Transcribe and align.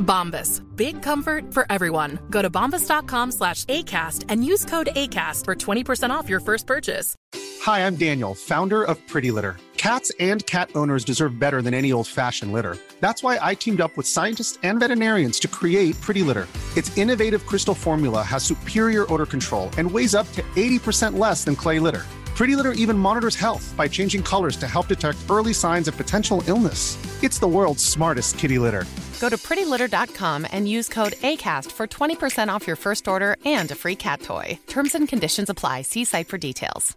Bombas. 0.00 0.62
Big 0.76 1.02
comfort 1.02 1.54
for 1.54 1.66
everyone. 1.70 2.18
Go 2.30 2.42
to 2.42 2.50
bombas.com 2.50 3.32
slash 3.32 3.64
ACAST 3.66 4.24
and 4.28 4.44
use 4.44 4.64
code 4.64 4.88
ACAST 4.96 5.44
for 5.44 5.54
20% 5.54 6.10
off 6.10 6.28
your 6.28 6.40
first 6.40 6.66
purchase. 6.66 7.14
Hi, 7.62 7.86
I'm 7.86 7.96
Daniel, 7.96 8.34
founder 8.34 8.82
of 8.82 8.96
Pretty 9.06 9.30
Litter. 9.30 9.56
Cats 9.76 10.12
and 10.20 10.44
cat 10.46 10.70
owners 10.74 11.04
deserve 11.04 11.38
better 11.38 11.62
than 11.62 11.74
any 11.74 11.92
old 11.92 12.06
fashioned 12.06 12.52
litter. 12.52 12.76
That's 13.00 13.22
why 13.22 13.38
I 13.40 13.54
teamed 13.54 13.80
up 13.80 13.96
with 13.96 14.06
scientists 14.06 14.58
and 14.62 14.78
veterinarians 14.78 15.38
to 15.40 15.48
create 15.48 15.98
Pretty 16.00 16.22
Litter. 16.22 16.46
Its 16.76 16.96
innovative 16.98 17.46
crystal 17.46 17.74
formula 17.74 18.22
has 18.22 18.44
superior 18.44 19.10
odor 19.12 19.26
control 19.26 19.70
and 19.78 19.90
weighs 19.90 20.14
up 20.14 20.30
to 20.32 20.42
80% 20.54 21.18
less 21.18 21.44
than 21.44 21.56
clay 21.56 21.78
litter. 21.78 22.04
Pretty 22.40 22.56
Litter 22.56 22.72
even 22.72 22.96
monitors 22.96 23.36
health 23.36 23.74
by 23.76 23.86
changing 23.86 24.22
colors 24.22 24.56
to 24.56 24.66
help 24.66 24.86
detect 24.88 25.18
early 25.28 25.52
signs 25.52 25.88
of 25.88 25.96
potential 25.96 26.42
illness. 26.46 26.96
It's 27.22 27.38
the 27.38 27.46
world's 27.46 27.84
smartest 27.84 28.38
kitty 28.38 28.58
litter. 28.58 28.84
Go 29.20 29.28
to 29.28 29.36
prettylitter.com 29.36 30.46
and 30.50 30.66
use 30.66 30.88
code 30.88 31.12
ACAST 31.22 31.70
for 31.70 31.86
20% 31.86 32.48
off 32.48 32.66
your 32.66 32.76
first 32.76 33.08
order 33.08 33.36
and 33.44 33.70
a 33.70 33.74
free 33.74 33.94
cat 33.94 34.22
toy. 34.22 34.58
Terms 34.66 34.94
and 34.94 35.06
conditions 35.06 35.50
apply. 35.50 35.82
See 35.82 36.04
site 36.04 36.28
for 36.28 36.38
details. 36.38 36.96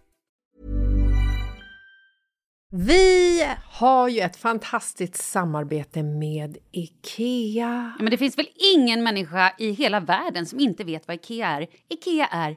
Vi 2.72 3.46
har 3.70 4.08
ju 4.08 4.20
ett 4.20 4.36
fantastiskt 4.36 5.16
samarbete 5.16 6.02
med 6.02 6.56
IKEA. 6.72 7.92
Ja, 7.98 8.02
men 8.02 8.10
det 8.10 8.16
finns 8.16 8.38
väl 8.38 8.48
ingen 8.74 9.02
människa 9.02 9.52
i 9.58 9.70
hela 9.70 10.00
världen 10.00 10.46
som 10.46 10.60
inte 10.60 10.84
vet 10.84 11.08
vad 11.08 11.16
Ikea 11.16 11.48
är. 11.48 11.66
Ikea 11.88 12.26
är 12.26 12.56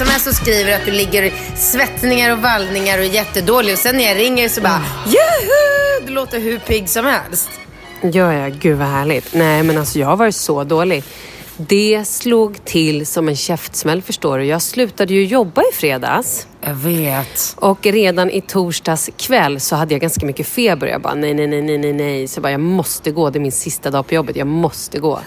Sms 0.00 0.26
och 0.26 0.34
skriver 0.34 0.74
att 0.74 0.84
du 0.84 0.90
ligger 0.92 1.32
svettningar 1.56 2.32
och 2.32 2.38
vallningar 2.38 2.98
och 2.98 3.04
är 3.04 3.08
jättedålig 3.08 3.72
och 3.72 3.78
sen 3.78 3.96
när 3.96 4.04
jag 4.04 4.16
ringer 4.16 4.48
så 4.48 4.60
bara 4.60 4.84
Juhu! 5.06 6.06
Du 6.06 6.12
låter 6.12 6.38
hur 6.38 6.58
pigg 6.58 6.88
som 6.88 7.04
helst. 7.04 7.50
Gör 8.02 8.32
jag? 8.32 8.52
Gud 8.52 8.78
vad 8.78 8.88
härligt. 8.88 9.34
Nej 9.34 9.62
men 9.62 9.78
alltså 9.78 9.98
jag 9.98 10.06
har 10.06 10.16
varit 10.16 10.34
så 10.34 10.64
dålig. 10.64 11.04
Det 11.56 12.04
slog 12.06 12.64
till 12.64 13.06
som 13.06 13.28
en 13.28 13.36
käftsmäll 13.36 14.02
förstår 14.02 14.38
du. 14.38 14.44
Jag 14.44 14.62
slutade 14.62 15.14
ju 15.14 15.24
jobba 15.24 15.62
i 15.62 15.74
fredags. 15.74 16.46
Jag 16.60 16.74
vet. 16.74 17.54
Och 17.56 17.86
redan 17.86 18.30
i 18.30 18.40
torsdags 18.40 19.10
kväll 19.16 19.60
så 19.60 19.76
hade 19.76 19.94
jag 19.94 20.00
ganska 20.00 20.26
mycket 20.26 20.46
feber. 20.46 20.86
Jag 20.86 21.00
bara 21.00 21.14
nej, 21.14 21.34
nej, 21.34 21.46
nej, 21.46 21.62
nej, 21.62 21.78
nej, 21.78 21.92
nej. 21.92 22.28
Så 22.28 22.38
jag 22.38 22.42
bara, 22.42 22.52
jag 22.52 22.60
måste 22.60 23.10
gå. 23.10 23.30
Det 23.30 23.38
är 23.38 23.40
min 23.40 23.52
sista 23.52 23.90
dag 23.90 24.06
på 24.06 24.14
jobbet. 24.14 24.36
Jag 24.36 24.46
måste 24.46 24.98
gå. 24.98 25.20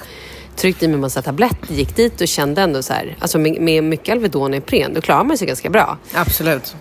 Tryckte 0.61 0.85
i 0.85 0.87
mig 0.87 0.95
en 0.95 1.01
massa 1.01 1.21
tabletter, 1.21 1.73
gick 1.73 1.95
dit 1.95 2.21
och 2.21 2.27
kände 2.27 2.61
ändå 2.61 2.83
så 2.83 2.93
här. 2.93 3.15
Alltså 3.19 3.39
med, 3.39 3.61
med 3.61 3.83
mycket 3.83 4.13
Alvedon 4.13 4.51
och 4.51 4.57
Ipren, 4.57 4.93
då 4.93 5.01
klarar 5.01 5.23
man 5.23 5.37
sig 5.37 5.47
ganska 5.47 5.69
bra. 5.69 5.97
Absolut. 6.13 6.75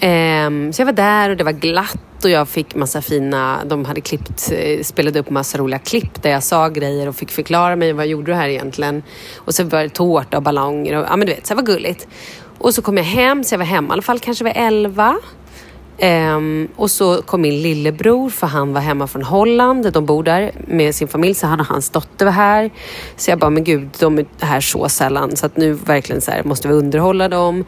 Ehm, 0.00 0.72
så 0.72 0.80
jag 0.80 0.86
var 0.86 0.92
där 0.92 1.30
och 1.30 1.36
det 1.36 1.44
var 1.44 1.52
glatt 1.52 2.24
och 2.24 2.30
jag 2.30 2.48
fick 2.48 2.74
massa 2.74 3.02
fina, 3.02 3.64
de 3.64 3.84
hade 3.84 4.00
klippt, 4.00 4.52
eh, 4.52 4.82
spelade 4.82 5.18
upp 5.18 5.30
massa 5.30 5.58
roliga 5.58 5.78
klipp 5.78 6.22
där 6.22 6.30
jag 6.30 6.42
sa 6.42 6.68
grejer 6.68 7.08
och 7.08 7.16
fick 7.16 7.30
förklara 7.30 7.76
mig 7.76 7.92
vad 7.92 8.06
gjorde 8.06 8.32
du 8.32 8.34
här 8.34 8.48
egentligen. 8.48 9.02
Och 9.36 9.54
så 9.54 9.64
var 9.64 9.82
det 9.82 9.88
tårta 9.88 10.36
och 10.36 10.42
ballonger 10.42 10.96
och 10.96 11.06
ja 11.10 11.16
men 11.16 11.26
du 11.26 11.34
vet, 11.34 11.46
så 11.46 11.54
det 11.54 11.62
var 11.62 11.66
gulligt. 11.66 12.08
Och 12.58 12.74
så 12.74 12.82
kom 12.82 12.96
jag 12.96 13.04
hem, 13.04 13.44
så 13.44 13.54
jag 13.54 13.58
var 13.58 13.66
hemma 13.66 13.88
i 13.88 13.92
alla 13.92 14.02
fall 14.02 14.18
kanske 14.18 14.44
vid 14.44 14.52
elva. 14.56 15.16
Um, 16.02 16.68
och 16.76 16.90
så 16.90 17.22
kom 17.22 17.40
min 17.40 17.62
lillebror, 17.62 18.30
för 18.30 18.46
han 18.46 18.72
var 18.72 18.80
hemma 18.80 19.06
från 19.06 19.22
Holland. 19.22 19.92
De 19.92 20.06
bor 20.06 20.22
där 20.22 20.52
med 20.66 20.94
sin 20.94 21.08
familj, 21.08 21.34
så 21.34 21.46
han 21.46 21.60
och 21.60 21.66
hans 21.66 21.90
dotter 21.90 22.24
var 22.24 22.32
här. 22.32 22.70
Så 23.16 23.30
jag 23.30 23.38
bara, 23.38 23.50
men 23.50 23.64
gud, 23.64 23.88
de 23.98 24.18
är 24.18 24.26
här 24.40 24.60
så 24.60 24.88
sällan. 24.88 25.36
Så 25.36 25.46
att 25.46 25.56
nu 25.56 25.72
verkligen 25.72 26.20
så 26.20 26.30
här, 26.30 26.44
måste 26.44 26.68
vi 26.68 26.74
underhålla 26.74 27.28
dem 27.28 27.64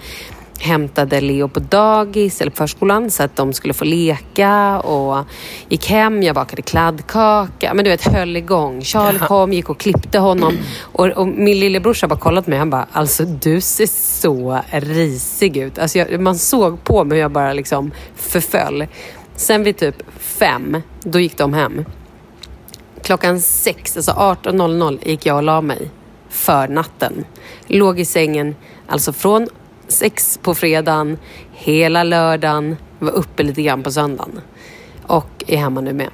hämtade 0.63 1.21
Leo 1.21 1.49
på 1.49 1.61
dagis 1.61 2.41
eller 2.41 2.53
förskolan 2.53 3.11
så 3.11 3.23
att 3.23 3.37
de 3.37 3.53
skulle 3.53 3.75
få 3.75 3.85
leka 3.85 4.81
och 4.81 5.25
gick 5.69 5.91
hem, 5.91 6.23
jag 6.23 6.35
bakade 6.35 6.63
kladdkaka. 6.63 7.75
Men 7.75 7.85
du 7.85 7.91
vet, 7.91 8.05
höll 8.05 8.37
igång. 8.37 8.83
Charlie 8.83 9.19
kom, 9.19 9.53
gick 9.53 9.71
och 9.71 9.79
klippte 9.79 10.19
honom. 10.19 10.59
Och, 10.81 11.07
och 11.07 11.29
min 11.29 11.61
lillebrorsa 11.61 12.09
bara 12.09 12.19
kollat 12.19 12.45
på 12.45 12.51
mig 12.51 12.59
han 12.59 12.71
bara, 12.71 12.87
alltså 12.93 13.25
du 13.25 13.61
ser 13.61 13.87
så 14.21 14.61
risig 14.71 15.57
ut. 15.57 15.79
Alltså 15.79 15.99
jag, 15.99 16.21
man 16.21 16.39
såg 16.39 16.85
på 16.85 17.05
mig 17.05 17.17
hur 17.17 17.23
jag 17.23 17.31
bara 17.31 17.53
liksom 17.53 17.91
förföll. 18.15 18.87
Sen 19.37 19.63
vid 19.63 19.77
typ 19.77 20.03
fem, 20.19 20.83
då 21.01 21.21
gick 21.21 21.39
de 21.39 21.55
hem. 21.55 21.85
Klockan 23.03 23.41
sex, 23.41 23.97
alltså 23.97 24.13
18.00 24.13 25.09
gick 25.09 25.27
jag 25.27 25.37
och 25.37 25.43
la 25.43 25.61
mig 25.61 25.91
för 26.29 26.69
natten. 26.69 27.25
Låg 27.67 28.01
i 28.01 28.05
sängen, 28.05 28.55
alltså 28.87 29.13
från 29.13 29.49
sex 29.89 30.39
på 30.43 30.55
fredagen, 30.55 31.19
hela 31.53 32.03
lördagen, 32.05 32.77
var 32.99 33.13
uppe 33.13 33.43
lite 33.43 33.63
grann 33.63 33.83
på 33.83 33.91
söndagen. 33.93 34.41
Och 35.07 35.45
är 35.47 35.57
hemma 35.57 35.81
nu 35.81 35.93
med. 35.93 36.11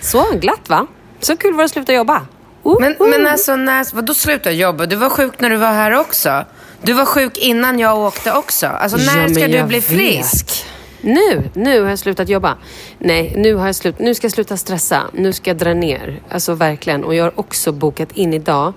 Så 0.00 0.24
glatt 0.40 0.68
va? 0.68 0.86
Så 1.20 1.36
kul 1.36 1.52
var 1.52 1.58
det 1.58 1.64
att 1.64 1.70
sluta 1.70 1.92
jobba. 1.92 2.26
Uh, 2.66 2.76
Men, 2.80 2.92
uh. 2.92 3.08
men 3.10 3.26
alltså, 3.26 3.56
när, 3.56 3.94
vadå 3.94 4.14
sluta 4.14 4.52
jobba? 4.52 4.86
Du 4.86 4.96
var 4.96 5.10
sjuk 5.10 5.40
när 5.40 5.50
du 5.50 5.56
var 5.56 5.72
här 5.72 5.92
också. 6.00 6.44
Du 6.82 6.92
var 6.92 7.04
sjuk 7.04 7.38
innan 7.38 7.78
jag 7.78 7.98
åkte 7.98 8.32
också. 8.32 8.66
Alltså, 8.66 8.96
när 8.98 9.28
Ja, 9.28 9.34
ska 9.34 9.48
du 9.48 9.62
bli 9.62 9.78
vet. 9.78 9.84
frisk? 9.84 10.64
Nu, 11.00 11.50
nu 11.54 11.82
har 11.82 11.88
jag 11.88 11.98
slutat 11.98 12.28
jobba. 12.28 12.56
Nej, 12.98 13.34
nu, 13.36 13.54
har 13.54 13.66
jag 13.66 13.74
slut, 13.74 13.98
nu 13.98 14.14
ska 14.14 14.24
jag 14.24 14.32
sluta 14.32 14.56
stressa. 14.56 15.02
Nu 15.12 15.32
ska 15.32 15.50
jag 15.50 15.56
dra 15.56 15.74
ner. 15.74 16.22
Alltså 16.30 16.54
verkligen. 16.54 17.04
Och 17.04 17.14
jag 17.14 17.24
har 17.24 17.40
också 17.40 17.72
bokat 17.72 18.12
in 18.12 18.34
idag 18.34 18.72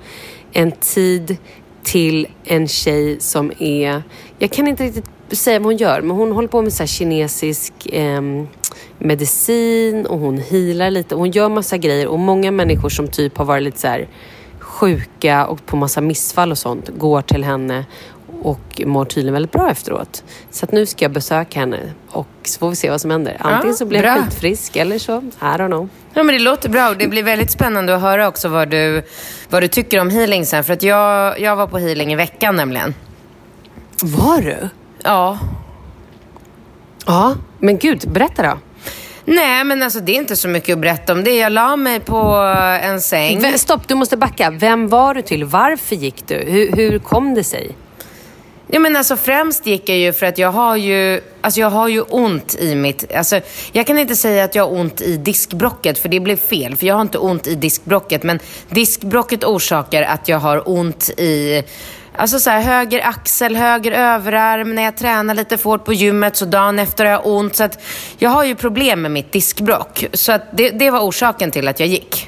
en 0.54 0.72
tid 0.72 1.38
till 1.88 2.28
en 2.44 2.68
tjej 2.68 3.20
som 3.20 3.52
är... 3.60 4.04
Jag 4.40 4.52
kan 4.52 4.68
inte 4.68 4.84
riktigt 4.84 5.06
säga 5.32 5.60
vad 5.60 5.66
hon 5.66 5.78
gör, 5.78 6.02
men 6.02 6.18
hon 6.18 6.32
håller 6.32 6.48
på 6.48 6.62
med 6.62 6.74
så 6.74 6.84
här 6.84 6.88
kinesisk 6.88 7.74
eh, 7.86 8.22
medicin 8.98 10.06
och 10.06 10.20
hon 10.20 10.38
healar 10.38 10.92
lite. 10.92 11.16
Hon 11.16 11.32
gör 11.32 11.50
massa 11.50 11.78
grejer 11.78 12.08
och 12.08 12.20
många 12.20 12.52
människor 12.52 12.90
som 12.90 13.08
typ 13.08 13.38
har 13.38 13.46
varit 13.46 13.64
lite 13.64 13.80
så 13.80 13.88
här 13.88 14.08
sjuka 14.60 15.48
och 15.48 15.66
på 15.66 15.78
massa 15.78 16.02
missfall 16.02 16.52
och 16.52 16.58
sånt 16.58 16.90
går 16.98 17.22
till 17.22 17.44
henne 17.44 17.86
och 18.42 18.82
mår 18.86 19.06
tydligen 19.06 19.34
väldigt 19.34 19.52
bra 19.52 19.72
efteråt. 19.72 20.24
Så 20.52 20.66
att 20.66 20.72
nu 20.72 20.86
ska 20.86 21.06
jag 21.06 21.12
besöka 21.12 21.60
henne 21.60 21.80
och 22.08 22.28
så 22.44 22.60
får 22.60 22.70
vi 22.70 22.76
se 22.76 22.90
vad 22.90 23.02
som 23.02 23.12
händer. 23.12 23.38
Antingen 23.40 23.76
så 23.76 23.86
blir 23.86 24.04
jag 24.04 24.24
skitfrisk 24.24 24.76
eller 24.76 25.00
så, 25.00 25.18
I 25.18 25.22
don't 25.40 25.68
know. 25.68 25.90
Ja, 26.14 26.24
men 26.24 26.36
det 26.36 26.42
låter 26.42 26.70
bra 26.70 26.90
och 26.90 26.98
det 26.98 27.08
blir 27.08 27.24
väldigt 27.24 27.52
spännande 27.52 27.96
att 27.96 28.02
höra 28.02 28.28
också 28.28 28.50
vad 28.50 28.70
du, 28.70 29.04
vad 29.50 29.64
du 29.64 29.68
tycker 29.68 30.00
om 30.00 30.10
healing 30.10 30.46
sen. 30.46 30.64
För 30.64 30.74
att 30.74 30.84
jag, 30.84 31.40
jag 31.40 31.56
var 31.56 31.68
på 31.68 31.78
healing 31.78 32.14
i 32.14 32.16
veckan 32.16 32.56
nämligen. 32.56 32.94
Var 34.04 34.42
du? 34.42 34.70
Ja. 35.04 35.40
Ja, 37.06 37.36
men 37.60 37.78
gud, 37.78 38.12
berätta 38.12 38.44
då. 38.44 38.58
Nej, 39.26 39.64
men 39.64 39.84
alltså 39.84 40.00
det 40.00 40.12
är 40.12 40.16
inte 40.16 40.36
så 40.36 40.48
mycket 40.48 40.74
att 40.74 40.82
berätta 40.82 41.14
om 41.14 41.24
det. 41.24 41.38
Jag 41.38 41.52
la 41.52 41.76
mig 41.76 42.00
på 42.00 42.34
en 42.82 43.02
säng. 43.02 43.58
Stopp, 43.58 43.88
du 43.88 43.96
måste 43.96 44.18
backa. 44.18 44.50
Vem 44.50 44.88
var 44.88 45.14
du 45.14 45.22
till? 45.22 45.46
Varför 45.46 45.96
gick 45.96 46.28
du? 46.28 46.36
Hur, 46.36 46.72
hur 46.72 47.00
kom 47.00 47.34
det 47.34 47.44
sig? 47.44 47.76
Ja, 48.70 48.80
men 48.80 48.96
alltså 48.96 49.16
främst 49.16 49.66
gick 49.66 49.90
jag 49.90 49.98
ju 49.98 50.14
för 50.14 50.26
att 50.26 50.38
jag 50.38 50.52
har 50.52 50.76
ju, 50.76 51.22
alltså 51.42 51.60
jag 51.60 51.70
har 51.70 51.88
ju 51.88 52.02
ont 52.02 52.56
i 52.56 52.76
mitt... 52.76 53.16
Alltså, 53.16 53.40
jag 53.72 53.88
kan 53.88 53.98
inte 53.98 54.16
säga 54.16 54.44
att 54.44 54.56
jag 54.56 54.64
har 54.64 54.80
ont 54.80 55.02
i 55.02 55.18
diskbrocket, 55.18 56.00
för 56.00 56.10
det 56.10 56.20
blev 56.20 56.38
fel. 56.38 56.76
För 56.76 56.86
jag 56.88 56.96
har 56.96 57.02
inte 57.02 57.18
ont 57.18 57.48
i 57.48 57.56
diskbrocket, 57.56 58.24
men 58.24 58.40
diskbrocket 58.70 59.44
orsakar 59.44 60.04
att 60.04 60.28
jag 60.28 60.40
har 60.40 60.70
ont 60.70 61.10
i... 61.10 61.64
Alltså 62.16 62.40
så 62.40 62.50
här, 62.50 62.62
höger 62.62 63.02
axel, 63.08 63.56
höger 63.56 63.92
överarm. 63.92 64.76
När 64.76 64.84
jag 64.84 64.98
tränar 64.98 65.36
lite 65.36 65.58
för 65.58 65.70
hårt 65.70 65.86
på 65.86 65.94
gymmet 65.94 66.36
så 66.36 66.46
dagen 66.46 66.80
efter 66.80 67.06
har 67.06 67.12
jag 67.12 67.28
ont. 67.28 67.56
Så 67.56 67.64
att 67.64 67.82
jag 68.18 68.30
har 68.30 68.44
ju 68.44 68.56
problem 68.56 69.02
med 69.02 69.12
mitt 69.12 69.32
diskbrock. 69.32 70.06
Så 70.14 70.32
att 70.32 70.42
det, 70.52 70.70
det 70.70 70.92
var 70.92 71.00
orsaken 71.00 71.52
till 71.52 71.68
att 71.68 71.80
jag 71.80 71.90
gick. 71.90 72.28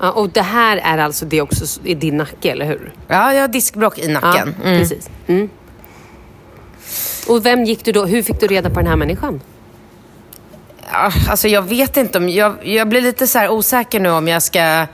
Ja, 0.00 0.10
och 0.10 0.28
det 0.28 0.42
här 0.42 0.76
är 0.76 0.98
alltså 0.98 1.24
det 1.24 1.40
också 1.40 1.80
i 1.84 1.94
din 1.94 2.16
nacke, 2.16 2.50
eller 2.50 2.66
hur? 2.66 2.92
Ja, 3.08 3.34
jag 3.34 3.40
har 3.40 3.48
diskbrock 3.48 3.98
i 3.98 4.08
nacken. 4.08 4.54
Ja, 4.58 4.62
precis. 4.62 5.10
Mm. 5.26 5.48
Och 7.28 7.46
vem 7.46 7.64
gick 7.64 7.84
du 7.84 7.92
då? 7.92 8.04
Hur 8.04 8.22
fick 8.22 8.40
du 8.40 8.46
reda 8.46 8.70
på 8.70 8.80
den 8.80 8.86
här 8.86 8.96
människan? 8.96 9.40
Ja, 10.92 11.12
alltså 11.28 11.48
jag 11.48 11.62
vet 11.62 11.96
inte 11.96 12.18
om, 12.18 12.28
jag, 12.28 12.66
jag 12.66 12.88
blir 12.88 13.00
lite 13.00 13.26
så 13.26 13.48
osäker 13.48 14.00
nu 14.00 14.10
om 14.10 14.28
jag 14.28 14.42
ska, 14.42 14.86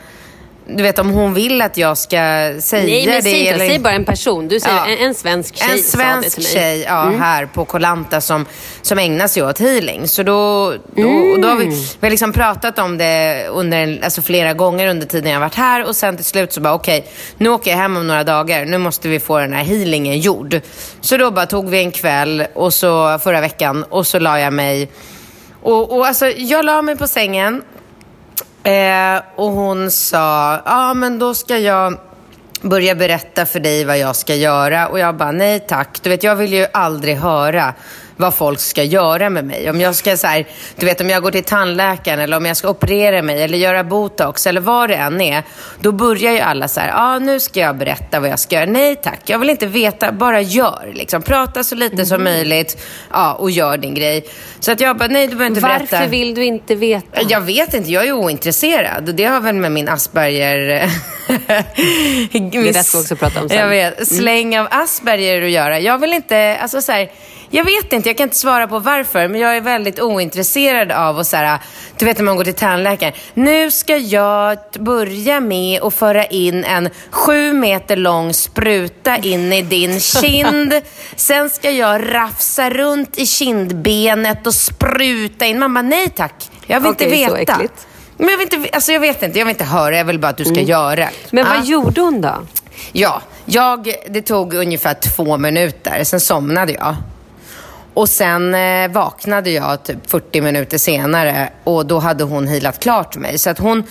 du 0.69 0.83
vet 0.83 0.99
om 0.99 1.11
hon 1.11 1.35
vill 1.35 1.63
att 1.63 1.77
jag 1.77 1.99
ska 1.99 2.17
säga 2.61 2.83
Nej, 2.87 3.07
men 3.07 3.17
det. 3.17 3.23
säg 3.23 3.49
eller- 3.49 3.69
Säg 3.69 3.79
bara 3.79 3.93
en 3.95 4.05
person. 4.05 4.49
Du 4.49 4.61
säger 4.61 4.77
Ja. 4.77 4.87
en, 4.87 4.99
en 4.99 5.15
svensk 5.15 5.57
tjej 5.57 5.71
en 5.73 5.79
sa 5.79 5.99
det 5.99 6.05
svensk 6.05 6.35
till 6.35 6.43
mig. 6.45 6.53
tjej 6.53 6.81
ja, 6.89 7.13
här 7.19 7.47
på 7.47 7.65
Kolanta 7.65 8.21
som, 8.21 8.47
som 8.83 8.99
ägnar 8.99 9.29
sig 9.29 9.43
åt 9.43 9.59
healing. 9.59 10.09
Så 10.09 10.23
då, 10.23 10.73
då, 10.97 11.09
och 11.09 11.41
då 11.41 11.49
har 11.49 11.57
vi, 11.57 11.67
vi 11.67 12.07
har 12.07 12.11
liksom 12.11 12.33
pratat 12.33 12.79
om 12.79 12.99
det 12.99 13.47
under 13.49 14.01
alltså 14.05 14.23
flera 14.23 14.53
gånger 14.53 14.89
under 14.89 15.07
tiden 15.07 15.31
jag 15.33 15.39
har 15.39 15.47
varit 15.47 15.55
här 15.55 15.85
och 15.89 15.97
sen 15.97 16.17
till 16.17 16.25
slut 16.25 16.53
så 16.53 16.61
bara 16.61 16.75
okej, 16.75 17.07
nu 17.39 17.49
åker 17.49 17.71
jag 17.71 17.79
hem 17.79 17.97
om 17.97 18.07
några 18.07 18.25
dagar. 18.25 18.65
Nu 18.65 18.79
måste 18.79 19.09
vi 19.09 19.21
få 19.21 19.39
den 19.39 19.53
här 19.53 19.65
healingen 19.65 20.19
gjord. 20.21 20.61
Så 21.01 21.17
då 21.17 21.31
bara 21.31 21.47
tog 21.47 21.69
vi 21.69 21.79
en 21.79 21.91
kväll 21.93 22.47
och 22.55 22.75
så 22.75 23.19
förra 23.19 23.41
veckan 23.41 23.83
och 23.89 24.07
så 24.07 24.19
la 24.19 24.41
jag 24.41 24.53
mig 24.53 24.89
och, 25.63 25.97
och 25.97 26.07
alltså, 26.07 26.27
jag 26.27 26.65
la 26.65 26.83
mig 26.83 26.97
på 26.97 27.09
sängen 27.09 27.63
eh, 28.67 29.23
och 29.37 29.51
hon 29.51 29.91
sa, 29.91 30.61
ja 30.65 30.95
men 30.95 31.19
då 31.19 31.35
ska 31.35 31.59
jag 31.59 31.99
börja 32.63 32.95
berätta 32.95 33.47
för 33.47 33.61
dig 33.61 33.85
vad 33.85 33.99
jag 33.99 34.17
ska 34.17 34.35
göra. 34.35 34.89
Och 34.89 34.99
jag 34.99 35.17
bara, 35.17 35.33
nej 35.33 35.61
tack. 35.61 35.99
Du 36.03 36.11
vet, 36.11 36.23
jag 36.23 36.37
vill 36.37 36.53
ju 36.53 36.67
aldrig 36.73 37.17
höra 37.17 37.75
vad 38.17 38.35
folk 38.35 38.61
ska 38.61 38.83
göra 38.83 39.31
med 39.31 39.45
mig. 39.45 39.71
Om 39.71 39.81
jag 39.81 39.95
ska 39.95 40.17
så 40.17 40.27
här, 40.27 40.47
du 40.77 40.87
vet 40.87 41.01
om 41.01 41.11
jag 41.11 41.23
går 41.23 41.31
till 41.31 41.45
tandläkaren 41.45 42.21
eller 42.21 42.37
om 42.37 42.47
jag 42.47 42.57
ska 42.57 42.69
operera 42.69 43.23
mig 43.23 43.43
eller 43.43 43.59
göra 43.59 43.85
botox 43.85 44.47
eller 44.47 44.61
vad 44.61 44.89
det 44.89 44.95
än 44.95 45.21
är. 45.21 45.43
Då 45.81 45.93
börjar 45.93 46.33
ju 46.33 46.41
alla 46.41 46.69
så 46.69 46.81
här, 46.81 46.89
ja 46.89 46.95
ah, 46.97 47.19
nu 47.19 47.41
ska 47.41 47.61
jag 47.61 47.77
berätta 47.77 48.21
vad 48.21 48.31
jag 48.31 48.39
ska 48.39 48.55
göra. 48.55 48.67
Nej 48.67 48.97
tack, 48.97 49.21
jag 49.25 49.39
vill 49.39 49.51
inte 49.51 49.67
veta, 49.67 50.13
bara 50.13 50.41
gör. 50.41 50.93
Liksom. 50.95 51.23
Prata 51.23 51.65
så 51.65 51.75
lite 51.75 52.07
som 52.07 52.25
möjligt 52.25 52.87
ja, 53.11 53.35
och 53.35 53.51
gör 53.51 53.77
din 53.77 53.95
grej. 53.95 54.25
Så 54.61 54.73
att 54.73 54.81
jag 54.81 54.97
bara, 54.97 55.09
nej 55.09 55.27
du 55.27 55.37
behöver 55.37 55.47
inte 55.47 55.61
Varför 55.61 55.87
berätta. 55.87 56.07
vill 56.07 56.35
du 56.35 56.45
inte 56.45 56.75
veta? 56.75 57.21
Jag 57.29 57.41
vet 57.41 57.75
inte, 57.75 57.93
jag 57.93 58.07
är 58.07 58.13
ointresserad. 58.13 59.15
Det 59.15 59.25
har 59.25 59.41
väl 59.41 59.55
med 59.55 59.73
min 59.73 59.89
Asperger... 59.89 60.91
Det 62.33 62.73
där 62.73 62.83
ska 62.83 62.99
vi 62.99 63.05
också 63.05 63.17
prata 63.17 63.43
om 63.43 63.49
sen. 63.49 63.59
Jag 63.59 63.69
vet. 63.69 64.09
Släng 64.09 64.59
av 64.59 64.69
Asperger 64.71 65.43
att 65.43 65.51
göra. 65.51 65.81
Jag 65.81 65.99
vill 65.99 66.13
inte... 66.13 66.57
Alltså 66.61 66.83
så 66.83 66.93
här, 66.93 67.11
jag 67.51 67.65
vet 67.65 67.93
inte, 67.93 68.09
jag 68.09 68.17
kan 68.17 68.25
inte 68.25 68.37
svara 68.37 68.67
på 68.69 68.79
varför, 68.79 69.29
men 69.29 69.41
jag 69.41 69.57
är 69.57 69.61
väldigt 69.61 70.01
ointresserad 70.01 70.93
av 70.93 71.19
att 71.19 71.27
så 71.27 71.37
här, 71.37 71.59
du 71.99 72.05
vet 72.05 72.17
när 72.19 72.25
man 72.25 72.37
går 72.37 72.45
till 72.45 72.55
tandläkaren. 72.55 73.13
Nu 73.35 73.71
ska 73.71 73.97
jag 73.97 74.59
börja 74.79 75.41
med 75.41 75.83
att 75.83 75.95
föra 75.95 76.25
in 76.25 76.65
en 76.65 76.89
sju 77.11 77.53
meter 77.53 77.97
lång 77.97 78.35
spruta 78.35 79.17
in 79.17 79.53
i 79.53 79.63
din 79.63 80.01
kind. 80.01 80.75
Sen 81.17 81.51
ska 81.51 81.71
jag 81.71 82.15
rafsa 82.15 82.71
runt 82.71 83.19
i 83.19 83.27
kindbenet 83.27 84.47
och 84.47 84.55
spruta 84.55 85.47
in. 85.47 85.59
Man 85.59 85.75
bara, 85.75 85.83
nej 85.83 86.11
tack. 86.11 86.51
Jag 86.67 86.81
vill 86.81 86.91
Okej, 86.91 87.07
inte 87.07 87.29
så 87.31 87.37
veta. 87.37 87.53
äckligt. 87.53 87.87
Men 88.19 88.29
jag 88.29 88.39
vill, 88.39 88.49
inte, 88.55 88.71
alltså 88.73 88.93
jag 88.93 89.01
vet 89.01 89.23
inte, 89.23 89.39
jag 89.39 89.47
vill 89.47 89.53
inte 89.55 89.65
höra. 89.65 89.97
Jag 89.97 90.05
vill 90.05 90.19
bara 90.19 90.29
att 90.29 90.37
du 90.37 90.45
ska 90.45 90.61
göra. 90.61 91.09
Men 91.31 91.47
vad 91.49 91.65
gjorde 91.65 92.01
hon 92.01 92.21
då? 92.21 92.35
Ja, 92.93 93.23
jag, 93.45 93.95
det 94.09 94.23
tog 94.23 94.55
ungefär 94.55 94.95
två 94.95 95.37
minuter. 95.39 96.05
Sen 96.05 96.21
somnade 96.21 96.73
jag. 96.73 96.97
Och 97.97 98.09
sen 98.09 98.55
eh, 98.55 98.89
vaknade 98.91 99.51
jag 99.51 99.85
typ 99.85 100.11
40 100.11 100.41
minuter 100.41 100.79
senare 100.79 101.49
och 101.65 101.87
då 101.87 101.99
hade 101.99 102.25
hon 102.25 102.49
healat 102.49 102.83
klart 102.83 103.17
mig. 103.17 103.39
Så 103.39 103.51
att 103.51 103.59
hon, 103.59 103.85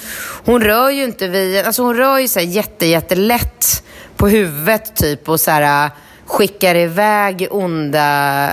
hon 0.46 0.62
rör 0.62 0.90
ju 0.90 1.04
inte 1.04 1.28
vid, 1.28 1.66
alltså 1.66 1.82
hon 1.82 1.96
rör 1.96 2.18
ju 2.20 2.28
så 2.28 2.40
här 2.40 2.48
jätte, 2.48 2.86
jättelätt 2.86 3.84
på 4.16 4.28
huvudet 4.28 4.96
typ 4.96 5.30
och 5.30 5.40
så 5.40 5.52
här, 5.52 5.86
äh, 5.86 5.92
skickar 6.26 6.76
iväg 6.76 7.48
onda, 7.52 8.02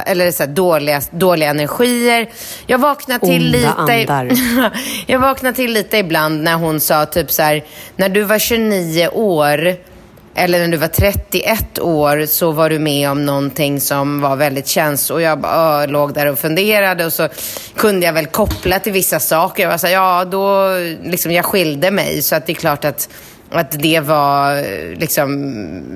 eller 0.07 0.31
så 0.31 0.43
här, 0.43 0.51
dåliga, 0.51 1.01
dåliga 1.11 1.51
energier. 1.51 2.31
Jag 2.67 2.79
vaknar 2.79 3.19
till 3.19 3.55
Onda 3.55 3.87
lite... 3.97 4.13
andar. 4.13 4.33
jag 5.07 5.19
vaknar 5.19 5.53
till 5.53 5.73
lite 5.73 5.99
ibland 5.99 6.43
när 6.43 6.55
hon 6.55 6.81
sa 6.81 7.07
typ 7.07 7.31
så 7.31 7.43
här, 7.43 7.65
när 7.97 8.09
du 8.09 8.23
var 8.23 8.39
29 8.39 9.09
år 9.09 9.77
eller 10.35 10.59
när 10.59 10.69
du 10.69 10.77
var 10.77 10.89
31 10.89 11.79
år 11.79 12.27
så 12.27 12.53
var 12.53 12.71
du 12.71 12.79
med 12.79 13.11
om 13.11 13.27
någonting 13.27 13.81
som 13.81 14.21
var 14.21 14.37
väldigt 14.37 14.67
känsligt. 14.67 15.11
Och 15.11 15.23
jag 15.23 15.41
bara, 15.41 15.87
låg 15.87 16.15
där 16.15 16.27
och 16.27 16.39
funderade 16.39 17.07
och 17.07 17.12
så 17.12 17.29
kunde 17.77 18.07
jag 18.07 18.12
väl 18.12 18.27
koppla 18.27 18.79
till 18.79 18.93
vissa 18.93 19.21
saker. 19.21 19.62
Jag 19.62 19.71
var 19.71 19.79
så 19.79 19.87
här, 19.87 19.95
ja 19.95 20.25
då, 20.25 20.69
liksom 21.11 21.33
jag 21.33 21.45
skilde 21.45 21.91
mig 21.91 22.23
så 22.23 22.37
att 22.37 22.47
det 22.47 22.53
är 22.53 22.55
klart 22.55 22.85
att 22.85 23.09
att 23.53 23.71
det 23.83 24.01
var 24.01 24.57
liksom 24.99 25.53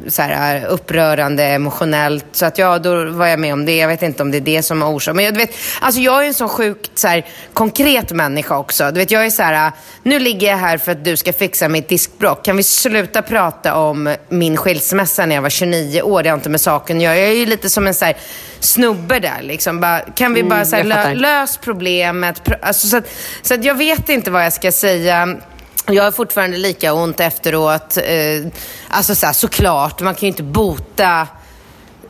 så 0.09 0.23
här, 0.23 0.65
upprörande 0.67 1.45
emotionellt. 1.45 2.25
Så 2.33 2.47
att 2.47 2.59
ja, 2.59 2.79
då 2.79 3.05
var 3.11 3.27
jag 3.27 3.39
med 3.39 3.53
om 3.53 3.65
det. 3.65 3.77
Jag 3.77 3.89
vet 3.89 4.03
inte 4.03 4.23
om 4.23 4.31
det 4.31 4.39
är 4.39 4.41
det 4.41 4.63
som 4.63 4.83
har 4.83 4.91
orsakat. 4.91 5.17
Men 5.17 5.25
jag, 5.25 5.35
du 5.35 5.39
vet, 5.41 5.55
alltså 5.81 6.01
jag 6.01 6.23
är 6.25 6.29
en 6.29 6.35
sån 6.35 6.49
sjukt 6.49 6.91
så 6.99 7.09
här, 7.09 7.27
konkret 7.53 8.13
människa 8.13 8.59
också. 8.59 8.85
Du 8.91 9.01
vet, 9.01 9.11
jag 9.11 9.27
är 9.27 9.31
så 9.31 9.43
här, 9.43 9.73
nu 10.03 10.19
ligger 10.19 10.49
jag 10.51 10.57
här 10.57 10.79
för 10.79 10.93
att 10.93 11.05
du 11.05 11.17
ska 11.17 11.33
fixa 11.33 11.69
mitt 11.69 11.89
diskbråck. 11.89 12.45
Kan 12.45 12.57
vi 12.57 12.63
sluta 12.63 13.23
prata 13.23 13.75
om 13.75 14.15
min 14.29 14.57
skilsmässa 14.57 15.27
när 15.27 15.35
jag 15.35 15.43
var 15.43 15.51
29 15.51 16.03
år? 16.03 16.23
Det 16.23 16.29
har 16.29 16.37
inte 16.37 16.49
med 16.51 16.61
saken 16.61 16.97
att 16.97 17.03
göra. 17.03 17.17
Jag 17.17 17.29
är 17.29 17.33
ju 17.33 17.47
lite 17.47 17.71
som 17.71 17.87
en 17.87 17.95
så 17.95 18.05
här, 18.05 18.17
snubbe 18.61 19.19
där. 19.19 19.43
Liksom. 19.43 19.81
Bara, 19.81 20.01
kan 20.01 20.35
vi 20.35 20.43
bara 20.43 20.55
Mm, 20.55 20.67
så 20.67 20.77
här, 20.77 20.85
lö, 20.85 21.15
lös 21.15 21.57
problemet? 21.57 22.43
Pr- 22.45 22.59
Alltså, 22.63 22.87
så, 22.87 22.97
att, 22.97 23.05
så 23.43 23.55
att 23.55 23.65
jag 23.65 23.75
vet 23.75 24.09
inte 24.09 24.31
vad 24.31 24.45
jag 24.45 24.53
ska 24.53 24.73
säga. 24.73 25.37
Jag 25.88 26.02
har 26.05 26.11
fortfarande 26.11 26.57
lika 26.57 26.93
ont 26.93 27.21
efteråt. 27.21 27.97
Eh, 27.97 28.47
alltså 28.88 29.14
så 29.14 29.26
här, 29.26 29.33
såklart, 29.33 30.00
man 30.00 30.14
kan 30.14 30.21
ju 30.21 30.26
inte 30.26 30.43
bota 30.43 31.28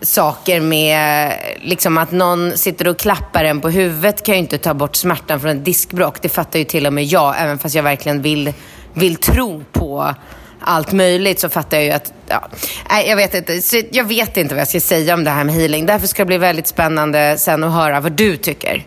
saker 0.01 0.61
med 0.61 1.33
liksom 1.61 1.99
att 1.99 2.11
någon 2.11 2.59
sitter 2.59 2.89
och 2.89 2.99
klappar 2.99 3.45
en 3.45 3.61
på 3.61 3.69
huvudet 3.69 4.23
kan 4.23 4.35
ju 4.35 4.41
inte 4.41 4.59
ta 4.59 4.75
bort 4.75 4.97
smärtan 4.97 5.41
från 5.41 5.51
ett 5.51 5.65
diskbråck. 5.65 6.23
Det 6.23 6.29
fattar 6.29 6.59
ju 6.59 6.65
till 6.65 6.87
och 6.87 6.93
med 6.93 7.05
jag, 7.05 7.35
även 7.39 7.59
fast 7.59 7.75
jag 7.75 7.83
verkligen 7.83 8.23
vill, 8.23 8.53
vill 8.93 9.17
tro 9.17 9.65
på 9.73 10.15
allt 10.61 10.93
möjligt 10.93 11.41
så 11.41 11.49
fattar 11.49 11.77
jag 11.77 11.87
ju 11.87 11.93
att, 11.93 12.13
ja, 12.29 12.49
nej, 12.91 13.09
jag 13.09 13.17
vet 13.17 13.35
inte. 13.35 13.63
Så 13.63 13.83
jag 13.93 14.05
vet 14.05 14.37
inte 14.37 14.55
vad 14.55 14.61
jag 14.61 14.69
ska 14.69 14.81
säga 14.81 15.15
om 15.15 15.25
det 15.25 15.31
här 15.31 15.45
med 15.45 15.55
healing. 15.55 15.87
Därför 15.87 16.07
ska 16.07 16.23
det 16.23 16.27
bli 16.27 16.39
väldigt 16.39 16.67
spännande 16.67 17.39
sen 17.39 17.65
att 17.65 17.73
höra 17.73 18.01
vad 18.01 18.13
du 18.13 18.37
tycker. 18.37 18.85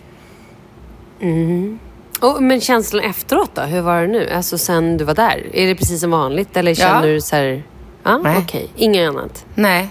Mm. 1.21 1.79
Och, 2.21 2.43
men 2.43 2.61
känslan 2.61 3.03
efteråt 3.03 3.51
då? 3.55 3.61
Hur 3.61 3.81
var 3.81 4.01
det 4.01 4.07
nu? 4.07 4.29
Alltså 4.29 4.57
sen 4.57 4.97
du 4.97 5.03
var 5.03 5.13
där? 5.15 5.45
Är 5.53 5.67
det 5.67 5.75
precis 5.75 6.01
som 6.01 6.11
vanligt? 6.11 6.57
Eller 6.57 6.73
känner 6.73 7.07
Ja. 7.07 7.13
du 7.13 7.21
så 7.21 7.35
här... 7.35 7.63
Ja, 8.03 8.17
Nej. 8.17 8.37
okej. 8.43 8.67
Inget 8.75 9.09
annat? 9.09 9.45
Nej. 9.55 9.89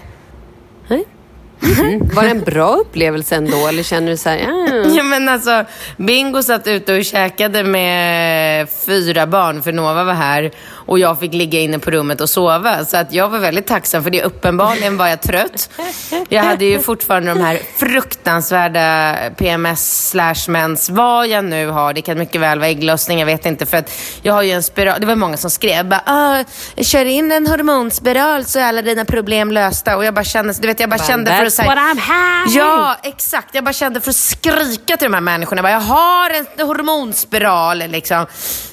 Nej. 0.87 1.05
Mhm. 1.61 2.09
Var 2.13 2.23
det 2.23 2.29
en 2.29 2.41
bra 2.43 2.75
upplevelse 2.75 3.35
ändå? 3.35 3.67
Eller 3.67 3.83
känner 3.83 4.11
du 4.11 4.17
så 4.17 4.29
här... 4.29 4.37
Ja, 4.37 4.65
Ja, 4.95 5.03
men 5.03 5.29
alltså, 5.29 5.65
Bingo 5.97 6.43
satt 6.43 6.67
ute 6.67 6.93
och 6.97 7.05
käkade 7.05 7.63
med 7.63 8.67
fyra 8.85 9.27
barn 9.27 9.61
för 9.63 9.71
Nova 9.71 10.03
var 10.03 10.13
här 10.13 10.51
och 10.71 10.99
jag 10.99 11.19
fick 11.19 11.33
ligga 11.33 11.59
inne 11.59 11.79
på 11.79 11.91
rummet 11.91 12.21
och 12.21 12.29
sova. 12.29 12.85
Så 12.85 12.97
att 12.97 13.13
jag 13.13 13.29
var 13.29 13.39
väldigt 13.39 13.67
tacksam 13.67 14.03
för 14.03 14.09
det. 14.11 14.23
Uppenbarligen 14.23 14.97
var 14.97 15.07
jag 15.07 15.21
trött. 15.21 15.69
Jag 16.29 16.43
hade 16.43 16.65
ju 16.65 16.79
fortfarande 16.79 17.33
de 17.33 17.41
här 17.41 17.59
fruktansvärda 17.77 19.15
PMS 19.37 20.09
slash 20.09 20.35
mens, 20.47 20.89
vad 20.89 21.27
jag 21.27 21.45
nu 21.45 21.67
har. 21.67 21.93
Det 21.93 22.01
kan 22.01 22.17
mycket 22.19 22.41
väl 22.41 22.59
vara 22.59 22.69
ägglossning, 22.69 23.19
jag 23.19 23.25
vet 23.25 23.45
inte. 23.45 23.65
För 23.65 23.77
att 23.77 23.91
jag 24.21 24.33
har 24.33 24.43
ju 24.43 24.51
en 24.51 24.63
spiral. 24.63 24.99
Det 24.99 25.05
var 25.05 25.15
många 25.15 25.37
som 25.37 25.49
skrev 25.49 25.85
bara, 25.85 26.03
ah, 26.05 26.43
kör 26.81 27.05
in 27.05 27.31
en 27.31 27.47
hormonspiral 27.47 28.45
så 28.45 28.59
är 28.59 28.63
alla 28.63 28.81
dina 28.81 29.05
problem 29.05 29.51
lösta. 29.51 29.97
Och 29.97 30.05
jag 30.05 30.13
bara 30.13 30.23
kände, 30.25 30.53
du 30.61 30.67
vet, 30.67 30.79
jag 30.79 30.89
bara 30.89 31.03
kände 31.03 31.31
för 31.37 31.48
That's 31.49 31.55
säga, 31.55 31.67
what 31.67 31.77
I'm 31.77 31.99
having! 31.99 32.57
Ja, 32.57 32.97
exakt. 33.03 33.55
Jag 33.55 33.63
bara 33.63 33.73
kände 33.73 34.01
för 34.01 34.09
att 34.09 34.15
skrika 34.15 34.97
till 34.97 35.05
de 35.05 35.13
här 35.13 35.21
människorna. 35.21 35.59
Jag, 35.59 35.63
bara, 35.63 35.71
jag 35.71 35.95
har 35.97 36.29
en 36.29 36.67
hormonspiral 36.67 37.77
liksom. 37.77 38.25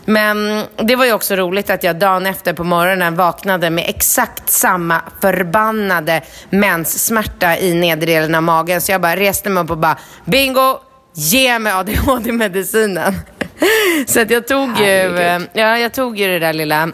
Men 0.05 0.65
det 0.77 0.97
var 0.97 1.05
ju 1.05 1.13
också 1.13 1.37
roligt 1.37 1.71
att 1.71 1.83
jag 1.83 1.99
dagen 1.99 2.27
efter 2.27 2.53
på 2.53 2.65
morgonen 2.65 3.17
vaknade 3.17 3.71
med 3.71 3.85
exakt 3.89 4.51
samma 4.51 5.01
förbannade 5.21 6.23
menssmärta 6.51 7.59
i 7.59 7.75
nedre 7.75 8.07
delen 8.07 8.35
av 8.35 8.43
magen. 8.43 8.81
Så 8.81 8.93
jag 8.93 9.01
bara 9.01 9.17
reste 9.17 9.51
mig 9.51 9.63
upp 9.63 9.71
och 9.71 9.79
bara, 9.79 9.99
bingo, 10.25 10.79
ge 11.15 11.59
mig 11.59 11.73
ADHD-medicinen. 11.73 13.15
Så 14.07 14.21
att 14.21 14.31
jag 14.31 14.49
tog 14.49 14.79
ju, 14.79 15.19
ja, 15.53 15.79
jag 15.79 15.95
tog 15.95 16.19
ju 16.19 16.29
det 16.29 16.39
där 16.39 16.53
lilla, 16.53 16.89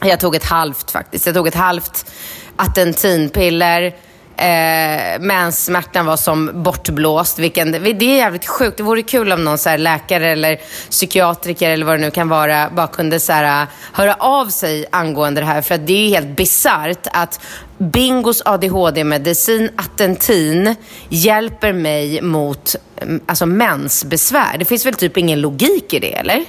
jag 0.00 0.20
tog 0.20 0.34
ett 0.34 0.44
halvt 0.44 0.90
faktiskt. 0.90 1.26
Jag 1.26 1.34
tog 1.34 1.48
ett 1.48 1.54
halvt 1.54 2.12
atentinpiller. 2.56 3.94
Eh, 4.36 5.20
men 5.20 5.52
smärtan 5.52 6.06
var 6.06 6.16
som 6.16 6.62
bortblåst. 6.62 7.38
Vilken, 7.38 7.72
det 7.72 7.88
är 7.88 8.16
jävligt 8.16 8.46
sjukt. 8.46 8.76
Det 8.76 8.82
vore 8.82 9.02
kul 9.02 9.32
om 9.32 9.44
någon 9.44 9.58
så 9.58 9.68
här 9.68 9.78
läkare 9.78 10.30
eller 10.30 10.60
psykiatriker 10.90 11.70
eller 11.70 11.86
vad 11.86 11.98
det 11.98 12.00
nu 12.00 12.10
kan 12.10 12.28
vara 12.28 12.70
bara 12.70 12.86
kunde 12.86 13.20
så 13.20 13.32
här, 13.32 13.62
eh, 13.62 13.68
höra 13.92 14.14
av 14.14 14.46
sig 14.46 14.86
angående 14.90 15.40
det 15.40 15.46
här. 15.46 15.62
För 15.62 15.74
att 15.74 15.86
det 15.86 15.92
är 15.92 16.04
ju 16.04 16.08
helt 16.08 16.36
bisarrt 16.36 17.06
att 17.12 17.40
Bingos 17.78 18.42
ADHD-medicin 18.44 19.70
Atentin 19.76 20.74
hjälper 21.08 21.72
mig 21.72 22.22
mot 22.22 22.76
mm, 22.96 23.20
alltså, 23.26 23.46
mensbesvär. 23.46 24.58
Det 24.58 24.64
finns 24.64 24.86
väl 24.86 24.94
typ 24.94 25.16
ingen 25.16 25.40
logik 25.40 25.94
i 25.94 25.98
det, 25.98 26.14
eller? 26.14 26.44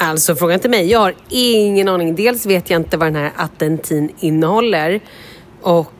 Alltså 0.00 0.36
fråga 0.36 0.54
inte 0.54 0.68
mig. 0.68 0.90
Jag 0.90 0.98
har 0.98 1.14
ingen 1.28 1.88
aning. 1.88 2.16
Dels 2.16 2.46
vet 2.46 2.70
jag 2.70 2.80
inte 2.80 2.96
vad 2.96 3.06
den 3.06 3.16
här 3.16 3.32
Attentin 3.36 4.14
innehåller. 4.18 5.00
Och, 5.62 5.92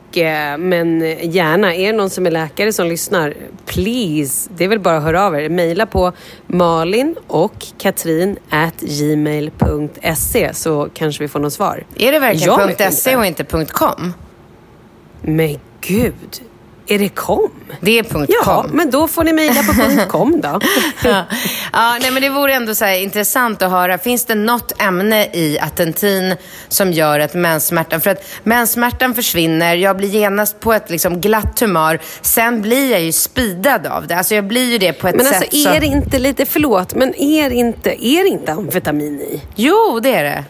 men 0.57 1.01
gärna, 1.21 1.75
är 1.75 1.91
det 1.91 1.97
någon 1.97 2.09
som 2.09 2.25
är 2.25 2.31
läkare 2.31 2.73
som 2.73 2.87
lyssnar, 2.87 3.33
please, 3.65 4.49
det 4.57 4.63
är 4.63 4.67
väl 4.67 4.79
bara 4.79 4.97
att 4.97 5.03
höra 5.03 5.25
av 5.25 5.35
er. 5.35 5.49
Mejla 5.49 5.85
på 5.85 6.11
malin 6.47 7.15
och 7.27 7.65
katrin 7.77 8.37
at 8.49 8.79
gmail.se 8.79 10.53
så 10.53 10.89
kanske 10.93 11.23
vi 11.23 11.27
får 11.27 11.39
något 11.39 11.53
svar. 11.53 11.85
Är 11.95 12.11
det 12.11 12.19
verkligen 12.19 12.91
.se 12.91 13.15
och 13.15 13.25
inte 13.25 13.65
.com? 13.65 14.13
Men 15.21 15.59
gud, 15.81 16.41
är 16.87 16.99
det 16.99 17.09
kom? 17.09 17.51
Det 17.81 17.99
är 17.99 18.03
.com. 18.03 18.25
Ja, 18.29 18.65
men 18.71 18.91
då 18.91 19.07
får 19.07 19.23
ni 19.23 19.33
mejla 19.33 19.63
på 19.63 20.07
.com 20.09 20.41
då. 20.41 20.59
ja. 21.03 21.23
ja, 21.73 21.97
nej, 22.01 22.11
men 22.11 22.21
det 22.21 22.29
vore 22.29 22.53
ändå 22.53 22.75
så 22.75 22.87
intressant 22.87 23.61
att 23.61 23.71
höra. 23.71 23.97
Finns 23.97 24.25
det 24.25 24.35
något 24.35 24.81
ämne 24.81 25.25
i 25.25 25.59
atentin 25.59 26.35
som 26.67 26.91
gör 26.91 27.19
att 27.19 27.33
menssmärtan... 27.33 28.01
För 28.01 28.09
att 28.09 28.23
menssmärtan 28.43 29.13
försvinner, 29.13 29.75
jag 29.75 29.97
blir 29.97 30.09
genast 30.09 30.59
på 30.59 30.73
ett 30.73 30.89
liksom 30.89 31.21
glatt 31.21 31.59
humör. 31.59 31.99
Sen 32.21 32.61
blir 32.61 32.91
jag 32.91 33.01
ju 33.01 33.11
speedad 33.11 33.87
av 33.87 34.07
det. 34.07 34.15
Alltså 34.15 34.35
jag 34.35 34.47
blir 34.47 34.71
ju 34.71 34.77
det 34.77 34.93
på 34.93 35.07
ett 35.07 35.15
Men 35.15 35.25
sätt 35.25 35.41
alltså 35.41 35.69
är 35.69 35.79
det 35.79 35.85
inte 35.85 36.19
lite, 36.19 36.45
förlåt, 36.45 36.95
men 36.95 37.15
är 37.15 37.49
det 37.49 37.55
inte, 37.55 38.05
är 38.05 38.23
det 38.23 38.29
inte 38.29 38.51
amfetamin 38.51 39.21
i? 39.21 39.41
Jo, 39.55 39.99
det 40.03 40.15
är 40.15 40.23
det. 40.23 40.43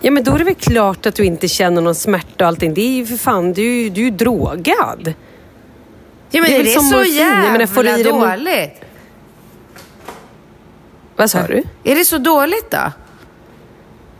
Ja 0.00 0.10
men 0.10 0.24
då 0.24 0.34
är 0.34 0.38
det 0.38 0.44
väl 0.44 0.54
klart 0.54 1.06
att 1.06 1.14
du 1.14 1.24
inte 1.24 1.48
känner 1.48 1.82
någon 1.82 1.94
smärta 1.94 2.44
och 2.44 2.48
allting. 2.48 2.74
Det 2.74 2.80
är 2.80 2.92
ju 2.92 3.06
för 3.06 3.16
fan, 3.16 3.52
du, 3.52 3.88
du 3.90 4.00
är 4.00 4.04
ju 4.04 4.10
drogad. 4.10 5.14
Ja, 6.36 6.42
men 6.42 6.50
Det 6.50 6.56
är 6.56 6.60
är 6.60 6.64
det, 6.64 6.70
som 6.70 6.82
så 6.82 6.96
morfin. 6.96 7.16
Jag 7.16 7.44
jävla 7.44 7.66
får 7.66 7.82
du 7.82 8.02
dåligt? 8.02 8.80
Vad 11.16 11.30
sa 11.30 11.46
du? 11.46 11.62
Är 11.84 11.94
det 11.94 12.04
så 12.04 12.18
dåligt 12.18 12.70
då? 12.70 12.92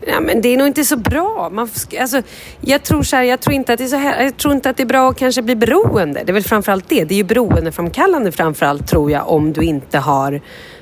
Ja, 0.06 0.20
men 0.20 0.40
det 0.40 0.48
är 0.48 0.56
nog 0.56 0.66
inte 0.66 0.84
så 0.84 0.96
bra. 0.96 1.50
Man, 1.52 1.68
alltså, 2.00 2.22
jag, 2.60 2.82
tror 2.82 3.02
så 3.02 3.16
här, 3.16 3.22
jag, 3.22 3.40
tror 3.40 3.54
inte 3.54 3.72
att 3.72 3.78
det 3.78 3.84
är 3.84 3.88
så 3.88 3.96
här, 3.96 4.22
jag 4.22 4.36
tror 4.36 4.54
inte 4.54 4.70
att 4.70 4.76
det 4.76 4.82
är 4.82 4.86
bra 4.86 5.10
att 5.10 5.18
kanske 5.18 5.42
bli 5.42 5.56
beroende. 5.56 6.22
Det 6.24 6.30
är 6.30 6.34
väl 6.34 6.42
framförallt 6.42 6.88
det. 6.88 7.04
Det 7.04 7.14
är 7.14 7.16
ju 7.16 7.24
beroendeframkallande 7.24 8.32
framförallt 8.32 8.88
tror 8.88 9.10
jag 9.10 9.28
om 9.28 9.52
du 9.52 9.62
inte 9.62 9.98
har 9.98 10.40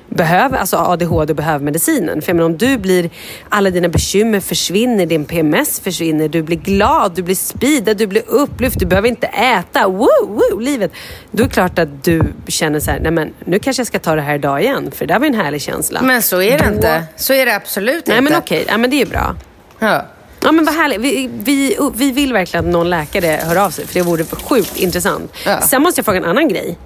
behöver, 0.09 0.59
alltså 0.59 0.77
ADHD 0.77 1.35
behöver 1.35 1.65
medicinen. 1.65 2.23
För 2.23 2.29
jag 2.31 2.37
menar, 2.37 2.47
om 2.47 2.57
du 2.57 2.79
blir, 2.79 3.11
alla 3.49 3.71
dina 3.71 3.89
bekymmer 3.89 4.41
försvinner, 4.41 5.07
din 5.07 5.25
PMS 5.25 5.81
försvinner, 5.81 6.29
du 6.29 6.43
blir 6.43 6.57
glad, 6.57 7.13
du 7.15 7.23
blir 7.23 7.35
speedad, 7.35 7.97
du 7.97 8.07
blir 8.07 8.23
upplyft, 8.27 8.79
du 8.79 8.87
behöver 8.87 9.09
inte 9.09 9.27
äta, 9.27 9.89
woo, 9.89 10.09
woo, 10.27 10.59
livet. 10.59 10.93
Då 11.31 11.43
är 11.43 11.47
det 11.49 11.53
klart 11.55 11.79
att 11.79 12.05
du 12.05 12.23
känner 12.47 12.81
så 12.81 12.91
här, 12.91 13.01
nej 13.01 13.13
men 13.13 13.33
nu 13.45 13.59
kanske 13.59 13.81
jag 13.81 13.87
ska 13.87 13.99
ta 13.99 14.15
det 14.15 14.23
här 14.23 14.35
idag 14.35 14.63
igen, 14.63 14.91
för 14.91 15.07
det 15.07 15.19
var 15.19 15.27
en 15.27 15.35
härlig 15.35 15.63
känsla. 15.63 16.03
Men 16.03 16.23
så 16.23 16.43
är 16.43 16.59
det 16.59 16.65
Då- 16.69 16.75
inte. 16.75 17.05
Så 17.17 17.33
är 17.33 17.47
det 17.47 17.55
absolut 17.57 18.07
Nej 18.07 18.19
inte. 18.19 18.31
men 18.31 18.39
okej, 18.43 18.65
ja, 18.69 18.79
men 18.79 18.91
det 18.91 18.97
är 18.97 19.05
ju 19.05 19.11
bra. 19.11 19.37
Ja. 19.79 20.07
Ja 20.43 20.53
men 20.53 20.65
vad 20.65 20.75
härligt. 20.75 21.01
Vi, 21.01 21.31
vi, 21.45 21.77
vi 21.95 22.13
vill 22.13 22.33
verkligen 22.33 22.65
att 22.67 22.73
någon 22.73 22.91
läkare 22.91 23.41
hör 23.45 23.57
av 23.57 23.71
sig 23.71 23.87
för 23.87 23.95
det 23.95 24.03
vore 24.03 24.25
sjukt 24.25 24.77
intressant. 24.77 25.33
Ja. 25.47 25.61
Sen 25.61 25.83
måste 25.83 25.99
jag 25.99 26.05
fråga 26.05 26.19
en 26.19 26.25
annan 26.25 26.49
grej. 26.49 26.79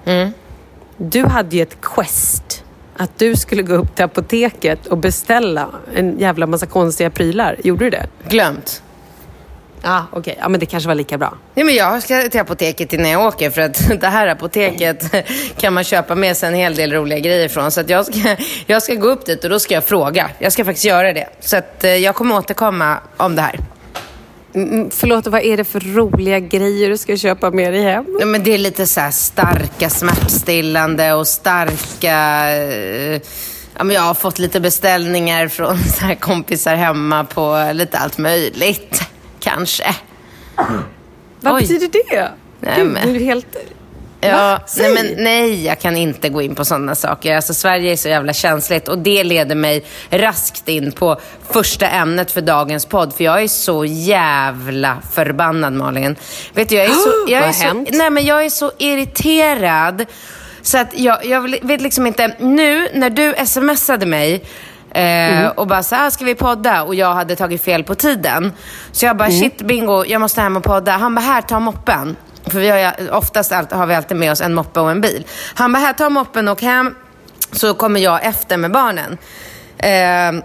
Du 0.96 1.24
hade 1.26 1.56
ju 1.56 1.62
ett 1.62 1.80
quest. 1.80 2.64
Att 3.00 3.18
du 3.18 3.36
skulle 3.36 3.62
gå 3.62 3.74
upp 3.74 3.94
till 3.94 4.04
apoteket 4.04 4.86
och 4.86 4.98
beställa 4.98 5.68
en 5.94 6.18
jävla 6.18 6.46
massa 6.46 6.66
konstiga 6.66 7.10
prylar. 7.10 7.56
Gjorde 7.64 7.84
du 7.84 7.90
det? 7.90 8.06
Glömt. 8.28 8.82
Ja, 9.82 10.06
okej. 10.12 10.38
Ja, 10.40 10.48
men 10.48 10.60
det 10.60 10.66
kanske 10.66 10.88
var 10.88 10.94
lika 10.94 11.18
bra. 11.18 11.34
Ja, 11.54 11.64
men 11.64 11.74
jag 11.74 12.02
ska 12.02 12.28
till 12.28 12.40
apoteket 12.40 12.92
innan 12.92 13.10
jag 13.10 13.26
åker 13.26 13.50
för 13.50 13.60
att 13.60 14.00
det 14.00 14.06
här 14.06 14.26
apoteket 14.26 15.14
kan 15.56 15.74
man 15.74 15.84
köpa 15.84 16.14
med 16.14 16.36
sig 16.36 16.48
en 16.48 16.54
hel 16.54 16.74
del 16.74 16.92
roliga 16.92 17.18
grejer 17.18 17.44
ifrån. 17.46 17.70
Så 17.70 17.82
jag, 17.86 18.06
ska, 18.06 18.36
jag 18.66 18.82
ska 18.82 18.94
gå 18.94 19.08
upp 19.08 19.26
dit 19.26 19.44
och 19.44 19.50
då 19.50 19.58
ska 19.58 19.74
jag 19.74 19.84
fråga. 19.84 20.30
Jag 20.38 20.52
ska 20.52 20.64
faktiskt 20.64 20.86
göra 20.86 21.12
det. 21.12 21.28
Så 21.40 21.56
att 21.56 21.84
eh, 21.84 21.90
jag 21.90 22.14
kommer 22.14 22.36
återkomma 22.36 22.98
om 23.16 23.36
det 23.36 23.42
här. 23.42 23.60
Mm, 24.54 24.90
förlåt, 24.90 25.26
vad 25.26 25.42
är 25.42 25.56
det 25.56 25.64
för 25.64 25.80
roliga 25.80 26.40
grejer 26.40 26.88
du 26.90 26.96
ska 26.98 27.16
köpa 27.16 27.50
med 27.50 27.72
dig 27.72 27.82
hem? 27.82 28.04
Ja, 28.20 28.26
men 28.26 28.42
det 28.44 28.54
är 28.54 28.58
lite 28.58 28.86
så 28.86 29.00
här 29.00 29.10
starka 29.10 29.90
smärtstillande 29.90 31.12
och 31.12 31.26
starka... 31.28 32.48
eh, 32.56 33.20
Ja, 33.76 33.84
men 33.84 33.94
jag 33.96 34.02
har 34.02 34.14
fått 34.14 34.38
lite 34.38 34.60
beställningar 34.60 35.48
från 35.48 35.78
så 35.98 36.04
här 36.04 36.14
kompisar 36.14 36.74
hemma 36.76 37.24
på 37.24 37.70
lite 37.74 37.98
allt 37.98 38.18
möjligt. 38.18 39.02
Kanske. 39.40 39.84
Vad 41.40 41.54
Oj. 41.54 41.60
betyder 41.60 41.88
det? 41.92 42.28
Nej, 42.60 42.74
Gud, 42.76 42.86
men- 42.86 43.08
du 43.08 43.16
är 43.16 43.24
helt... 43.24 43.56
Ja, 44.20 44.60
nej, 44.76 44.94
men, 44.94 45.24
nej, 45.24 45.66
jag 45.66 45.80
kan 45.80 45.96
inte 45.96 46.28
gå 46.28 46.42
in 46.42 46.54
på 46.54 46.64
sådana 46.64 46.94
saker. 46.94 47.36
Alltså, 47.36 47.54
Sverige 47.54 47.92
är 47.92 47.96
så 47.96 48.08
jävla 48.08 48.32
känsligt 48.32 48.88
och 48.88 48.98
det 48.98 49.24
leder 49.24 49.54
mig 49.54 49.84
raskt 50.10 50.68
in 50.68 50.92
på 50.92 51.20
första 51.50 51.88
ämnet 51.88 52.30
för 52.30 52.40
dagens 52.40 52.86
podd. 52.86 53.14
För 53.14 53.24
jag 53.24 53.42
är 53.42 53.48
så 53.48 53.84
jävla 53.84 54.96
förbannad 55.12 55.72
Malin. 55.72 56.16
Vet 56.54 56.68
du, 56.68 56.74
jag 56.74 56.84
är 56.84 56.88
så, 56.90 57.10
jag 57.28 57.42
är 57.48 57.52
så, 57.52 57.84
nej, 57.96 58.10
men 58.10 58.24
jag 58.24 58.44
är 58.44 58.50
så 58.50 58.72
irriterad. 58.78 60.06
Så 60.62 60.78
att 60.78 60.98
jag, 60.98 61.24
jag 61.26 61.40
vet 61.62 61.80
liksom 61.80 62.06
inte, 62.06 62.34
nu 62.38 62.88
när 62.94 63.10
du 63.10 63.34
smsade 63.46 64.06
mig 64.06 64.44
Eh, 64.94 65.46
Och 65.48 65.66
bara 65.66 65.82
så 65.82 65.94
här, 65.94 66.10
ska 66.10 66.24
vi 66.24 66.34
podda? 66.34 66.82
Och 66.82 66.94
jag 66.94 67.14
hade 67.14 67.36
tagit 67.36 67.64
fel 67.64 67.84
på 67.84 67.94
tiden. 67.94 68.52
Så 68.92 69.06
jag 69.06 69.16
bara, 69.16 69.30
shit 69.30 69.58
bingo, 69.62 70.04
jag 70.04 70.20
måste 70.20 70.40
hem 70.40 70.56
och 70.56 70.64
podda. 70.64 70.92
Han 70.92 71.14
bara, 71.14 71.20
här, 71.20 71.42
ta 71.42 71.60
moppen. 71.60 72.16
För 72.46 72.60
vi 72.60 72.68
har 72.68 72.78
ju, 72.78 73.10
oftast 73.10 73.52
allt, 73.52 73.72
har 73.72 73.86
vi 73.86 73.94
alltid 73.94 74.16
med 74.16 74.32
oss 74.32 74.40
en 74.40 74.54
moppe 74.54 74.80
och 74.80 74.90
en 74.90 75.00
bil. 75.00 75.26
Han 75.54 75.72
bara, 75.72 75.78
här, 75.78 75.92
ta 75.92 76.08
moppen 76.08 76.48
och 76.48 76.62
hem. 76.62 76.94
Så 77.52 77.74
kommer 77.74 78.00
jag 78.00 78.24
efter 78.24 78.56
med 78.56 78.72
barnen. 78.72 79.18
Eh, 79.78 80.44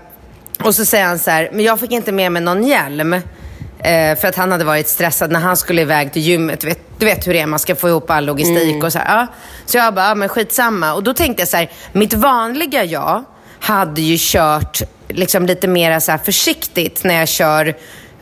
och 0.66 0.76
så 0.76 0.86
säger 0.86 1.06
han 1.06 1.20
så 1.20 1.32
här, 1.32 1.50
men 1.54 1.66
jag 1.66 1.80
fick 1.80 1.92
inte 1.92 2.12
med 2.12 2.32
mig 2.32 2.42
någon 2.42 2.64
hjälm. 2.64 3.14
Eh, 3.14 4.16
för 4.20 4.28
att 4.28 4.36
han 4.36 4.52
hade 4.52 4.64
varit 4.64 4.88
stressad 4.88 5.32
när 5.32 5.40
han 5.40 5.58
skulle 5.58 5.82
iväg 5.82 6.14
till 6.14 6.22
gymmet. 6.22 6.62
Du 6.62 6.68
vet, 6.68 7.00
du 7.00 7.06
vet 7.06 7.28
hur 7.28 7.34
det 7.34 7.40
är, 7.40 7.46
man 7.46 7.60
ska 7.60 7.76
få 7.76 7.90
ihop 7.90 8.10
all 8.10 8.26
logistik 8.26 8.84
och 8.84 8.92
så 8.92 9.00
här. 9.00 9.18
Ja. 9.18 9.28
Så 9.66 9.78
jag 9.78 9.94
bara, 9.94 10.08
ja, 10.08 10.16
men 10.16 10.30
skitsamma. 10.30 10.94
Och 10.94 11.04
då 11.04 11.14
tänkte 11.14 11.42
jag 11.42 11.50
så 11.50 11.58
här, 11.58 11.72
mitt 11.92 12.14
vanliga 12.14 12.84
jag 12.84 13.24
hade 13.60 14.02
ju 14.02 14.18
kört 14.20 14.82
liksom 15.08 15.46
lite 15.46 15.68
mer 15.68 16.00
så 16.00 16.18
försiktigt 16.26 17.04
när 17.04 17.20
jag 17.20 17.28
kör 17.28 17.76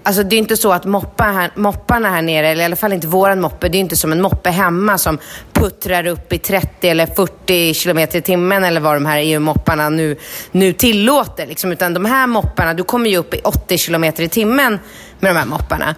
Alltså 0.04 0.24
det 0.24 0.36
är 0.36 0.38
inte 0.38 0.58
så 0.58 0.72
att 0.72 0.86
moppa 0.86 1.24
här, 1.24 1.52
mopparna 1.56 2.10
här 2.10 2.22
nere, 2.22 2.48
eller 2.48 2.62
i 2.62 2.66
alla 2.66 2.76
fall 2.76 2.94
inte 2.94 3.08
våran 3.08 3.42
moppe, 3.42 3.70
det 3.70 3.78
är 3.78 3.80
inte 3.80 3.96
som 3.96 4.12
en 4.12 4.22
moppe 4.22 4.50
hemma 4.50 4.98
som 4.98 5.18
puttrar 5.54 6.08
upp 6.08 6.34
i 6.34 6.38
30 6.38 6.90
eller 6.90 7.06
40 7.06 7.74
kilometer 7.74 8.20
i 8.20 8.22
timmen 8.22 8.64
eller 8.64 8.82
vad 8.82 8.96
de 8.96 9.06
här 9.06 9.20
EU-mopparna 9.20 9.90
nu, 9.90 10.18
nu 10.52 10.74
tillåter. 10.74 11.48
Liksom. 11.48 11.72
Utan 11.72 11.94
de 11.94 12.06
här 12.06 12.28
mopparna, 12.28 12.74
du 12.74 12.84
kommer 12.84 13.10
ju 13.10 13.18
upp 13.18 13.34
i 13.34 13.42
80 13.44 13.78
kilometer 13.78 14.24
i 14.24 14.30
timmen 14.30 14.80
med 15.20 15.36
de 15.36 15.40
här 15.40 15.46
mopparna. 15.46 15.96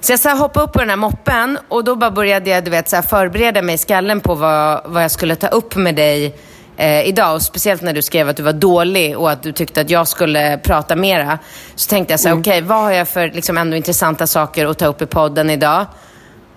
Så 0.00 0.12
jag 0.12 0.20
så 0.20 0.28
här 0.28 0.36
hoppade 0.36 0.64
upp 0.66 0.72
på 0.72 0.78
den 0.78 0.90
här 0.90 0.96
moppen 0.96 1.58
och 1.68 1.84
då 1.84 1.96
bara 1.96 2.10
började 2.10 2.50
jag 2.50 2.64
du 2.64 2.70
vet, 2.70 2.88
så 2.88 2.96
här 2.96 3.02
förbereda 3.02 3.62
mig 3.62 3.74
i 3.74 3.78
skallen 3.78 4.20
på 4.20 4.34
vad, 4.34 4.82
vad 4.84 5.04
jag 5.04 5.10
skulle 5.10 5.36
ta 5.36 5.46
upp 5.46 5.76
med 5.76 5.94
dig 5.94 6.36
eh, 6.76 7.08
idag. 7.08 7.34
Och 7.34 7.42
speciellt 7.42 7.82
när 7.82 7.92
du 7.92 8.02
skrev 8.02 8.28
att 8.28 8.36
du 8.36 8.42
var 8.42 8.52
dålig 8.52 9.18
och 9.18 9.30
att 9.30 9.42
du 9.42 9.52
tyckte 9.52 9.80
att 9.80 9.90
jag 9.90 10.08
skulle 10.08 10.58
prata 10.58 10.96
mera. 10.96 11.38
Så 11.74 11.88
tänkte 11.88 12.12
jag 12.12 12.20
så 12.20 12.28
här, 12.28 12.40
okej, 12.40 12.60
vad 12.60 12.78
har 12.78 12.90
jag 12.90 13.08
för 13.08 13.30
liksom, 13.30 13.58
ändå 13.58 13.76
intressanta 13.76 14.26
saker 14.26 14.66
att 14.66 14.78
ta 14.78 14.86
upp 14.86 15.02
i 15.02 15.06
podden 15.06 15.50
idag? 15.50 15.86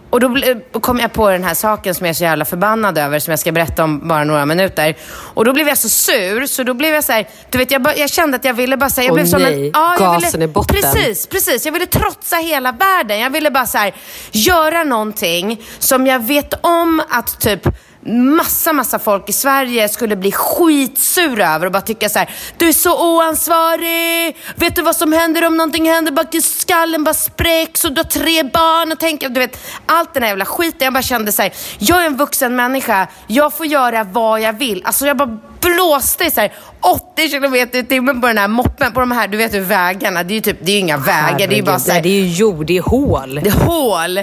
Och 0.10 0.20
då 0.20 0.28
ble- 0.28 0.80
kom 0.80 1.00
jag 1.00 1.14
på 1.14 1.30
den 1.30 1.44
här 1.44 1.54
saken 1.54 1.96
som 1.96 2.06
jag 2.06 2.10
är 2.10 2.14
så 2.14 2.24
jävla 2.24 2.46
förbannad 2.46 2.98
över, 2.98 3.20
som 3.20 3.32
jag 3.32 3.40
ska 3.40 3.52
berätta 3.52 3.84
om 3.84 4.08
bara 4.08 4.24
några 4.24 4.46
minuter. 4.46 4.96
Och 5.08 5.46
då 5.46 5.54
blev 5.54 5.68
jag 5.68 5.78
så 5.78 5.90
sur, 5.90 6.46
så 6.46 6.64
då 6.64 6.74
blev 6.74 6.94
jag 6.94 7.04
så 7.04 7.12
här, 7.12 7.28
du 7.50 7.58
vet, 7.58 7.72
jag, 7.72 7.82
bara, 7.82 7.96
jag 7.96 8.10
kände 8.10 8.36
att 8.38 8.46
jag 8.46 8.54
ville 8.54 8.78
bara 8.78 8.90
säga, 8.90 9.10
Åh, 9.10 9.16
blev 9.16 9.26
som 9.26 9.42
nej. 9.42 9.54
en... 9.54 9.72
jag 9.74 10.00
Gasen 10.00 10.32
ville, 10.32 10.44
i 10.46 10.48
botten. 10.48 10.76
Precis, 10.76 11.28
precis. 11.28 11.66
Jag 11.66 11.74
ville 11.74 11.86
trotsa 11.86 12.36
hela 12.36 12.72
världen. 12.72 13.20
Jag 13.20 13.30
ville 13.30 13.52
bara 13.52 13.66
så 13.66 13.78
här, 13.78 13.94
göra 14.32 14.84
någonting 14.84 15.62
som 15.80 16.08
jag 16.08 16.20
vet 16.20 16.54
om 16.66 17.02
att 17.10 17.40
typ 17.40 17.68
massa, 18.06 18.74
massa 18.74 19.00
folk 19.00 19.30
i 19.30 19.34
Sverige 19.34 19.90
skulle 19.90 20.16
bli 20.16 20.32
skitsura 20.32 21.56
över 21.56 21.66
och 21.66 21.72
bara 21.72 21.82
tycka 21.82 22.10
så 22.10 22.20
här: 22.20 22.30
du 22.58 22.68
är 22.68 22.74
så 22.74 23.16
oansvarig, 23.16 24.38
vet 24.56 24.76
du 24.76 24.82
vad 24.82 24.96
som 24.96 25.14
händer 25.14 25.46
om 25.46 25.58
någonting 25.58 25.90
händer, 25.90 26.12
bara 26.12 26.42
skallen 26.42 27.04
bara 27.04 27.14
spräcks 27.14 27.86
och 27.86 27.92
du 27.92 28.00
har 28.00 28.04
tre 28.04 28.44
barn 28.44 28.92
och 28.92 29.00
tänker, 29.00 29.30
du 29.30 29.40
vet, 29.40 29.60
allt 29.86 30.14
den 30.14 30.24
här 30.24 30.30
jävla 30.30 30.46
skiten. 30.46 30.78
Jag 30.80 30.94
bara 30.94 31.04
kände 31.04 31.32
så 31.32 31.42
här: 31.42 31.54
jag 31.78 32.02
är 32.02 32.06
en 32.06 32.18
vuxen 32.18 32.56
människa, 32.56 33.08
jag 33.28 33.54
får 33.54 33.66
göra 33.66 34.04
vad 34.04 34.42
jag 34.42 34.54
vill. 34.54 34.82
Alltså 34.86 35.08
jag 35.08 35.18
bara 35.18 35.40
blåste 35.62 36.32
så 36.32 36.42
här 36.42 36.54
80 36.80 37.30
kilometer 37.30 37.80
i 37.80 37.84
timmen 37.84 38.22
på 38.22 38.28
den 38.28 38.38
här 38.38 38.48
moppen, 38.48 38.94
på 38.94 39.00
de 39.00 39.12
här, 39.12 39.28
du 39.28 39.38
vet 39.38 39.54
hur 39.54 39.62
vägarna, 39.62 40.24
det 40.24 40.34
är 40.34 40.36
ju 40.36 40.42
typ, 40.42 40.58
det 40.62 40.72
är 40.72 40.74
ju 40.74 40.80
inga 40.80 40.98
vägar, 40.98 41.48
det 41.48 41.56
är 41.56 41.58
ju 41.58 41.64
bara 41.64 41.80
så 41.80 41.92
här, 41.92 42.02
det 42.02 42.10
är 42.10 42.22
ju 42.22 42.28
jord, 42.28 42.66
det 42.66 42.78
är 42.78 42.82
hål. 42.82 43.40
det 43.44 43.50
är 43.50 43.66
hål. 43.66 44.20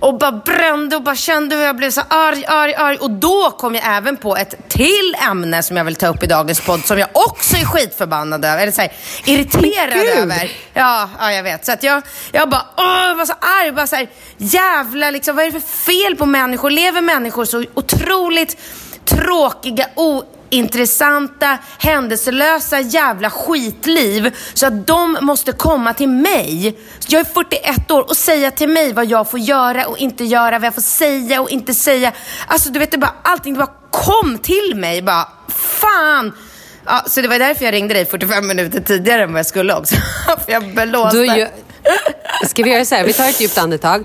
Och 0.00 0.18
bara 0.18 0.32
brände 0.32 0.96
och 0.96 1.02
bara 1.02 1.16
kände 1.16 1.56
hur 1.56 1.62
jag 1.62 1.76
blev 1.76 1.90
så 1.90 2.00
arg, 2.08 2.44
arg, 2.46 2.74
arg. 2.74 2.96
Och 2.96 3.10
då 3.10 3.50
kom 3.50 3.74
jag 3.74 3.84
även 3.96 4.16
på 4.16 4.36
ett 4.36 4.68
till 4.68 5.16
ämne 5.30 5.62
som 5.62 5.76
jag 5.76 5.84
vill 5.84 5.96
ta 5.96 6.06
upp 6.06 6.22
i 6.22 6.26
dagens 6.26 6.60
podd 6.60 6.84
som 6.84 6.98
jag 6.98 7.08
också 7.12 7.56
är 7.56 7.64
skitförbannad 7.64 8.44
över. 8.44 8.62
Eller 8.62 8.72
så 8.72 8.80
här, 8.80 8.92
irriterad 9.24 9.92
Gud. 9.92 10.18
över. 10.18 10.52
Ja, 10.74 11.10
ja, 11.18 11.32
jag 11.32 11.42
vet. 11.42 11.66
Så 11.66 11.72
att 11.72 11.82
jag, 11.82 12.02
jag 12.32 12.50
bara, 12.50 12.66
åh, 12.76 13.08
jag 13.08 13.14
var 13.14 13.26
så 13.26 13.34
arg. 13.40 13.72
Bara 13.72 13.86
så 13.86 13.96
här, 13.96 14.08
jävla 14.36 15.10
liksom, 15.10 15.36
vad 15.36 15.44
är 15.44 15.50
det 15.50 15.60
för 15.60 15.92
fel 15.92 16.16
på 16.16 16.26
människor? 16.26 16.70
Lever 16.70 17.00
människor 17.00 17.44
så 17.44 17.64
otroligt 17.74 18.56
tråkiga, 19.04 19.86
ointressanta, 20.52 21.58
händelselösa 21.78 22.80
jävla 22.80 23.30
skitliv 23.30 24.36
så 24.54 24.66
att 24.66 24.86
de 24.86 25.18
måste 25.20 25.52
komma 25.52 25.94
till 25.94 26.08
mig. 26.08 26.78
Jag 27.08 27.20
är 27.20 27.24
41 27.24 27.90
år 27.90 28.08
och 28.08 28.16
säga 28.16 28.50
till 28.50 28.68
mig 28.68 28.92
vad 28.92 29.06
jag 29.06 29.30
får 29.30 29.40
göra 29.40 29.86
och 29.86 29.98
inte 29.98 30.24
göra, 30.24 30.58
vad 30.58 30.66
jag 30.66 30.74
får 30.74 30.82
säga 30.82 31.40
och 31.40 31.50
inte 31.50 31.74
säga. 31.74 32.12
Alltså 32.46 32.70
du 32.70 32.78
vet, 32.78 32.90
det 32.90 32.98
bara, 32.98 33.14
allting 33.22 33.54
det 33.54 33.58
bara 33.58 33.74
kom 33.90 34.38
till 34.38 34.72
mig. 34.76 35.02
Bara, 35.02 35.28
fan! 35.48 36.32
Ja, 36.84 37.04
så 37.06 37.20
det 37.20 37.28
var 37.28 37.38
därför 37.38 37.64
jag 37.64 37.74
ringde 37.74 37.94
dig 37.94 38.06
45 38.06 38.46
minuter 38.46 38.80
tidigare 38.80 39.22
än 39.22 39.32
vad 39.32 39.38
jag 39.38 39.46
skulle 39.46 39.74
också. 39.74 39.96
För 40.44 40.52
jag 40.52 40.74
blåste. 40.74 41.18
Ju... 41.18 41.46
ska 42.48 42.62
vi 42.62 42.70
göra 42.70 42.84
så 42.84 42.94
här, 42.94 43.04
vi 43.04 43.12
tar 43.12 43.28
ett 43.28 43.40
djupt 43.40 43.58
andetag 43.58 44.04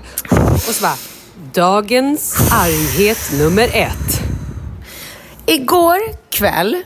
och 0.54 0.74
så 0.74 0.82
bara, 0.82 0.96
dagens 1.52 2.36
arghet 2.50 3.32
nummer 3.32 3.68
ett. 3.72 4.31
Igår 5.46 5.98
kväll, 6.30 6.82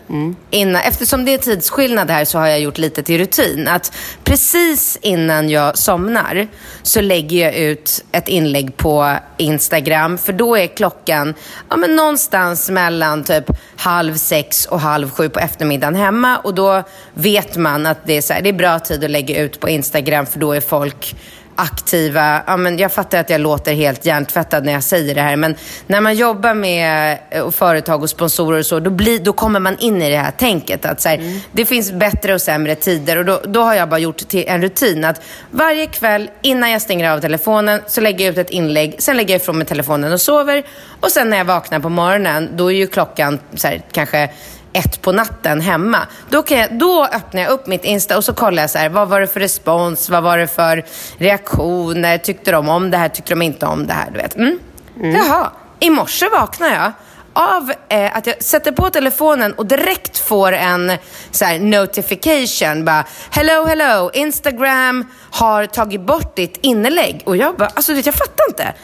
innan, 0.51 0.83
eftersom 0.83 1.25
det 1.25 1.35
är 1.35 1.38
tidsskillnad 1.38 2.11
här 2.11 2.25
så 2.25 2.38
har 2.38 2.47
jag 2.47 2.61
gjort 2.61 2.79
lite 2.79 3.03
till 3.03 3.19
rutin. 3.19 3.69
Att 3.69 3.92
precis 4.25 4.99
innan 5.03 5.51
jag 5.51 5.79
somnar 5.79 6.49
så 6.83 7.01
lägger 7.01 7.45
jag 7.45 7.55
ut 7.55 8.05
ett 8.12 8.29
inlägg 8.29 8.77
på 8.77 9.16
Instagram. 9.37 10.19
För 10.19 10.33
då 10.33 10.57
är 10.57 10.66
klockan 10.66 11.35
ja, 11.69 11.77
men 11.77 11.97
någonstans 11.97 12.71
mellan 12.71 13.25
typ 13.25 13.45
halv 13.77 14.14
sex 14.14 14.66
och 14.66 14.81
halv 14.81 15.11
sju 15.11 15.29
på 15.29 15.40
eftermiddagen 15.40 15.95
hemma. 15.95 16.38
Och 16.38 16.55
då 16.55 16.83
vet 17.14 17.57
man 17.57 17.87
att 17.87 18.07
det 18.07 18.16
är, 18.16 18.23
så 18.23 18.33
här, 18.33 18.42
det 18.42 18.49
är 18.49 18.53
bra 18.53 18.79
tid 18.79 19.05
att 19.05 19.11
lägga 19.11 19.42
ut 19.42 19.61
på 19.61 19.69
Instagram 19.69 20.27
för 20.27 20.38
då 20.38 20.53
är 20.53 20.61
folk 20.61 21.16
aktiva. 21.57 22.42
Ja, 22.47 22.57
men 22.57 22.79
jag 22.79 22.92
fattar 22.92 23.19
att 23.19 23.31
jag 23.31 23.40
låter 23.40 23.75
helt 23.75 24.05
hjärntvättad 24.05 24.64
när 24.64 24.73
jag 24.73 24.83
säger 24.83 25.14
det 25.14 25.21
här, 25.21 25.37
men 25.37 25.55
när 25.87 26.01
man 26.01 26.14
jobbar 26.14 26.55
med 26.55 27.19
eh, 27.31 27.51
företag 27.51 28.03
och 28.03 28.11
sponsorer 28.11 28.59
och 28.59 28.66
så, 28.66 28.81
då, 28.81 28.90
blir, 28.90 29.19
då 29.19 29.33
kommer 29.33 29.61
man 29.61 29.79
in 29.79 30.03
i 30.03 30.11
det 30.11 30.16
här 30.16 30.31
tänket 30.31 30.85
att 30.87 31.01
så 31.01 31.09
här, 31.09 31.40
det 31.53 31.64
finns 31.64 31.92
bättre 31.92 32.35
och 32.35 32.40
sämre 32.40 32.75
tider 32.75 33.16
och 33.16 33.25
då, 33.25 33.40
då 33.45 33.62
har 33.62 33.75
jag 33.75 33.88
bara 33.88 33.99
gjort 33.99 34.29
till 34.29 34.45
en 34.47 34.62
rutin 34.62 35.05
att 35.05 35.21
varje 35.51 35.87
kväll 35.87 36.31
innan 36.42 36.71
jag 36.71 36.83
stänger 36.83 37.11
av 37.11 37.21
telefonen 37.21 37.81
så 37.87 38.01
lägger 38.01 38.25
jag 38.25 38.33
ut 38.33 38.38
ett 38.38 38.51
inlägg, 38.51 38.97
sen 38.99 39.16
lägger 39.16 39.35
jag 39.35 39.40
ifrån 39.40 39.59
mig 39.59 39.66
telefonen 39.66 40.12
och 40.12 40.21
sover 40.21 40.62
och 41.01 41.11
sen 41.11 41.31
när 41.31 41.37
jag 41.37 41.45
vaknar 41.45 41.81
på 41.81 41.88
morgonen, 41.88 42.51
då 42.57 42.73
är 42.73 42.77
ju 42.77 42.87
klockan 42.87 43.38
så 43.55 43.69
här, 43.69 43.83
kanske 43.92 44.31
ett 44.77 45.03
på 45.03 45.12
natten 45.12 45.61
hemma. 45.61 45.99
Då, 46.31 46.43
kan 46.43 46.59
jag, 46.59 46.79
då 46.79 47.05
öppnar 47.05 47.43
jag 47.43 47.51
upp 47.51 47.67
mitt 47.67 47.85
Insta 47.85 48.17
och 48.17 48.25
så 48.25 48.35
kollar 48.35 48.62
jag 48.62 48.71
så 48.71 48.79
här, 48.79 48.89
vad 48.89 49.09
var 49.09 49.21
det 49.21 49.27
för 49.27 49.41
respons, 49.41 50.11
vad 50.11 50.23
var 50.23 50.39
det 50.39 50.47
för 50.47 50.85
reaktioner, 51.19 52.19
tyckte 52.19 52.51
de 52.51 52.69
om 52.69 52.91
det 52.91 52.97
här, 52.97 53.09
tyckte 53.09 53.33
de 53.33 53.43
inte 53.43 53.67
om 53.67 53.87
det 53.87 53.93
här, 53.93 54.11
du 54.11 54.19
vet. 54.19 54.37
Mm. 54.37 54.59
Jaha, 54.97 55.51
i 55.81 55.91
morse 55.91 56.29
vaknar 56.29 56.69
jag 56.69 56.93
av 57.37 57.73
eh, 57.89 58.17
att 58.17 58.27
jag 58.27 58.43
sätter 58.43 58.73
på 58.73 58.91
telefonen 58.91 59.53
och 59.53 59.67
direkt 59.67 60.19
får 60.19 60.53
en 60.53 60.93
så 61.31 61.45
här, 61.45 61.59
notification. 61.59 62.85
Bara, 62.85 63.05
hello, 63.31 63.65
hello, 63.65 64.11
Instagram 64.15 65.05
har 65.31 65.67
tagit 65.67 66.01
bort 66.01 66.37
ditt 66.37 66.59
inlägg. 66.62 67.23
Och 67.27 67.37
jag 67.37 67.57
bara, 67.57 67.69
alltså 67.69 67.93
jag 67.93 68.15
fattar 68.15 68.45
inte. 68.49 68.75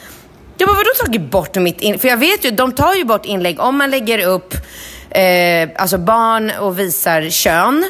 Jag 0.57 0.67
bara, 0.67 0.77
vadå 0.77 0.89
tagit 1.05 1.31
bort 1.31 1.55
mitt 1.55 1.81
inlägg? 1.81 2.01
För 2.01 2.07
jag 2.07 2.17
vet 2.17 2.45
ju, 2.45 2.51
de 2.51 2.71
tar 2.71 2.93
ju 2.93 3.03
bort 3.03 3.25
inlägg 3.25 3.59
om 3.59 3.77
man 3.77 3.91
lägger 3.91 4.27
upp 4.27 4.53
eh, 5.13 5.69
alltså 5.81 5.97
barn 5.97 6.51
och 6.59 6.79
visar 6.79 7.29
kön. 7.29 7.85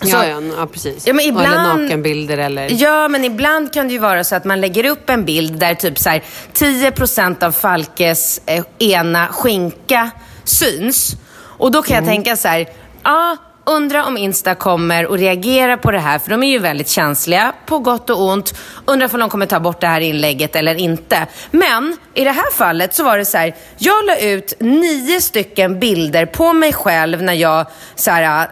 Så- 0.00 0.08
Ja, 0.08 0.26
ja, 0.26 0.40
ja, 0.58 0.66
precis. 0.66 1.06
Ja, 1.06 1.12
men 1.12 1.24
ibland- 1.24 1.46
Eller 1.46 1.82
nakenbilder 1.84 2.38
eller... 2.38 2.82
Ja, 2.82 3.08
men 3.08 3.24
ibland 3.24 3.72
kan 3.72 3.86
det 3.86 3.92
ju 3.92 3.98
vara 3.98 4.24
så 4.24 4.34
att 4.36 4.44
man 4.44 4.60
lägger 4.60 4.84
upp 4.86 5.10
en 5.10 5.24
bild 5.24 5.52
där 5.58 5.74
typ 5.74 5.98
så 5.98 6.08
här 6.10 6.22
10% 6.54 7.42
av 7.42 7.52
Falkes 7.52 8.40
eh, 8.46 8.64
ena 8.78 9.26
skinka 9.28 10.10
syns. 10.44 11.16
Och 11.36 11.70
då 11.72 11.82
kan 11.82 11.96
jag 11.96 12.04
tänka 12.06 12.36
så 12.36 12.48
här, 12.48 12.66
ja, 13.02 13.36
undra 13.64 14.04
om 14.04 14.16
Insta 14.16 14.54
kommer 14.54 15.06
och 15.06 15.18
reagera 15.18 15.76
på 15.76 15.90
det 15.90 15.98
här, 15.98 16.18
för 16.18 16.30
de 16.30 16.42
är 16.42 16.50
ju 16.50 16.58
väldigt 16.58 16.88
känsliga, 16.88 17.52
på 17.66 17.78
gott 17.78 18.10
och 18.10 18.22
ont. 18.22 18.54
Undrar 18.84 19.14
om 19.14 19.20
de 19.20 19.30
kommer 19.30 19.46
ta 19.46 19.60
bort 19.60 19.80
det 19.80 19.86
här 19.86 20.00
inlägget 20.00 20.56
eller 20.56 20.74
inte. 20.74 21.26
Men 21.50 21.96
i 22.14 22.24
det 22.24 22.30
här 22.30 22.52
fallet 22.52 22.94
så 22.94 23.04
var 23.04 23.18
det 23.18 23.24
så 23.24 23.38
här, 23.38 23.54
jag 23.78 24.04
la 24.04 24.16
ut 24.16 24.52
nio 24.60 25.20
stycken 25.20 25.80
bilder 25.80 26.26
på 26.26 26.52
mig 26.52 26.72
själv 26.72 27.22
när 27.22 27.34
jag 27.34 27.66
så 27.94 28.10
här, 28.10 28.22
ah, 28.22 28.46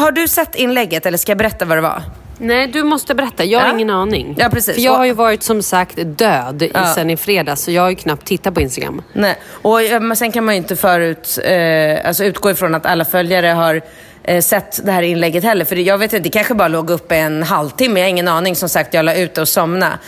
har 0.00 0.12
du 0.12 0.28
sett 0.28 0.54
inlägget 0.54 1.06
eller 1.06 1.18
ska 1.18 1.30
jag 1.30 1.38
berätta 1.38 1.64
vad 1.64 1.76
det 1.76 1.82
var? 1.82 2.02
Nej, 2.40 2.66
du 2.66 2.82
måste 2.82 3.14
berätta. 3.14 3.44
Jag 3.44 3.60
har 3.60 3.66
Ja. 3.66 3.72
ingen 3.74 3.90
aning. 3.90 4.34
Ja, 4.38 4.48
precis. 4.48 4.74
För 4.74 4.82
jag 4.82 4.96
har 4.96 5.04
ju 5.04 5.12
varit 5.12 5.42
som 5.42 5.62
sagt 5.62 5.96
död 6.04 6.62
Ja. 6.74 6.94
sen 6.94 7.10
i 7.10 7.16
fredags, 7.16 7.62
så 7.62 7.70
jag 7.70 7.82
har 7.82 7.90
ju 7.90 7.96
knappt 7.96 8.24
tittat 8.26 8.54
på 8.54 8.60
Instagram. 8.60 9.02
Nej. 9.12 9.36
Och 9.50 9.78
men 10.00 10.16
sen 10.16 10.32
kan 10.32 10.44
man 10.44 10.54
ju 10.54 10.58
inte 10.58 10.76
förut, 10.76 11.38
eh, 11.44 12.06
alltså 12.08 12.24
utgå 12.24 12.50
ifrån 12.50 12.74
att 12.74 12.86
alla 12.86 13.04
följare 13.04 13.46
har 13.46 13.80
eh, 14.22 14.40
sett 14.40 14.80
det 14.86 14.92
här 14.92 15.02
inlägget 15.02 15.44
heller. 15.44 15.64
För 15.64 15.76
jag 15.76 15.98
vet 15.98 16.12
inte, 16.12 16.22
det 16.28 16.32
kanske 16.32 16.54
bara 16.54 16.68
låg 16.68 16.90
uppe 16.90 17.16
en 17.16 17.42
halvtimme, 17.42 18.00
jag 18.00 18.04
har 18.06 18.10
ingen 18.10 18.28
aning. 18.28 18.56
Som 18.56 18.68
sagt, 18.68 18.94
jag 18.94 19.04
la 19.04 19.14
ut 19.14 19.34
det 19.34 19.40
och 19.40 19.48
somna. 19.48 19.98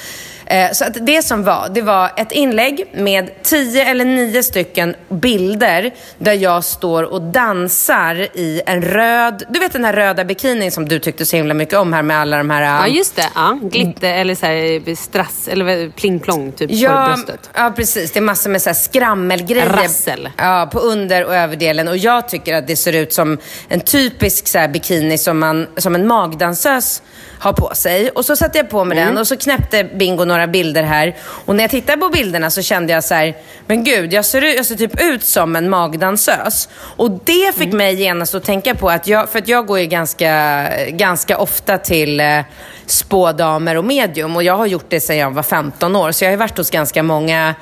Eh, 0.47 0.73
så 0.73 0.85
att 0.85 1.07
det 1.07 1.23
som 1.23 1.45
var, 1.45 1.69
det 1.75 1.83
var 1.83 2.11
ett 2.17 2.33
inlägg 2.33 2.85
med 2.95 3.43
tio 3.43 3.85
eller 3.85 4.05
nio 4.05 4.43
stycken 4.43 4.95
bilder 5.09 5.91
där 6.19 6.33
jag 6.33 6.65
står 6.65 7.03
och 7.03 7.23
dansar 7.23 8.15
i 8.35 8.63
en 8.67 8.83
röd, 8.83 9.45
du 9.49 9.61
vet 9.61 9.73
den 9.73 9.85
här 9.85 9.93
röda 9.93 10.25
bikinin 10.25 10.73
som 10.73 10.89
du 10.89 10.99
tyckte 10.99 11.27
så 11.27 11.37
himla 11.37 11.55
mycket 11.55 11.79
om 11.79 11.93
här 11.93 12.03
med 12.03 12.19
alla 12.19 12.37
de 12.39 12.51
här... 12.51 12.63
Ja, 12.63 12.87
um, 12.87 12.95
just 12.95 13.17
det. 13.17 13.29
Ja. 13.35 13.59
Glitter 13.63 14.15
eller 14.15 14.35
så 14.35 14.47
här, 14.47 14.95
strass, 14.95 15.49
eller 15.49 15.89
pling-plong 15.89 16.53
typ 16.53 16.71
Ja, 16.71 17.07
på 17.11 17.17
bröstet. 17.17 17.51
ja, 17.55 17.73
precis. 17.77 18.13
Det 18.13 18.19
är 18.19 18.23
massor 18.23 18.51
med 18.51 18.63
så 18.63 18.69
här 18.69 18.75
skrammelgrejer. 18.75 19.69
Rassel. 19.69 20.29
Ja, 20.37 20.69
på 20.73 20.79
under 20.79 21.25
och 21.25 21.35
överdelen. 21.35 21.89
Och 21.89 21.97
jag 21.97 22.29
tycker 22.29 22.55
att 22.55 22.67
det 22.67 22.77
ser 22.77 22.93
ut 22.93 23.13
som 23.13 23.39
en 23.69 23.81
typisk 23.81 24.49
så 24.49 24.69
bikini 24.69 25.19
som, 25.19 25.39
man, 25.39 25.67
som 25.77 25.95
en 25.95 26.07
magdansös 26.07 27.03
har 27.43 27.53
på 27.53 27.75
sig. 27.75 28.11
Och 28.11 28.25
så 28.25 28.37
satte 28.37 28.59
jag 28.59 28.71
på 28.71 28.85
mig 28.85 28.99
den 28.99 29.19
och 29.19 29.29
så 29.29 29.37
knäppte 29.37 29.85
Bingo 29.85 30.25
några 30.25 30.47
bilder 30.47 30.83
här. 30.83 31.17
Och 31.23 31.57
när 31.57 31.65
jag 31.65 31.71
tittade 31.71 31.99
på 31.99 32.09
bilderna 32.09 32.51
så 32.51 32.63
kände 32.63 32.93
jag 32.93 33.05
så 33.05 33.15
här, 33.15 33.37
men 33.67 33.85
gud, 33.85 34.13
jag 34.13 34.25
ser, 34.25 34.43
jag 34.57 34.67
ser 34.67 34.75
typ 34.75 35.01
ut 35.01 35.25
som 35.25 35.57
en 35.57 35.71
magdansös. 35.71 36.69
Och 36.75 37.11
det 37.25 37.55
fick 37.57 37.73
mig 37.73 37.95
genast 37.95 38.35
att 38.35 38.45
tänka 38.45 38.75
på 38.75 38.91
att 38.91 39.07
jag, 39.07 39.29
för 39.29 39.39
att 39.39 39.49
jag 39.49 39.67
går 39.67 39.79
ju 39.79 39.87
ganska, 39.87 40.65
ganska 40.89 41.39
ofta 41.39 41.79
till 41.79 42.21
eh, 42.21 42.41
spådamer 42.87 43.77
och 43.77 43.85
medium. 43.85 44.37
Och 44.37 44.43
jag 44.43 44.57
har 44.57 44.67
gjort 44.67 44.87
det 44.89 45.01
sedan 45.01 45.17
jag 45.17 45.31
var 45.31 45.43
15 45.43 45.97
år, 45.97 46.13
så 46.13 46.25
jag 46.25 46.29
har 46.29 46.33
ju 46.33 46.39
varit 46.39 46.59
hos 46.59 46.71
ganska 46.71 47.03
många 47.03 47.55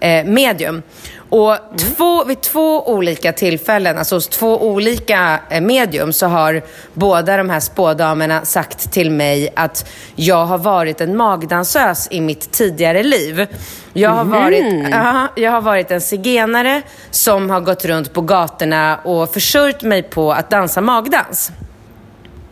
eh, 0.00 0.24
medium. 0.24 0.82
Och 1.30 1.56
två, 1.76 2.24
vid 2.24 2.40
två 2.40 2.88
olika 2.88 3.32
tillfällen, 3.32 3.98
alltså 3.98 4.14
hos 4.14 4.28
två 4.28 4.68
olika 4.68 5.40
eh, 5.50 5.60
medium, 5.60 6.12
så 6.12 6.26
har 6.26 6.62
båda 6.94 7.36
de 7.36 7.50
här 7.50 7.60
spådamerna 7.60 8.44
sagt 8.44 8.92
till 8.92 9.10
mig 9.10 9.52
att 9.56 9.90
jag 10.14 10.46
har 10.46 10.58
varit 10.58 11.00
en 11.00 11.16
magdansös 11.16 12.08
i 12.10 12.20
mitt 12.20 12.52
tidigare 12.52 13.02
liv. 13.02 13.46
Jag 13.92 14.10
har, 14.10 14.24
varit, 14.24 14.64
ja, 14.90 15.28
jag 15.36 15.50
har 15.50 15.60
varit 15.60 15.90
en 15.90 16.00
zigenare 16.00 16.82
som 17.10 17.50
har 17.50 17.60
gått 17.60 17.84
runt 17.84 18.12
på 18.12 18.20
gatorna 18.20 18.96
och 19.04 19.32
försörjt 19.32 19.82
mig 19.82 20.02
på 20.02 20.32
att 20.32 20.50
dansa 20.50 20.80
magdans. 20.80 21.52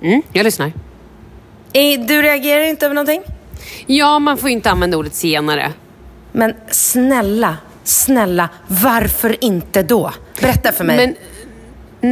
Mm, 0.02 0.22
jag 0.32 0.44
lyssnar. 0.44 0.72
Du 2.06 2.22
reagerar 2.22 2.62
inte 2.62 2.86
över 2.86 2.94
någonting? 2.94 3.22
Ja, 3.86 4.18
man 4.18 4.38
får 4.38 4.48
ju 4.48 4.54
inte 4.54 4.70
använda 4.70 4.96
ordet 4.96 5.14
zigenare. 5.14 5.72
Men 6.32 6.54
snälla, 6.70 7.56
snälla, 7.88 8.48
varför 8.66 9.44
inte 9.44 9.82
då? 9.82 10.12
Berätta 10.40 10.72
för 10.72 10.84
mig. 10.84 10.96
Men, 10.96 11.14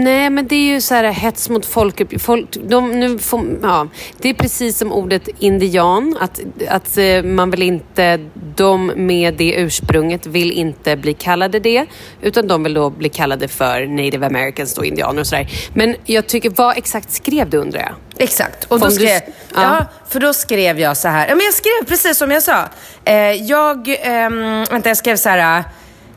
nej, 0.02 0.30
men 0.30 0.46
det 0.46 0.54
är 0.54 0.74
ju 0.74 0.80
så 0.80 0.94
här 0.94 1.04
hets 1.04 1.48
mot 1.48 1.66
folkgrupp. 1.66 2.20
Folk, 2.20 2.50
de, 2.50 3.00
nu 3.00 3.18
får, 3.18 3.44
ja, 3.62 3.88
det 4.18 4.28
är 4.30 4.34
precis 4.34 4.78
som 4.78 4.92
ordet 4.92 5.28
indian. 5.38 6.16
Att, 6.20 6.40
att 6.68 6.98
eh, 6.98 7.22
man 7.22 7.50
vill 7.50 7.62
inte, 7.62 8.20
de 8.56 8.86
med 8.86 9.34
det 9.34 9.54
ursprunget 9.54 10.26
vill 10.26 10.52
inte 10.52 10.96
bli 10.96 11.14
kallade 11.14 11.60
det. 11.60 11.86
Utan 12.22 12.48
de 12.48 12.62
vill 12.62 12.74
då 12.74 12.90
bli 12.90 13.08
kallade 13.08 13.48
för 13.48 13.86
native 13.86 14.26
americans, 14.26 14.74
då, 14.74 14.84
indianer 14.84 15.20
och 15.20 15.26
sådär. 15.26 15.48
Men 15.74 15.96
jag 16.04 16.26
tycker, 16.26 16.50
vad 16.56 16.78
exakt 16.78 17.12
skrev 17.12 17.50
du 17.50 17.56
undrar 17.56 17.80
jag? 17.80 17.94
Exakt. 18.18 18.64
Och 18.64 18.78
då 18.80 18.84
Om 18.86 18.90
du- 18.90 18.96
skrev, 18.96 19.20
ja. 19.54 19.62
ja. 19.62 19.86
för 20.08 20.20
då 20.20 20.32
skrev 20.34 20.80
jag 20.80 20.96
så 20.96 21.08
här. 21.08 21.28
Ja, 21.28 21.34
men 21.34 21.44
jag 21.44 21.54
skrev 21.54 21.88
precis 21.88 22.18
som 22.18 22.30
jag 22.30 22.42
sa. 22.42 22.64
Eh, 23.04 23.14
jag, 23.32 23.96
ehm, 24.02 24.64
vänta, 24.70 24.88
jag 24.90 24.96
skrev 24.96 25.16
så 25.16 25.28
här. 25.28 25.64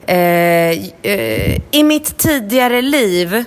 Eh, 0.05 0.15
eh, 1.01 1.57
I 1.71 1.83
mitt 1.83 2.17
tidigare 2.17 2.81
liv 2.81 3.43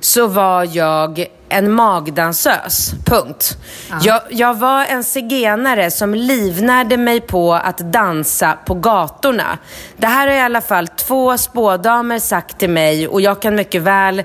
så 0.00 0.26
var 0.26 0.76
jag 0.76 1.26
en 1.48 1.72
magdansös. 1.72 2.92
Punkt. 3.06 3.56
Jag, 4.02 4.20
jag 4.30 4.54
var 4.54 4.84
en 4.84 5.04
zigenare 5.04 5.90
som 5.90 6.14
livnärde 6.14 6.96
mig 6.96 7.20
på 7.20 7.54
att 7.54 7.78
dansa 7.78 8.58
på 8.66 8.74
gatorna. 8.74 9.58
Det 9.96 10.06
här 10.06 10.26
har 10.26 10.34
i 10.34 10.40
alla 10.40 10.60
fall 10.60 10.88
två 10.88 11.38
spådamer 11.38 12.18
sagt 12.18 12.58
till 12.58 12.70
mig 12.70 13.08
och 13.08 13.20
jag 13.20 13.42
kan 13.42 13.54
mycket 13.54 13.82
väl 13.82 14.22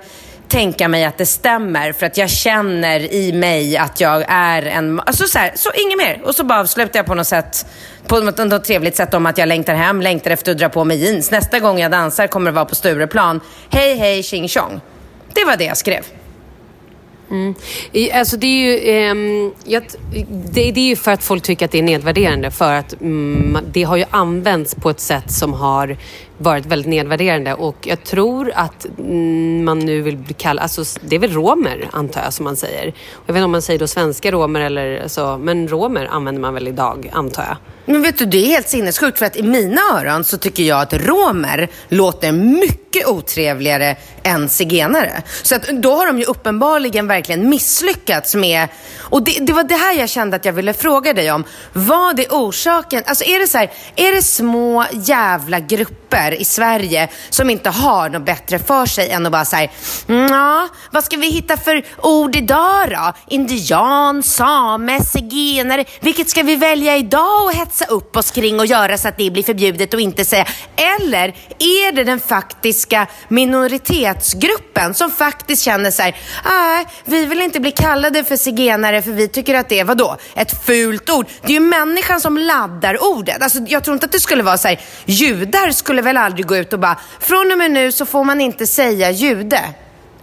tänka 0.47 0.87
mig 0.87 1.05
att 1.05 1.17
det 1.17 1.25
stämmer 1.25 1.93
för 1.93 2.05
att 2.05 2.17
jag 2.17 2.29
känner 2.29 3.13
i 3.13 3.33
mig 3.33 3.77
att 3.77 4.01
jag 4.01 4.25
är 4.27 4.61
en... 4.61 4.99
Alltså 4.99 5.27
så, 5.27 5.39
här, 5.39 5.51
så 5.55 5.69
inget 5.73 5.97
mer. 5.97 6.21
Och 6.25 6.35
så 6.35 6.43
bara 6.43 6.59
avslutar 6.59 6.99
jag 6.99 7.05
på 7.05 7.15
något 7.15 7.27
sätt, 7.27 7.65
på 8.07 8.19
något, 8.19 8.37
något 8.37 8.63
trevligt 8.63 8.95
sätt 8.95 9.13
om 9.13 9.25
att 9.25 9.37
jag 9.37 9.47
längtar 9.47 9.73
hem, 9.73 10.01
längtar 10.01 10.31
efter 10.31 10.51
att 10.51 10.57
dra 10.57 10.69
på 10.69 10.83
mig 10.83 10.97
jeans. 10.97 11.31
Nästa 11.31 11.59
gång 11.59 11.79
jag 11.79 11.91
dansar 11.91 12.27
kommer 12.27 12.51
det 12.51 12.55
vara 12.55 12.65
på 12.65 12.75
Stureplan. 12.75 13.41
Hej, 13.69 13.95
hej, 13.95 14.23
tjing 14.23 14.49
tjong. 14.49 14.81
Det 15.35 15.45
var 15.45 15.57
det 15.57 15.65
jag 15.65 15.77
skrev. 15.77 16.05
Mm. 17.31 17.55
Alltså 18.13 18.37
det 18.37 18.47
är 18.47 18.57
ju 18.57 18.89
ehm, 18.89 19.53
jag, 19.63 19.83
det, 20.53 20.71
det 20.71 20.79
är 20.79 20.87
ju 20.87 20.95
för 20.95 21.11
att 21.11 21.23
folk 21.23 21.43
tycker 21.43 21.65
att 21.65 21.71
det 21.71 21.79
är 21.79 21.83
nedvärderande. 21.83 22.51
För 22.51 22.73
att 22.73 23.01
mm, 23.01 23.57
det 23.71 23.83
har 23.83 23.97
ju 23.97 24.05
använts 24.09 24.75
på 24.75 24.89
ett 24.89 24.99
sätt 24.99 25.31
som 25.31 25.53
har 25.53 25.97
varit 26.37 26.65
väldigt 26.65 26.87
nedvärderande. 26.89 27.53
Och 27.53 27.77
jag 27.81 28.03
tror 28.03 28.51
att 28.55 28.85
man 29.63 29.79
nu 29.79 30.01
vill 30.01 30.17
bli 30.17 30.33
kallad... 30.33 30.63
Alltså 30.63 30.99
det 31.01 31.15
är 31.15 31.19
väl 31.19 31.33
romer, 31.33 31.89
antar 31.91 32.23
jag, 32.23 32.33
som 32.33 32.43
man 32.43 32.55
säger. 32.55 32.85
Jag 33.25 33.33
vet 33.33 33.39
inte 33.39 33.43
om 33.43 33.51
man 33.51 33.61
säger 33.61 33.79
då 33.79 33.87
svenska 33.87 34.31
romer 34.31 34.61
eller 34.61 35.07
så. 35.07 35.37
Men 35.37 35.67
romer 35.67 36.07
använder 36.11 36.41
man 36.41 36.53
väl 36.53 36.67
idag, 36.67 37.09
antar 37.13 37.43
jag. 37.43 37.57
Men 37.85 38.01
vet 38.01 38.17
du, 38.17 38.25
det 38.25 38.37
är 38.37 38.47
helt 38.47 38.69
sinnessjukt 38.69 39.19
för 39.19 39.25
att 39.25 39.37
i 39.37 39.43
mina 39.43 39.81
öron 39.93 40.23
så 40.23 40.37
tycker 40.37 40.63
jag 40.63 40.81
att 40.81 40.93
romer 40.93 41.69
låter 41.89 42.31
mycket 42.31 43.07
otrevligare 43.07 43.95
än 44.23 44.49
zigenare. 44.49 45.23
Så 45.43 45.55
att 45.55 45.67
då 45.67 45.95
har 45.95 46.07
de 46.07 46.19
ju 46.19 46.25
uppenbarligen 46.25 47.07
verkligen 47.07 47.49
misslyckats 47.49 48.35
med... 48.35 48.67
Och 48.99 49.23
det, 49.23 49.37
det 49.41 49.53
var 49.53 49.63
det 49.63 49.75
här 49.75 49.93
jag 49.93 50.09
kände 50.09 50.35
att 50.35 50.45
jag 50.45 50.53
ville 50.53 50.73
fråga 50.73 51.13
dig 51.13 51.31
om. 51.31 51.43
Vad 51.73 52.19
är 52.19 52.27
orsaken? 52.29 53.03
Alltså 53.05 53.23
är 53.23 53.39
det 53.39 53.47
så 53.47 53.57
här, 53.57 53.71
är 53.95 54.15
det 54.15 54.21
små 54.21 54.85
jävla 54.91 55.59
grupper 55.59 56.24
i 56.33 56.45
Sverige 56.45 57.09
som 57.29 57.49
inte 57.49 57.69
har 57.69 58.09
något 58.09 58.25
bättre 58.25 58.59
för 58.59 58.85
sig 58.85 59.09
än 59.09 59.25
att 59.25 59.31
bara 59.31 59.45
säga, 59.45 59.69
ja, 60.07 60.67
vad 60.91 61.03
ska 61.03 61.17
vi 61.17 61.29
hitta 61.29 61.57
för 61.57 61.85
ord 61.97 62.35
idag 62.35 62.89
då? 62.89 63.13
Indian, 63.27 64.23
same, 64.23 65.03
zigenare. 65.03 65.85
Vilket 66.01 66.29
ska 66.29 66.43
vi 66.43 66.55
välja 66.55 66.97
idag 66.97 67.45
och 67.45 67.53
hetsa 67.53 67.85
upp 67.85 68.15
oss 68.17 68.31
kring 68.31 68.59
och 68.59 68.65
göra 68.65 68.97
så 68.97 69.07
att 69.07 69.17
det 69.17 69.31
blir 69.31 69.43
förbjudet 69.43 69.93
och 69.93 70.01
inte 70.01 70.25
säga? 70.25 70.45
Eller 70.75 71.27
är 71.59 71.91
det 71.91 72.03
den 72.03 72.19
faktiska 72.19 73.07
minoritetsgruppen 73.27 74.93
som 74.93 75.11
faktiskt 75.11 75.63
känner 75.63 75.91
så 75.91 76.01
här, 76.01 76.15
nej, 76.45 76.85
vi 77.05 77.25
vill 77.25 77.41
inte 77.41 77.59
bli 77.59 77.71
kallade 77.71 78.23
för 78.23 78.37
zigenare 78.37 79.01
för 79.01 79.11
vi 79.11 79.27
tycker 79.27 79.53
att 79.53 79.69
det 79.69 79.79
är, 79.79 79.83
vadå, 79.83 80.17
ett 80.35 80.65
fult 80.65 81.09
ord. 81.09 81.27
Det 81.41 81.47
är 81.47 81.53
ju 81.53 81.59
människan 81.59 82.21
som 82.21 82.37
laddar 82.37 83.03
ordet. 83.03 83.41
Alltså, 83.41 83.59
jag 83.67 83.83
tror 83.83 83.93
inte 83.93 84.05
att 84.05 84.11
det 84.11 84.19
skulle 84.19 84.43
vara 84.43 84.57
så 84.57 84.67
här, 84.67 84.79
judar 85.05 85.71
skulle 85.71 86.01
väl 86.01 86.14
aldrig 86.17 86.45
gå 86.47 86.57
ut 86.57 86.73
och 86.73 86.79
bara, 86.79 86.97
från 87.19 87.51
och 87.51 87.57
med 87.57 87.71
nu 87.71 87.91
så 87.91 88.05
får 88.05 88.23
man 88.23 88.41
inte 88.41 88.67
säga 88.67 89.11
jude. 89.11 89.59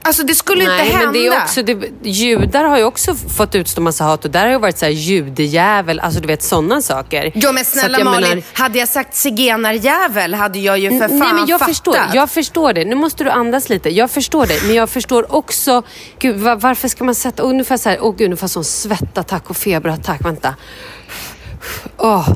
Alltså 0.05 0.23
det 0.23 0.35
skulle 0.35 0.63
inte 0.63 0.75
hända. 0.75 1.05
men 1.05 1.13
det 1.13 1.27
är 1.27 1.43
också, 1.43 1.63
det, 1.63 1.91
judar 2.03 2.65
har 2.65 2.79
ju 2.79 2.85
också 2.85 3.15
fått 3.15 3.55
utstå 3.55 3.81
massa 3.81 4.05
hat 4.05 4.25
och 4.25 4.31
där 4.31 4.45
har 4.45 4.51
ju 4.53 4.59
varit 4.59 4.79
så 4.79 4.85
här 4.85 4.93
judejävel, 4.93 6.01
alltså 6.01 6.21
du 6.21 6.27
vet 6.27 6.43
sådana 6.43 6.83
saker. 6.83 7.33
Ja 7.35 7.53
men 7.53 7.65
snälla 7.65 7.99
jag 7.99 8.05
Malin, 8.05 8.29
menar- 8.29 8.43
hade 8.53 8.79
jag 8.79 8.89
sagt 8.89 9.15
zigenarjävel 9.17 10.35
hade 10.35 10.59
jag 10.59 10.79
ju 10.79 10.91
för 10.91 11.09
fan 11.09 11.19
Nej, 11.19 11.33
men 11.35 11.47
jag 11.47 11.59
fattat. 11.61 11.69
förstår, 11.75 11.99
jag 12.15 12.31
förstår 12.31 12.73
det. 12.73 12.85
Nu 12.85 12.95
måste 12.95 13.25
du 13.25 13.31
andas 13.31 13.69
lite. 13.69 13.91
Jag 13.91 14.11
förstår 14.11 14.47
det. 14.47 14.63
Men 14.67 14.75
jag 14.75 14.91
förstår 14.91 15.35
också... 15.35 15.83
Gud, 16.19 16.37
va- 16.37 16.55
varför 16.57 16.89
ska 16.89 17.05
man 17.05 17.15
sätta... 17.15 17.43
Ungefär 17.43 17.77
så 17.77 17.89
här... 17.89 17.99
Åh 18.01 18.15
gud, 18.17 18.31
nu 18.31 18.37
får 18.37 18.45
jag 18.45 18.51
sån 18.51 18.65
svettattack 18.65 19.51
och 19.51 19.57
feberattack. 19.57 20.21
Vänta. 20.25 20.55
Åh. 21.97 22.29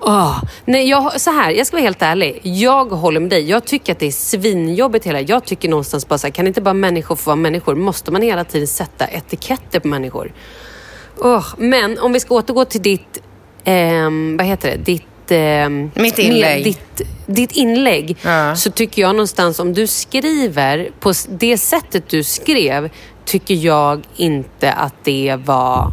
Åh. 0.00 0.42
Nej, 0.64 0.88
jag, 0.88 1.20
så 1.20 1.30
här, 1.30 1.50
jag 1.50 1.66
ska 1.66 1.76
vara 1.76 1.84
helt 1.84 2.02
ärlig. 2.02 2.40
Jag 2.42 2.84
håller 2.84 3.20
med 3.20 3.30
dig. 3.30 3.50
Jag 3.50 3.64
tycker 3.64 3.92
att 3.92 3.98
det 3.98 4.06
är 4.06 4.10
svinjobbigt 4.10 5.06
hela. 5.06 5.20
Jag 5.20 5.44
tycker 5.44 5.68
någonstans 5.68 6.08
bara 6.08 6.18
så 6.18 6.26
här, 6.26 6.32
kan 6.34 6.46
inte 6.46 6.60
bara 6.60 6.74
människor 6.74 7.16
få 7.16 7.30
vara 7.30 7.36
människor? 7.36 7.74
Måste 7.74 8.10
man 8.10 8.22
hela 8.22 8.44
tiden 8.44 8.66
sätta 8.68 9.06
etiketter 9.08 9.80
på 9.80 9.88
människor? 9.88 10.32
Åh, 11.18 11.44
Men 11.58 11.98
om 11.98 12.12
vi 12.12 12.20
ska 12.20 12.34
återgå 12.34 12.64
till 12.64 12.82
ditt, 12.82 13.18
ehm, 13.64 14.36
vad 14.36 14.46
heter 14.46 14.70
det, 14.70 14.76
ditt... 14.76 15.30
ehm, 15.30 15.90
Mitt 15.94 16.18
inlägg. 16.18 16.56
med 16.56 16.64
Ditt, 16.64 17.08
ditt 17.26 17.52
inlägg. 17.52 18.16
Ja. 18.22 18.56
Så 18.56 18.70
tycker 18.70 19.02
jag 19.02 19.14
någonstans, 19.14 19.58
om 19.60 19.72
du 19.74 19.86
skriver 19.86 20.90
på 21.00 21.12
det 21.28 21.58
sättet 21.58 22.08
du 22.08 22.22
skrev, 22.22 22.90
tycker 23.24 23.54
jag 23.54 24.02
inte 24.16 24.72
att 24.72 24.94
det 25.04 25.36
var 25.44 25.92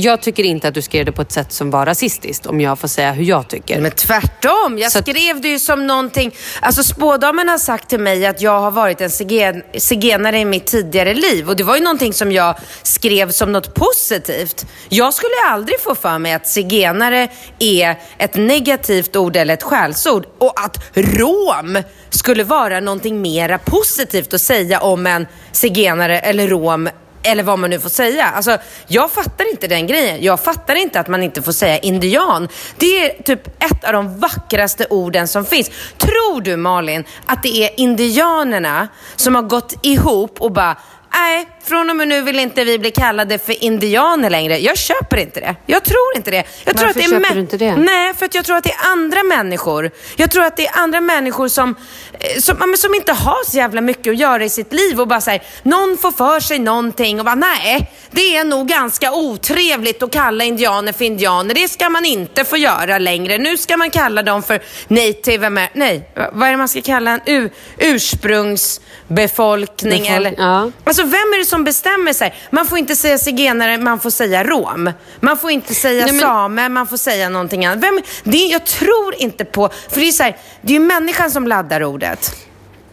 Jag 0.00 0.20
tycker 0.20 0.44
inte 0.44 0.68
att 0.68 0.74
du 0.74 0.82
skrev 0.82 1.04
det 1.04 1.12
på 1.12 1.22
ett 1.22 1.32
sätt 1.32 1.52
som 1.52 1.70
var 1.70 1.86
rasistiskt, 1.86 2.46
om 2.46 2.60
jag 2.60 2.78
får 2.78 2.88
säga 2.88 3.12
hur 3.12 3.24
jag 3.24 3.48
tycker. 3.48 3.80
Men 3.80 3.90
tvärtom, 3.90 4.78
jag 4.78 4.92
Så 4.92 4.98
skrev 4.98 5.40
det 5.40 5.48
ju 5.48 5.58
som 5.58 5.86
någonting... 5.86 6.34
Alltså 6.60 6.82
spådamen 6.82 7.48
har 7.48 7.58
sagt 7.58 7.88
till 7.88 8.00
mig 8.00 8.26
att 8.26 8.42
jag 8.42 8.60
har 8.60 8.70
varit 8.70 9.00
en 9.00 9.10
zigen, 9.10 9.62
zigenare 9.78 10.38
i 10.38 10.44
mitt 10.44 10.66
tidigare 10.66 11.14
liv. 11.14 11.48
Och 11.48 11.56
det 11.56 11.64
var 11.64 11.76
ju 11.76 11.82
någonting 11.82 12.12
som 12.12 12.32
jag 12.32 12.58
skrev 12.82 13.30
som 13.30 13.52
något 13.52 13.74
positivt. 13.74 14.66
Jag 14.88 15.14
skulle 15.14 15.34
aldrig 15.46 15.80
få 15.80 15.94
för 15.94 16.18
mig 16.18 16.32
att 16.32 16.48
zigenare 16.48 17.28
är 17.58 17.96
ett 18.18 18.34
negativt 18.34 19.16
ord 19.16 19.36
eller 19.36 19.54
ett 19.54 19.62
skällsord. 19.62 20.26
Och 20.38 20.60
att 20.64 20.76
rom 20.94 21.82
skulle 22.10 22.44
vara 22.44 22.80
någonting 22.80 23.20
mera 23.22 23.58
positivt 23.58 24.34
att 24.34 24.40
säga 24.40 24.80
om 24.80 25.06
en 25.06 25.26
zigenare 25.52 26.20
eller 26.20 26.48
rom 26.48 26.88
eller 27.22 27.42
vad 27.42 27.58
man 27.58 27.70
nu 27.70 27.80
får 27.80 27.88
säga. 27.88 28.24
Alltså, 28.26 28.58
jag 28.86 29.10
fattar 29.10 29.50
inte 29.50 29.66
den 29.66 29.86
grejen. 29.86 30.22
Jag 30.22 30.40
fattar 30.40 30.74
inte 30.74 31.00
att 31.00 31.08
man 31.08 31.22
inte 31.22 31.42
får 31.42 31.52
säga 31.52 31.78
indian. 31.78 32.48
Det 32.76 33.04
är 33.04 33.22
typ 33.22 33.46
ett 33.46 33.84
av 33.84 33.92
de 33.92 34.20
vackraste 34.20 34.86
orden 34.90 35.28
som 35.28 35.44
finns. 35.44 35.70
Tror 35.98 36.40
du 36.40 36.56
Malin 36.56 37.04
att 37.26 37.42
det 37.42 37.64
är 37.64 37.80
indianerna 37.80 38.88
som 39.16 39.34
har 39.34 39.42
gått 39.42 39.74
ihop 39.82 40.40
och 40.40 40.52
bara 40.52 40.76
Nej, 41.12 41.48
från 41.64 41.90
och 41.90 41.96
med 41.96 42.08
nu 42.08 42.22
vill 42.22 42.38
inte 42.38 42.64
vi 42.64 42.78
bli 42.78 42.90
kallade 42.90 43.38
för 43.38 43.64
indianer 43.64 44.30
längre. 44.30 44.58
Jag 44.58 44.78
köper 44.78 45.16
inte 45.16 45.40
det. 45.40 45.56
Jag 45.66 45.84
tror 45.84 46.16
inte 46.16 46.30
det. 46.30 46.36
Jag 46.64 46.76
tror 46.76 46.86
Varför 46.86 46.88
att 46.88 46.94
det 47.10 47.16
är 47.16 47.20
köper 47.20 47.34
du 47.34 47.40
inte 47.40 47.56
det? 47.56 47.76
Nej, 47.76 48.14
för 48.14 48.26
att 48.26 48.34
jag 48.34 48.44
tror 48.44 48.56
att 48.56 48.64
det 48.64 48.70
är 48.72 48.90
andra 48.92 49.22
människor. 49.22 49.90
Jag 50.16 50.30
tror 50.30 50.44
att 50.44 50.56
det 50.56 50.66
är 50.66 50.78
andra 50.78 51.00
människor 51.00 51.48
som, 51.48 51.74
eh, 52.20 52.40
som, 52.40 52.74
som 52.76 52.94
inte 52.94 53.12
har 53.12 53.44
så 53.50 53.56
jävla 53.56 53.80
mycket 53.80 54.10
att 54.10 54.18
göra 54.18 54.44
i 54.44 54.48
sitt 54.50 54.72
liv 54.72 55.00
och 55.00 55.08
bara 55.08 55.20
säger 55.20 55.42
någon 55.62 55.98
får 55.98 56.12
för 56.12 56.40
sig 56.40 56.58
någonting 56.58 57.18
och 57.18 57.24
bara 57.24 57.34
nej, 57.34 57.90
det 58.10 58.36
är 58.36 58.44
nog 58.44 58.68
ganska 58.68 59.12
otrevligt 59.12 60.02
att 60.02 60.12
kalla 60.12 60.44
indianer 60.44 60.92
för 60.92 61.04
indianer. 61.04 61.54
Det 61.54 61.68
ska 61.68 61.88
man 61.88 62.04
inte 62.04 62.44
få 62.44 62.56
göra 62.56 62.98
längre. 62.98 63.38
Nu 63.38 63.56
ska 63.58 63.76
man 63.76 63.90
kalla 63.90 64.22
dem 64.22 64.42
för 64.42 64.60
native 64.88 65.46
Amer- 65.46 65.68
Nej, 65.74 66.08
vad 66.32 66.48
är 66.48 66.52
det 66.52 66.58
man 66.58 66.68
ska 66.68 66.80
kalla 66.80 67.10
en 67.10 67.20
U- 67.26 67.50
ursprungsbefolkning 67.78 70.02
Befolk- 70.02 70.16
eller? 70.16 70.34
ja. 70.38 70.70
Alltså 70.84 70.97
vem 71.02 71.32
är 71.34 71.38
det 71.38 71.44
som 71.44 71.64
bestämmer 71.64 72.12
sig? 72.12 72.34
Man 72.50 72.66
får 72.66 72.78
inte 72.78 72.96
säga 72.96 73.18
zigenare, 73.18 73.78
man 73.78 74.00
får 74.00 74.10
säga 74.10 74.44
rom. 74.44 74.92
Man 75.20 75.38
får 75.38 75.50
inte 75.50 75.74
säga 75.74 76.04
Nej, 76.04 76.12
men- 76.12 76.20
same, 76.20 76.68
man 76.68 76.86
får 76.86 76.96
säga 76.96 77.28
någonting 77.28 77.66
annat. 77.66 77.84
Vem, 77.84 78.00
det, 78.24 78.38
jag 78.38 78.66
tror 78.66 79.14
inte 79.18 79.44
på, 79.44 79.70
för 79.90 80.00
det 80.00 80.08
är 80.08 80.12
så 80.12 80.22
här, 80.22 80.36
det 80.62 80.72
är 80.72 80.78
ju 80.80 80.86
människan 80.86 81.30
som 81.30 81.46
laddar 81.46 81.84
ordet. 81.84 82.47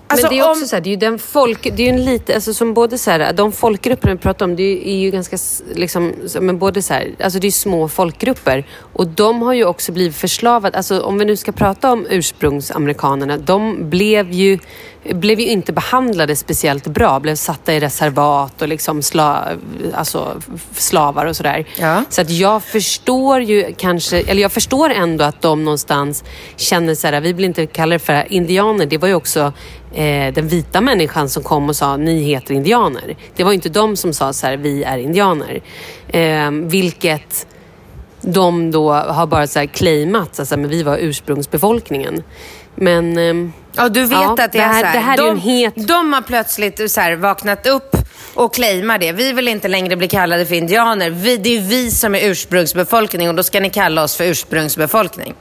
Alltså, 0.08 0.28
men 0.28 0.36
det 0.36 0.40
är 0.40 0.50
också 0.50 0.62
om- 0.64 0.68
så 0.68 0.76
här, 0.76 0.82
det 0.84 0.90
är 0.90 0.92
ju 0.92 0.98
den 0.98 1.20
folk, 1.20 1.64
det 1.64 1.84
är 1.84 1.88
ju 1.88 2.00
en 2.00 2.06
lite, 2.06 2.36
alltså 2.36 2.54
som 2.54 2.74
både 2.74 2.98
så 2.98 3.12
här, 3.12 3.34
de 3.34 3.52
folkgrupperna 3.52 4.14
vi 4.14 4.20
pratar 4.20 4.46
om, 4.46 4.56
det 4.56 4.90
är 4.90 4.96
ju, 4.96 5.12
ganska, 5.12 5.38
liksom, 5.76 6.14
men 6.42 6.60
både 6.60 6.82
så 6.82 6.94
här, 6.94 7.16
alltså 7.24 7.40
det 7.40 7.48
är 7.48 7.52
små 7.52 7.88
folkgrupper 7.88 8.66
och 8.94 9.08
de 9.08 9.42
har 9.42 9.54
ju 9.54 9.66
också 9.66 9.92
blivit 9.92 10.16
förslavade, 10.16 10.78
alltså 10.78 11.02
om 11.02 11.18
vi 11.18 11.26
nu 11.26 11.36
ska 11.38 11.52
prata 11.52 11.92
om 11.92 12.06
ursprungsamerikanerna, 12.10 13.38
de 13.38 13.90
blev 13.90 14.32
ju, 14.32 14.60
blev 15.04 15.40
ju 15.40 15.48
inte 15.48 15.74
behandlade 15.74 16.36
speciellt 16.36 16.88
bra, 16.88 17.20
blev 17.20 17.36
satta 17.36 17.74
i 17.74 17.80
reservat 17.80 18.62
och 18.62 18.68
liksom 18.68 19.02
sla, 19.02 19.48
alltså 19.94 20.42
slavar 20.76 21.26
och 21.26 21.36
sådär. 21.36 21.66
Ja. 21.80 22.04
Så 22.10 22.22
att 22.22 22.30
jag 22.30 22.64
förstår 22.64 23.42
ju 23.42 23.74
kanske, 23.78 24.22
eller 24.22 24.42
jag 24.42 24.52
förstår 24.52 24.90
ändå 24.90 25.24
att 25.26 25.42
de 25.42 25.64
någonstans 25.66 26.24
känner 26.56 26.96
så 26.96 27.08
här, 27.08 27.22
vi 27.22 27.34
vill 27.34 27.46
inte 27.46 27.66
kalla 27.66 27.94
det 27.96 28.00
för 28.00 28.34
indianer. 28.34 28.86
Det 28.86 28.98
var 28.98 29.08
ju 29.08 29.14
också 29.16 29.54
eh, 29.96 30.34
den 30.34 30.48
vita 30.48 30.82
människan 30.82 31.30
som 31.30 31.44
kom 31.44 31.70
och 31.70 31.76
sa, 31.76 31.98
ni 31.98 32.24
heter 32.24 32.54
indianer. 32.54 33.16
Det 33.36 33.44
var 33.44 33.54
inte 33.54 33.70
de 33.70 33.96
som 33.96 34.14
sa 34.14 34.34
så 34.34 34.48
här, 34.48 34.58
vi 34.58 34.84
är 34.84 34.98
indianer. 34.98 35.62
Eh, 36.08 36.52
vilket 36.52 37.48
de 38.22 38.72
då 38.72 38.94
har 38.94 39.28
bara 39.28 39.48
så 39.48 39.60
här 39.60 39.66
claimat, 39.66 40.40
alltså, 40.40 40.58
men 40.58 40.70
vi 40.70 40.84
var 40.84 40.98
ursprungsbefolkningen. 40.98 42.24
Men... 42.76 43.18
ehm, 43.18 43.54
Ja, 43.78 43.90
du 43.90 44.02
vet 44.02 44.12
Ja, 44.12 44.32
att 44.32 44.38
det, 44.38 44.48
det 44.52 44.60
är 44.60 44.68
här- 44.68 44.80
så 44.82 44.86
här. 44.86 44.94
det 44.94 45.00
här 45.00 45.14
är 45.14 45.18
de, 45.18 45.26
ju 45.26 45.64
en 45.66 45.72
het- 45.74 45.88
de 45.88 46.14
har 46.14 46.22
plötsligt 46.22 46.92
så 46.92 47.02
här 47.02 47.16
vaknat 47.16 47.68
upp 47.68 47.96
och 48.34 48.54
claimar 48.54 48.98
det. 48.98 49.12
Vi 49.12 49.32
vill 49.34 49.48
inte 49.48 49.68
längre 49.68 49.96
bli 49.96 50.08
kallade 50.08 50.46
för 50.46 50.56
indianer. 50.56 51.10
Vi, 51.10 51.38
det 51.38 51.58
är 51.58 51.62
vi 51.62 51.92
som 51.92 52.16
är 52.16 52.30
ursprungsbefolkning 52.30 53.30
och 53.30 53.36
då 53.36 53.44
ska 53.44 53.60
ni 53.60 53.70
kalla 53.70 54.04
oss 54.04 54.16
för 54.16 54.24
ursprungsbefolkning. 54.24 55.34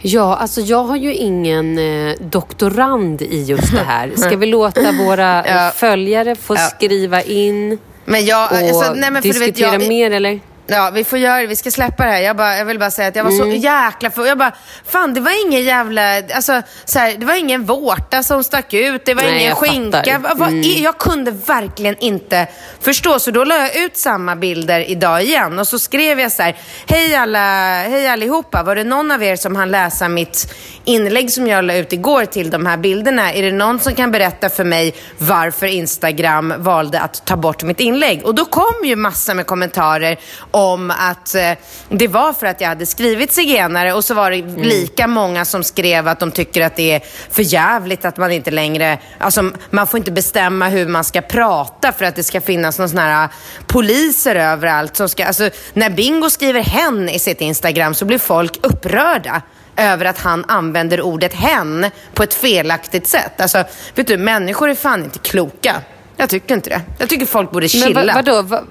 Ja, 0.00 0.36
alltså 0.36 0.60
jag 0.60 0.82
har 0.84 0.96
ju 0.96 1.14
ingen 1.14 1.78
eh, 1.78 2.14
doktorand 2.20 3.22
i 3.22 3.42
just 3.42 3.72
det 3.72 3.82
här. 3.86 4.12
Ska 4.16 4.36
vi 4.36 4.46
låta 4.46 4.92
våra 5.06 5.44
eh, 5.44 5.56
Ja. 5.56 5.70
följare 5.74 6.34
få 6.34 6.54
Ja. 6.54 6.58
skriva 6.58 7.22
in 7.22 7.78
Men 8.04 8.26
jag, 8.26 8.52
och 8.52 8.58
alltså, 8.58 8.92
nej, 8.94 9.10
men 9.10 9.22
för 9.22 9.32
du 9.32 9.38
vet, 9.38 9.54
diskutera 9.54 9.72
jag, 9.80 9.88
mer 9.88 10.10
eller? 10.10 10.40
Ja, 10.70 10.90
vi 10.94 11.04
får 11.04 11.18
göra 11.18 11.40
det. 11.40 11.46
Vi 11.46 11.56
ska 11.56 11.70
släppa 11.70 12.04
det 12.04 12.10
här. 12.10 12.20
Jag, 12.20 12.36
bara, 12.36 12.56
jag 12.58 12.64
vill 12.64 12.78
bara 12.78 12.90
säga 12.90 13.08
att 13.08 13.16
jag 13.16 13.24
var 13.24 13.30
så 13.30 13.42
Mm. 13.42 13.56
jäkla 13.56 14.10
för 14.10 14.26
Jag 14.26 14.38
bara, 14.38 14.52
fan 14.88 15.14
det 15.14 15.20
var 15.20 15.46
ingen 15.46 15.62
jävla, 15.64 16.16
alltså 16.34 16.62
så 16.84 16.98
här, 16.98 17.14
det 17.18 17.26
var 17.26 17.34
ingen 17.34 17.64
vårta 17.64 18.22
som 18.22 18.44
stack 18.44 18.74
ut. 18.74 19.04
Det 19.04 19.14
var 19.14 19.22
Nej, 19.22 19.32
ingen 19.34 19.48
jag 19.48 19.56
skinka. 19.56 20.18
Vad- 20.18 20.38
vad 20.38 20.48
Mm. 20.48 20.82
Jag 20.82 20.98
kunde 20.98 21.30
verkligen 21.30 21.96
inte 21.98 22.46
förstå. 22.80 23.18
Så 23.18 23.30
då 23.30 23.44
la 23.44 23.56
jag 23.56 23.76
ut 23.76 23.96
samma 23.96 24.36
bilder 24.36 24.90
idag 24.90 25.22
igen. 25.22 25.58
Och 25.58 25.68
så 25.68 25.78
skrev 25.78 26.20
jag 26.20 26.32
så 26.32 26.42
här, 26.42 26.56
hej 26.86 27.14
alla, 27.14 27.38
hej 27.82 28.08
allihopa. 28.08 28.62
Var 28.62 28.76
det 28.76 28.84
någon 28.84 29.10
av 29.10 29.22
er 29.22 29.36
som 29.36 29.56
hann 29.56 29.70
läsa 29.70 30.08
mitt 30.08 30.54
inlägg 30.84 31.30
som 31.32 31.46
jag 31.46 31.64
la 31.64 31.74
ut 31.74 31.92
igår 31.92 32.24
till 32.24 32.50
de 32.50 32.66
här 32.66 32.76
bilderna? 32.76 33.32
Är 33.32 33.42
det 33.42 33.52
någon 33.52 33.80
som 33.80 33.94
kan 33.94 34.10
berätta 34.10 34.48
för 34.48 34.64
mig 34.64 34.94
varför 35.18 35.66
Instagram 35.66 36.54
valde 36.58 37.00
att 37.00 37.26
ta 37.26 37.36
bort 37.36 37.62
mitt 37.62 37.80
inlägg? 37.80 38.26
Och 38.26 38.34
då 38.34 38.44
kom 38.44 38.74
ju 38.84 38.96
massor 38.96 39.34
med 39.34 39.46
kommentarer 39.46 40.18
om 40.58 40.90
att 40.90 41.34
eh, 41.34 41.52
det 41.88 42.08
var 42.08 42.32
för 42.32 42.46
att 42.46 42.60
jag 42.60 42.68
hade 42.68 42.86
skrivit 42.86 43.32
zigenare 43.32 43.92
och 43.92 44.04
så 44.04 44.14
var 44.14 44.30
det 44.30 44.64
lika 44.64 45.06
många 45.06 45.44
som 45.44 45.64
skrev 45.64 46.08
att 46.08 46.20
de 46.20 46.30
tycker 46.30 46.62
att 46.62 46.76
det 46.76 46.92
är 46.92 47.02
för 47.30 47.42
jävligt 47.42 48.04
att 48.04 48.16
man 48.16 48.32
inte 48.32 48.50
längre, 48.50 48.98
alltså 49.18 49.50
man 49.70 49.86
får 49.86 49.98
inte 49.98 50.10
bestämma 50.12 50.68
hur 50.68 50.86
man 50.86 51.04
ska 51.04 51.20
prata 51.20 51.92
för 51.92 52.04
att 52.04 52.16
det 52.16 52.22
ska 52.22 52.40
finnas 52.40 52.78
någon 52.78 52.88
sån 52.88 52.98
här 52.98 53.24
eh, 53.24 53.30
poliser 53.66 54.34
överallt 54.34 54.96
som 54.96 55.08
ska, 55.08 55.24
alltså 55.24 55.50
när 55.72 55.90
Bingo 55.90 56.30
skriver 56.30 56.60
hen 56.60 57.08
i 57.08 57.18
sitt 57.18 57.40
Instagram 57.40 57.94
så 57.94 58.04
blir 58.04 58.18
folk 58.18 58.58
upprörda 58.62 59.42
över 59.76 60.04
att 60.04 60.18
han 60.18 60.44
använder 60.48 61.00
ordet 61.00 61.34
hen 61.34 61.86
på 62.14 62.22
ett 62.22 62.34
felaktigt 62.34 63.06
sätt. 63.06 63.40
Alltså, 63.40 63.64
vet 63.94 64.06
du, 64.06 64.16
människor 64.16 64.68
är 64.68 64.74
fan 64.74 65.04
inte 65.04 65.18
kloka. 65.18 65.76
Jag 66.16 66.28
tycker 66.28 66.54
inte 66.54 66.70
det. 66.70 66.80
Jag 66.98 67.08
tycker 67.08 67.26
folk 67.26 67.50
borde 67.50 67.64
Men 67.64 67.68
chilla. 67.68 68.04
va, 68.04 68.12
vadå? 68.14 68.42
Va, 68.42 68.42
va, 68.42 68.62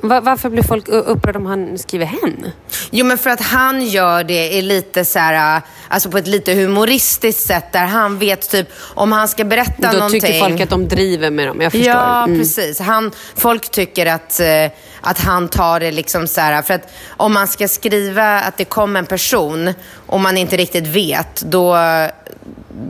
varför 0.00 0.48
blir 0.50 0.62
folk 0.62 0.88
upprörda 0.88 1.38
om 1.38 1.46
han 1.46 1.78
skriver 1.78 2.06
hen? 2.06 2.50
Jo, 2.90 3.06
men 3.06 3.18
för 3.18 3.30
att 3.30 3.40
han 3.40 3.86
gör 3.86 4.24
det 4.24 4.52
i 4.52 4.62
lite 4.62 5.04
så 5.04 5.18
här, 5.18 5.56
äh, 5.56 5.62
alltså 5.88 6.10
på 6.10 6.18
ett 6.18 6.26
lite 6.26 6.54
humoristiskt 6.54 7.46
sätt 7.46 7.72
där 7.72 7.84
han 7.86 8.18
vet 8.18 8.50
typ 8.50 8.68
om 8.78 9.12
han 9.12 9.28
ska 9.28 9.44
berätta 9.44 9.92
Då 9.92 9.98
någonting. 9.98 10.20
tycker 10.20 10.40
folk 10.40 10.60
att 10.60 10.70
de 10.70 10.88
driver 10.88 11.30
med 11.30 11.46
dem. 11.48 11.60
Jag 11.60 11.72
förstår. 11.72 11.92
Ja, 11.94 12.24
Mm. 12.24 12.38
precis. 12.38 12.80
Han, 12.80 13.12
folk 13.36 13.70
tycker 13.70 14.06
att, 14.06 14.40
eh, 14.40 14.70
att 15.00 15.20
han 15.20 15.48
tar 15.48 15.80
det 15.80 15.90
liksom 15.92 16.26
så 16.26 16.40
här, 16.40 16.62
för 16.62 16.74
att 16.74 16.92
om 17.08 17.32
man 17.34 17.48
ska 17.48 17.68
skriva 17.68 18.40
att 18.40 18.56
det 18.56 18.64
kom 18.64 18.96
en 18.96 19.06
person 19.06 19.72
och 20.06 20.20
man 20.20 20.36
inte 20.36 20.56
riktigt 20.56 20.86
vet, 20.86 21.42
då, 21.42 21.76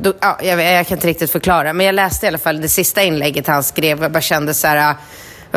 då 0.03 0.13
ja, 0.21 0.39
jag, 0.43 0.63
jag 0.63 0.87
kan 0.87 0.97
inte 0.97 1.07
riktigt 1.09 1.31
förklara. 1.31 1.73
Men 1.73 1.87
jag 1.87 1.95
läste 1.95 2.27
i 2.27 2.29
alla 2.29 2.39
fall 2.39 2.61
det 2.61 2.69
sista 2.69 3.03
inlägget 3.03 3.47
han 3.47 3.63
skrev 3.63 3.99
och 3.99 4.05
jag 4.05 4.13
bara 4.13 4.21
kände 4.21 4.55
så 4.55 4.67
här, 4.67 4.77
vad 4.87 4.95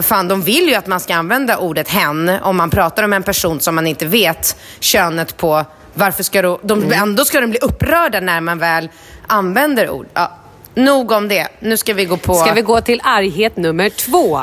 fan, 0.01 0.27
de 0.27 0.41
vill 0.41 0.67
ju 0.69 0.75
att 0.75 0.87
man 0.87 0.99
ska 0.99 1.15
använda 1.15 1.57
ordet 1.57 1.87
hen 1.89 2.29
om 2.29 2.57
man 2.57 2.69
pratar 2.69 3.03
om 3.03 3.13
en 3.13 3.23
person 3.23 3.59
som 3.59 3.75
man 3.75 3.87
inte 3.87 4.05
vet 4.05 4.57
könet 4.79 5.37
på. 5.37 5.65
Varför 5.93 6.23
ska 6.23 6.41
då, 6.41 6.59
de, 6.63 6.83
Mm. 6.83 6.91
ändå 7.03 7.25
ska 7.25 7.41
de 7.41 7.49
bli 7.49 7.59
upprörda 7.59 8.19
när 8.19 8.41
man 8.41 8.59
väl 8.59 8.89
använder 9.27 9.89
ord. 9.89 10.07
Ja, 10.13 10.37
nog 10.75 11.11
om 11.11 11.27
det. 11.27 11.47
Nu 11.59 11.77
ska 11.77 11.93
vi 11.93 12.05
gå 12.05 12.17
på... 12.17 12.33
Ska 12.33 12.53
vi 12.53 12.61
gå 12.61 12.81
till 12.81 13.01
arghet 13.03 13.57
nummer 13.57 13.89
två? 13.89 14.39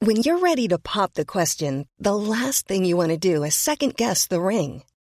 When 0.00 0.16
you're 0.16 0.40
ready 0.40 0.68
to 0.68 0.78
pop 0.78 1.14
the 1.14 1.24
question, 1.24 1.84
the 2.04 2.12
last 2.14 2.68
thing 2.68 2.86
you 2.86 2.96
want 2.96 3.10
to 3.22 3.34
do 3.34 3.44
is 3.46 3.54
second 3.54 3.94
guess 3.96 4.28
the 4.28 4.36
ring. 4.36 4.82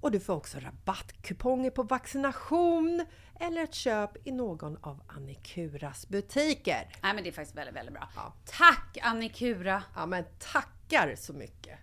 och 0.00 0.10
du 0.10 0.20
får 0.20 0.34
också 0.34 0.58
rabattkuponger 0.58 1.70
på 1.70 1.82
vaccination 1.82 3.06
eller 3.40 3.62
ett 3.62 3.74
köp 3.74 4.26
i 4.26 4.32
någon 4.32 4.76
av 4.80 5.00
Annikuras 5.06 6.08
butiker. 6.08 6.88
Nej 7.02 7.14
men 7.14 7.24
det 7.24 7.30
är 7.30 7.32
faktiskt 7.32 7.56
väldigt, 7.56 7.76
väldigt 7.76 7.94
bra. 7.94 8.08
Ja. 8.16 8.34
Tack 8.58 8.98
Annikura! 9.02 9.82
Ja 9.94 10.06
men 10.06 10.24
tackar 10.38 11.14
så 11.16 11.32
mycket! 11.32 11.78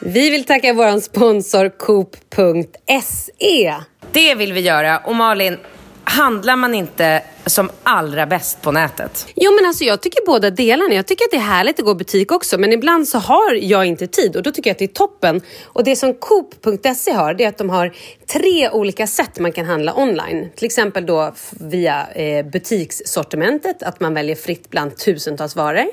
Vi 0.00 0.30
vill 0.30 0.44
tacka 0.44 0.72
vår 0.72 1.00
sponsor 1.00 1.68
Coop.se. 1.78 3.74
Det 4.12 4.34
vill 4.34 4.52
vi 4.52 4.60
göra. 4.60 4.98
Och 4.98 5.16
Malin, 5.16 5.58
handlar 6.04 6.56
man 6.56 6.74
inte 6.74 7.22
som 7.46 7.70
allra 7.82 8.26
bäst 8.26 8.62
på 8.62 8.72
nätet? 8.72 9.26
Jo 9.34 9.52
men 9.52 9.66
alltså 9.66 9.84
jag 9.84 10.02
tycker 10.02 10.26
båda 10.26 10.50
delarna. 10.50 10.94
Jag 10.94 11.06
tycker 11.06 11.24
att 11.24 11.30
det 11.30 11.36
är 11.36 11.40
härligt 11.40 11.78
att 11.78 11.84
gå 11.84 11.90
i 11.90 11.94
butik 11.94 12.32
också 12.32 12.58
men 12.58 12.72
ibland 12.72 13.08
så 13.08 13.18
har 13.18 13.54
jag 13.54 13.86
inte 13.86 14.06
tid 14.06 14.36
och 14.36 14.42
då 14.42 14.50
tycker 14.50 14.70
jag 14.70 14.74
att 14.74 14.78
det 14.78 14.84
är 14.84 14.88
toppen. 14.88 15.40
Och 15.64 15.84
det 15.84 15.96
som 15.96 16.14
Coop.se 16.14 17.12
har 17.12 17.34
det 17.34 17.44
är 17.44 17.48
att 17.48 17.58
de 17.58 17.70
har 17.70 17.92
tre 18.32 18.70
olika 18.70 19.06
sätt 19.06 19.38
man 19.38 19.52
kan 19.52 19.66
handla 19.66 19.94
online. 19.94 20.50
Till 20.56 20.66
exempel 20.66 21.06
då 21.06 21.34
via 21.50 22.06
eh, 22.12 22.46
butikssortimentet, 22.46 23.82
att 23.82 24.00
man 24.00 24.14
väljer 24.14 24.36
fritt 24.36 24.70
bland 24.70 24.96
tusentals 24.96 25.56
varor. 25.56 25.86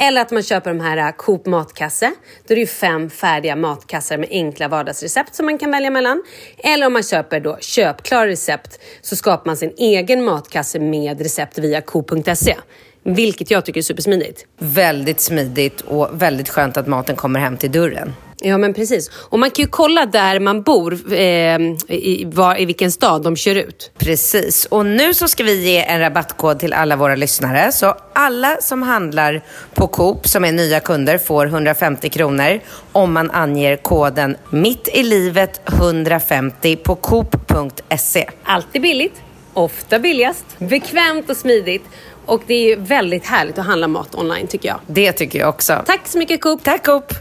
Eller 0.00 0.20
att 0.20 0.30
man 0.30 0.42
köper 0.42 0.70
de 0.70 0.80
här 0.80 0.96
eh, 0.96 1.10
Coop 1.16 1.46
matkasse. 1.46 2.12
Då 2.46 2.52
är 2.52 2.56
det 2.56 2.60
ju 2.60 2.66
fem 2.66 3.10
färdiga 3.10 3.56
matkassar 3.56 4.18
med 4.18 4.28
enkla 4.30 4.68
vardagsrecept 4.68 5.34
som 5.34 5.46
man 5.46 5.58
kan 5.58 5.70
välja 5.70 5.90
mellan. 5.90 6.22
Eller 6.58 6.86
om 6.86 6.92
man 6.92 7.02
köper 7.02 7.40
då 7.40 7.58
köpklara 7.60 8.26
recept 8.26 8.80
så 9.00 9.16
skapar 9.16 9.46
man 9.46 9.56
sin 9.56 9.74
egen 9.76 10.24
matkasse 10.24 10.78
med 10.90 11.20
recept 11.20 11.58
via 11.58 11.80
Coop.se. 11.80 12.56
Vilket 13.02 13.50
jag 13.50 13.64
tycker 13.64 13.80
är 13.80 13.82
supersmidigt. 13.82 14.46
Väldigt 14.58 15.20
smidigt 15.20 15.80
och 15.80 16.22
väldigt 16.22 16.48
skönt 16.48 16.76
att 16.76 16.86
maten 16.86 17.16
kommer 17.16 17.40
hem 17.40 17.56
till 17.56 17.72
dörren. 17.72 18.14
Ja, 18.40 18.58
men 18.58 18.74
precis. 18.74 19.10
Och 19.12 19.38
man 19.38 19.50
kan 19.50 19.62
ju 19.62 19.68
kolla 19.68 20.06
där 20.06 20.40
man 20.40 20.62
bor, 20.62 21.12
eh, 21.12 21.58
i, 21.88 22.24
var, 22.26 22.60
i 22.60 22.64
vilken 22.64 22.92
stad 22.92 23.22
de 23.22 23.36
kör 23.36 23.54
ut. 23.54 23.90
Precis. 23.98 24.64
Och 24.64 24.86
nu 24.86 25.14
så 25.14 25.28
ska 25.28 25.44
vi 25.44 25.64
ge 25.64 25.84
en 25.84 26.00
rabattkod 26.00 26.58
till 26.58 26.72
alla 26.72 26.96
våra 26.96 27.14
lyssnare. 27.14 27.72
Så 27.72 27.96
alla 28.12 28.56
som 28.60 28.82
handlar 28.82 29.44
på 29.74 29.86
Coop 29.86 30.28
som 30.28 30.44
är 30.44 30.52
nya 30.52 30.80
kunder 30.80 31.18
får 31.18 31.46
150 31.46 32.08
kronor 32.08 32.60
om 32.92 33.12
man 33.12 33.30
anger 33.30 33.76
koden 33.76 34.36
mitt 34.50 34.88
i 34.88 35.02
livet 35.02 35.60
150 35.66 36.76
på 36.76 36.94
coop.se. 36.94 38.30
Alltid 38.44 38.82
billigt, 38.82 39.22
ofta 39.58 39.98
billigast, 39.98 40.44
bekvämt 40.58 41.30
och 41.30 41.36
smidigt. 41.36 41.84
Och 42.26 42.42
det 42.46 42.54
är 42.54 42.68
ju 42.68 42.76
väldigt 42.76 43.26
härligt 43.26 43.58
att 43.58 43.66
handla 43.66 43.88
mat 43.88 44.14
online 44.14 44.46
tycker 44.46 44.68
jag. 44.68 44.80
Det 44.86 45.12
tycker 45.12 45.38
jag 45.38 45.48
också. 45.48 45.82
Tack 45.86 46.00
så 46.06 46.18
mycket 46.18 46.40
Coop. 46.40 46.64
Tack 46.64 46.84
Coop. 46.86 47.12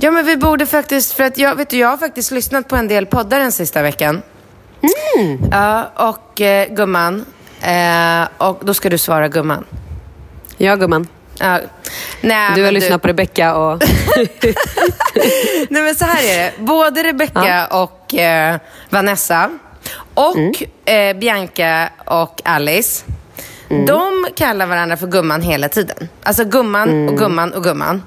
Ja 0.00 0.10
men 0.10 0.26
vi 0.26 0.36
borde 0.36 0.66
faktiskt, 0.66 1.12
för 1.12 1.24
att 1.24 1.38
jag, 1.38 1.54
vet 1.54 1.70
du, 1.70 1.78
jag 1.78 1.88
har 1.88 1.96
faktiskt 1.96 2.30
lyssnat 2.30 2.68
på 2.68 2.76
en 2.76 2.88
del 2.88 3.06
poddar 3.06 3.40
den 3.40 3.52
sista 3.52 3.82
veckan. 3.82 4.22
Mm. 5.16 5.38
Ja, 5.50 5.90
och 6.10 6.40
eh, 6.40 6.68
gumman, 6.74 7.24
eh, 7.62 8.28
och 8.38 8.60
då 8.64 8.74
ska 8.74 8.90
du 8.90 8.98
svara 8.98 9.28
gumman. 9.28 9.64
Ja 10.56 10.76
gumman. 10.76 11.06
Ja. 11.40 11.60
Nej, 12.20 12.52
Du 12.54 12.64
har 12.64 12.72
lyssnat 12.72 13.02
på 13.02 13.08
Rebecca 13.08 13.54
och... 13.54 13.82
Nej 15.68 15.82
men 15.82 15.94
så 15.94 16.04
här 16.04 16.22
är 16.22 16.36
det. 16.38 16.52
Både 16.58 17.02
Rebecca 17.02 17.66
och 17.66 18.14
eh, 18.14 18.56
Vanessa 18.90 19.50
och 20.14 20.36
Mm. 20.36 20.52
eh, 20.84 21.16
Bianca 21.20 21.88
och 22.04 22.40
Alice. 22.44 23.04
Mm. 23.70 23.86
De 23.86 24.26
kallar 24.36 24.66
varandra 24.66 24.96
för 24.96 25.06
gumman 25.06 25.42
hela 25.42 25.68
tiden. 25.68 26.08
Alltså 26.22 26.44
gumman 26.44 27.08
och 27.08 27.18
gumman 27.18 27.52
och 27.52 27.62
gumman. 27.64 28.02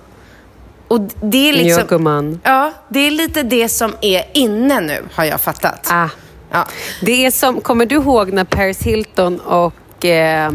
Och 0.87 1.01
det 1.21 1.49
är 1.49 1.53
liksom... 1.53 1.79
Ja, 1.81 1.87
gumman. 1.97 2.39
Ja, 2.43 2.71
det 2.89 2.99
är 2.99 3.11
lite 3.11 3.43
det 3.43 3.69
som 3.69 3.93
är 4.01 4.23
inne 4.33 4.79
nu, 4.79 5.03
har 5.13 5.23
jag 5.25 5.41
fattat. 5.41 5.87
Ah. 5.91 6.09
Ja. 6.51 6.67
Det 7.01 7.25
är 7.25 7.31
som, 7.31 7.61
kommer 7.61 7.85
du 7.85 7.95
ihåg 7.95 8.33
när 8.33 8.43
Paris 8.43 8.81
Hilton 8.81 9.39
och... 9.39 10.05
Eh, 10.05 10.51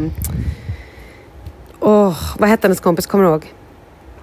åh, 1.86 2.14
vad 2.38 2.48
hette 2.48 2.66
hennes 2.66 2.80
kompis? 2.80 3.06
Kommer 3.06 3.24
du 3.24 3.30
ihåg? 3.30 3.52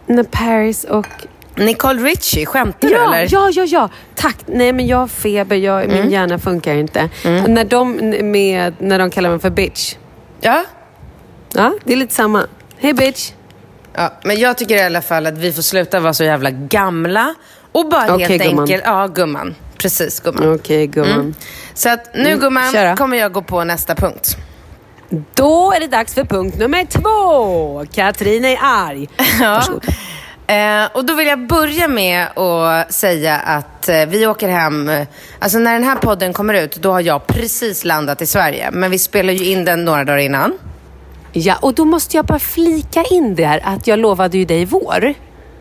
När 0.06 0.24
Paris 0.24 0.84
och... 0.84 1.08
Nicole 1.56 2.02
Richie, 2.04 2.46
skämtar 2.46 2.88
du 2.88 2.94
Ja, 2.94 3.16
eller? 3.16 3.28
ja, 3.34 3.50
ja, 3.54 3.64
ja. 3.64 3.90
Tack. 4.16 4.38
Nej, 4.46 4.74
men 4.74 4.88
jag 4.88 4.98
har 4.98 5.08
feber. 5.08 5.56
Jag, 5.56 5.84
Mm. 5.84 5.96
Min 6.02 6.12
hjärna 6.12 6.40
funkar 6.40 6.74
inte. 6.76 7.10
När, 7.24 7.66
de, 7.66 7.92
med, 8.32 8.74
när 8.80 9.00
de 9.00 9.10
kallar 9.10 9.30
mig 9.30 9.40
för 9.40 9.50
bitch. 9.50 9.96
Ja. 10.42 10.64
Ja, 11.54 11.74
det 11.84 11.94
är 11.94 11.98
lite 11.98 12.14
samma. 12.14 12.46
Hej 12.78 12.94
bitch. 12.94 13.32
Ja, 13.94 14.14
men 14.24 14.40
jag 14.40 14.58
tycker 14.58 14.76
i 14.76 14.82
alla 14.82 15.02
fall 15.02 15.26
att 15.26 15.38
vi 15.38 15.54
får 15.54 15.62
sluta 15.62 16.00
vara 16.00 16.14
så 16.14 16.24
jävla 16.24 16.52
gamla 16.52 17.36
och 17.72 17.90
bara 17.90 18.14
Okej, 18.16 18.28
helt 18.28 18.44
gumman. 18.44 18.60
enkelt... 18.64 18.84
Ja, 18.86 19.08
gumman. 19.08 19.56
Precis, 19.78 20.20
gumman. 20.20 20.56
Okej, 20.56 20.88
gumman. 20.88 21.12
Mm. 21.20 21.34
Så 21.74 21.90
att 21.90 22.10
nu 22.16 22.38
gumman 22.38 22.72
kör 22.72 22.90
då. 22.90 22.96
kommer 22.98 23.18
jag 23.18 23.32
gå 23.32 23.42
på 23.42 23.64
nästa 23.64 23.96
punkt. 23.96 24.38
Då 25.34 25.74
är 25.74 25.80
det 25.80 25.88
dags 25.88 26.14
för 26.14 26.24
punkt 26.24 26.58
nummer 26.60 26.86
två. 26.86 27.86
Katrin 27.94 28.46
är 28.46 28.58
arg. 28.62 29.10
Varsågod. 29.42 29.84
Eh, 30.48 30.86
och 30.94 31.06
då 31.06 31.14
vill 31.14 31.28
jag 31.28 31.48
börja 31.48 31.88
med 31.88 32.28
att 32.38 32.94
säga 32.94 33.38
att 33.38 33.90
eh, 33.90 34.06
vi 34.06 34.28
åker 34.28 34.50
hem, 34.50 34.90
eh, 34.90 35.08
alltså 35.40 35.60
när 35.60 35.74
den 35.74 35.84
här 35.84 35.96
podden 35.96 36.34
kommer 36.34 36.54
ut, 36.54 36.76
då 36.76 36.92
har 36.92 37.02
jag 37.02 37.28
precis 37.28 37.86
landat 37.86 38.22
i 38.22 38.26
Sverige. 38.26 38.72
Men 38.72 38.92
vi 38.92 39.00
spelar 39.00 39.34
ju 39.34 39.46
in 39.46 39.66
den 39.66 39.86
några 39.86 40.04
dagar 40.04 40.18
innan. 40.18 40.54
Ja, 41.32 41.56
och 41.62 41.74
då 41.74 41.86
måste 41.86 42.18
jag 42.18 42.26
bara 42.26 42.40
flika 42.40 43.04
in 43.04 43.36
det 43.36 43.46
här 43.46 43.62
att 43.64 43.88
jag 43.88 44.00
lovade 44.00 44.38
ju 44.38 44.46
dig 44.46 44.66
vår. 44.66 45.14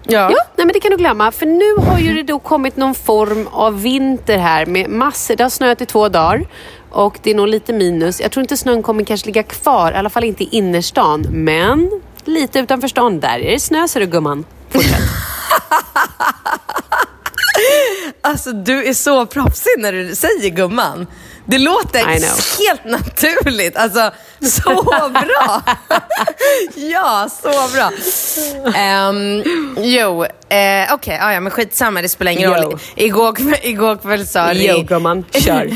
Ja. 0.03 0.31
Ja, 0.31 0.37
nej 0.57 0.67
men 0.67 0.69
det 0.69 0.81
kan 0.81 0.91
du 0.91 0.97
glömma. 0.97 1.33
För 1.33 1.47
nu 1.47 1.87
har 1.87 1.99
ju 1.99 2.15
det 2.15 2.23
då 2.23 2.39
kommit 2.39 2.77
någon 2.77 2.95
form 2.95 3.49
av 3.53 3.83
vinter 3.83 4.39
här 4.39 4.67
med 4.67 4.91
massor. 4.91 5.37
Det 5.37 5.43
har 5.43 5.51
snöat 5.51 5.81
i 5.81 5.87
två 5.87 6.09
dagar 6.09 6.47
och 6.91 7.19
det 7.23 7.31
är 7.31 7.35
nog 7.35 7.49
lite 7.49 7.73
minus. 7.73 8.21
Jag 8.21 8.31
tror 8.33 8.43
inte 8.43 8.57
snön 8.57 8.83
kommer 8.83 9.05
kanske 9.05 9.27
ligga 9.27 9.43
kvar, 9.43 9.93
i 9.93 9.95
alla 9.95 10.11
fall 10.11 10.25
inte 10.25 10.45
i 10.45 10.49
innerstan. 10.51 11.27
Men 11.31 12.01
lite 12.25 12.59
utanför 12.59 12.89
stan, 12.89 13.21
där 13.21 13.39
är 13.39 13.51
det 13.53 13.61
snö 13.61 13.89
ser 13.89 14.01
du 14.01 14.07
gumman. 14.07 14.45
Fortsätt. 14.71 15.01
Alltså 18.25 18.53
du 18.53 18.85
är 18.89 18.95
så 18.95 19.27
proffsig 19.27 19.73
när 19.79 19.93
du 19.93 20.15
säger 20.15 20.51
gumman. 20.51 21.07
Det 21.45 21.59
låter 21.59 21.99
helt 22.59 22.85
naturligt. 22.85 23.77
Alltså, 23.77 24.11
så 24.51 25.11
bra. 25.11 25.62
ja, 26.74 27.28
så 27.43 27.51
bra. 27.74 27.90
Um, 29.09 29.43
jo, 29.76 30.24
eh, 30.49 30.95
okej, 30.95 31.16
ja, 31.20 31.32
ja, 31.32 31.40
men 31.40 31.51
skitsamma, 31.51 32.03
det 32.03 32.09
spelar 32.09 32.32
ingen 32.32 32.51
Jo. 32.51 32.57
roll. 32.57 32.78
Igår, 32.97 33.38
igår 33.62 33.97
kväll 33.97 34.26
sa 34.26 34.53
Jo, 34.53 34.74
Ring- 34.74 34.86
gumman, 34.86 35.24
kör. 35.32 35.70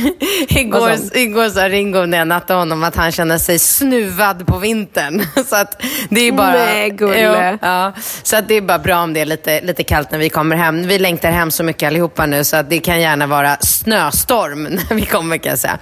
igår, 0.58 0.92
igår 1.14 1.48
sa 1.48 1.68
Ringo 1.68 2.06
när 2.06 2.18
jag 2.18 2.28
nattade 2.28 2.58
honom 2.58 2.84
att 2.84 2.96
han 2.96 3.12
känner 3.12 3.38
sig 3.38 3.58
snuvad 3.58 4.46
på 4.46 4.58
vintern. 4.58 5.26
så 5.46 5.56
att 5.56 5.82
det 6.10 6.20
är 6.28 6.32
bara... 6.32 6.52
Nej, 6.52 6.90
gulle. 6.90 7.20
Jo, 7.52 7.58
ja, 7.68 7.92
så 8.22 8.36
att 8.36 8.48
det 8.48 8.54
är 8.54 8.60
bara 8.60 8.78
bra 8.78 8.98
om 9.02 9.12
det 9.12 9.20
är 9.20 9.24
lite, 9.26 9.60
lite 9.60 9.84
kallt 9.84 10.10
när 10.10 10.18
vi 10.18 10.28
kommer 10.30 10.56
hem. 10.56 10.86
Vi 10.86 10.98
längtar 10.98 11.30
hem 11.30 11.50
så 11.50 11.62
mycket 11.62 11.86
allihopa 11.86 12.26
nu 12.26 12.44
så 12.44 12.56
att 12.56 12.70
det 12.70 12.78
kan 12.78 13.00
gärna 13.00 13.26
vara 13.26 13.56
snöstorm 13.60 14.62
när 14.62 14.94
vi 14.94 15.06
kommer 15.06 15.36
kan 15.38 15.50
jag 15.50 15.58
säga. 15.58 15.78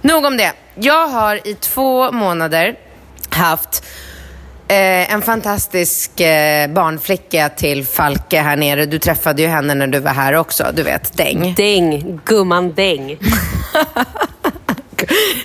Nog 0.00 0.24
om 0.24 0.36
det. 0.36 0.52
Jag 0.80 1.08
har 1.08 1.48
i 1.48 1.54
två 1.54 2.12
månader 2.12 2.74
haft 3.28 3.84
eh, 4.68 5.12
en 5.12 5.22
fantastisk 5.22 6.20
eh, 6.20 6.70
barnflicka 6.70 7.48
till 7.48 7.84
Falke 7.84 8.40
här 8.40 8.56
nere. 8.56 8.86
Du 8.86 8.98
träffade 8.98 9.42
ju 9.42 9.48
henne 9.48 9.74
när 9.74 9.86
du 9.86 9.98
var 9.98 10.10
här 10.10 10.32
också, 10.34 10.66
du 10.74 10.82
vet, 10.82 11.16
Däng. 11.16 11.54
Däng, 11.56 12.20
gumman 12.24 12.72
däng. 12.72 13.18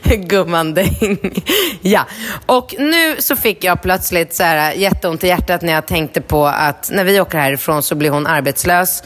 Gumman 0.28 0.74
däng. 0.74 1.44
Ja, 1.82 2.06
och 2.46 2.76
nu 2.80 3.16
så 3.20 3.36
fick 3.36 3.64
jag 3.64 3.82
plötsligt 3.82 4.36
så 4.36 4.44
här 4.44 4.74
jätteont 4.74 5.24
i 5.24 5.28
hjärtat 5.28 5.62
när 5.62 5.74
jag 5.74 5.86
tänkte 5.86 6.22
på 6.22 6.46
att 6.46 6.90
när 6.94 7.04
vi 7.04 7.22
åker 7.22 7.38
härifrån 7.38 7.84
så 7.84 7.96
blir 7.96 8.10
hon 8.10 8.28
arbetslös. 8.28 9.04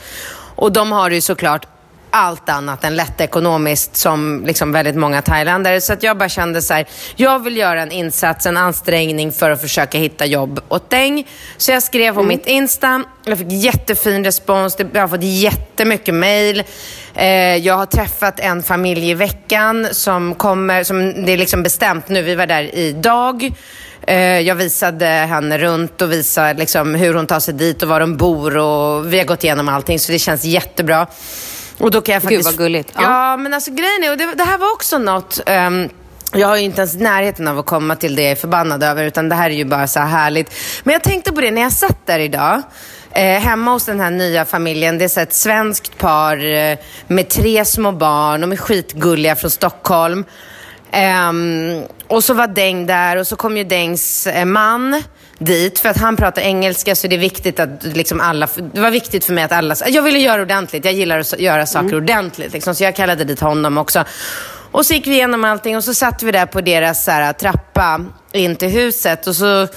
Och 0.55 0.71
de 0.71 0.91
har 0.91 1.09
det 1.09 1.15
ju 1.15 1.21
såklart 1.21 1.67
allt 2.15 2.49
annat 2.49 2.83
än 2.83 2.95
lätt 2.95 3.21
ekonomiskt 3.21 3.95
som 3.95 4.43
liksom 4.45 4.71
väldigt 4.71 4.95
många 4.95 5.21
thailändare. 5.21 5.81
Så 5.81 5.93
att 5.93 6.03
jag 6.03 6.17
bara 6.17 6.29
kände 6.29 6.61
så 6.61 6.73
här, 6.73 6.85
jag 7.15 7.43
vill 7.43 7.57
göra 7.57 7.81
en 7.81 7.91
insats, 7.91 8.45
en 8.45 8.57
ansträngning 8.57 9.31
för 9.31 9.51
att 9.51 9.61
försöka 9.61 9.97
hitta 9.97 10.25
jobb 10.25 10.59
åt 10.69 10.89
Deng. 10.89 11.27
Så 11.57 11.71
jag 11.71 11.83
skrev 11.83 12.13
på 12.13 12.23
mitt 12.23 12.47
Insta, 12.47 13.03
jag 13.25 13.37
fick 13.37 13.51
jättefin 13.51 14.23
respons, 14.25 14.77
jag 14.93 15.01
har 15.01 15.07
fått 15.07 15.23
jättemycket 15.23 16.13
mail. 16.13 16.63
Eh, 17.13 17.55
jag 17.55 17.73
har 17.77 17.85
träffat 17.85 18.39
en 18.39 18.63
familj 18.63 19.09
i 19.09 19.13
veckan 19.13 19.87
som 19.91 20.35
kommer, 20.35 20.83
som 20.83 21.25
det 21.25 21.33
är 21.33 21.37
liksom 21.37 21.63
bestämt 21.63 22.09
nu, 22.09 22.21
vi 22.21 22.35
var 22.35 22.47
där 22.47 22.75
idag. 22.75 23.51
Eh, 24.07 24.39
Jag 24.39 24.55
visade 24.55 25.05
henne 25.05 25.57
runt 25.57 26.01
och 26.01 26.11
visade 26.11 26.59
liksom 26.59 26.95
hur 26.95 27.13
hon 27.13 27.27
tar 27.27 27.39
sig 27.39 27.53
dit 27.53 27.83
och 27.83 27.89
var 27.89 27.99
de 27.99 28.17
bor 28.17 28.57
och 28.57 29.13
vi 29.13 29.17
har 29.17 29.25
gått 29.25 29.43
igenom 29.43 29.69
allting 29.69 29.99
så 29.99 30.11
det 30.11 30.19
känns 30.19 30.43
jättebra. 30.45 31.07
Och 31.77 31.91
då 31.91 32.01
kan 32.01 32.13
jag 32.13 32.21
Gud, 32.21 32.29
faktiskt... 32.29 32.45
vad 32.45 32.57
gulligt. 32.57 32.91
Ja, 32.95 33.01
Ja. 33.01 33.37
men 33.37 33.53
alltså 33.53 33.71
grejen 33.71 34.03
är, 34.03 34.11
och 34.11 34.17
det, 34.17 34.35
det 34.35 34.43
här 34.43 34.57
var 34.57 34.71
också 34.71 34.97
något... 34.97 35.39
ehm, 35.45 35.89
jag 36.33 36.47
har 36.47 36.55
ju 36.57 36.61
inte 36.63 36.81
ens 36.81 36.95
närheten 36.95 37.47
av 37.47 37.59
att 37.59 37.65
komma 37.65 37.95
till 37.95 38.15
det 38.15 38.21
jag 38.21 38.31
är 38.31 38.35
förbannad 38.35 38.83
över, 38.83 39.03
utan 39.03 39.29
det 39.29 39.35
här 39.35 39.49
är 39.49 39.53
ju 39.55 39.65
bara 39.65 39.87
så 39.87 39.99
här 39.99 40.07
härligt. 40.07 40.53
Men 40.83 40.93
jag 40.93 41.03
tänkte 41.03 41.31
på 41.31 41.41
det 41.41 41.51
när 41.51 41.61
jag 41.61 41.71
satt 41.71 42.05
där 42.05 42.19
idag, 42.19 42.61
eh, 43.11 43.39
hemma 43.39 43.71
hos 43.71 43.85
den 43.85 43.99
här 43.99 44.11
nya 44.11 44.45
familjen. 44.45 44.97
Det 44.97 45.03
är 45.03 45.09
så 45.09 45.19
ett 45.19 45.33
svenskt 45.33 45.97
par 45.97 46.53
eh, 46.53 46.77
med 47.07 47.29
tre 47.29 47.65
små 47.65 47.91
barn, 47.91 48.41
de 48.41 48.51
är 48.51 48.55
skitgulliga 48.55 49.35
från 49.35 49.51
Stockholm. 49.51 50.25
Ehm, 50.91 51.83
och 52.07 52.23
så 52.23 52.33
var 52.33 52.47
Deng 52.47 52.85
där 52.85 53.17
och 53.17 53.27
så 53.27 53.35
kom 53.35 53.57
ju 53.57 53.63
Dengs 53.63 54.27
eh, 54.27 54.45
man 54.45 55.03
dit 55.39 55.79
för 55.79 55.89
att 55.89 55.97
han 55.97 56.15
pratar 56.15 56.41
engelska 56.41 56.95
så 56.95 57.07
det 57.07 57.15
är 57.15 57.19
viktigt 57.19 57.59
att 57.59 57.83
liksom 57.83 58.21
alla, 58.21 58.47
det 58.73 58.81
var 58.81 58.91
viktigt 58.91 59.25
för 59.25 59.33
mig 59.33 59.43
att 59.43 59.51
alla, 59.51 59.75
jag 59.87 60.01
ville 60.01 60.19
göra 60.19 60.41
ordentligt, 60.41 60.85
jag 60.85 60.93
gillar 60.93 61.19
att 61.19 61.39
göra 61.39 61.65
saker 61.65 61.95
ordentligt 61.95 62.53
liksom, 62.53 62.75
så 62.75 62.83
jag 62.83 62.95
kallade 62.95 63.23
dit 63.23 63.39
honom 63.39 63.77
också. 63.77 64.03
Och 64.71 64.85
så 64.85 64.93
gick 64.93 65.07
vi 65.07 65.11
igenom 65.11 65.45
allting 65.45 65.77
och 65.77 65.83
så 65.83 65.93
satt 65.93 66.23
vi 66.23 66.31
där 66.31 66.45
på 66.45 66.61
deras 66.61 67.03
så 67.03 67.11
här, 67.11 67.33
trappa 67.33 68.05
in 68.31 68.55
till 68.55 68.69
huset 68.69 69.27
och 69.27 69.35
så, 69.35 69.67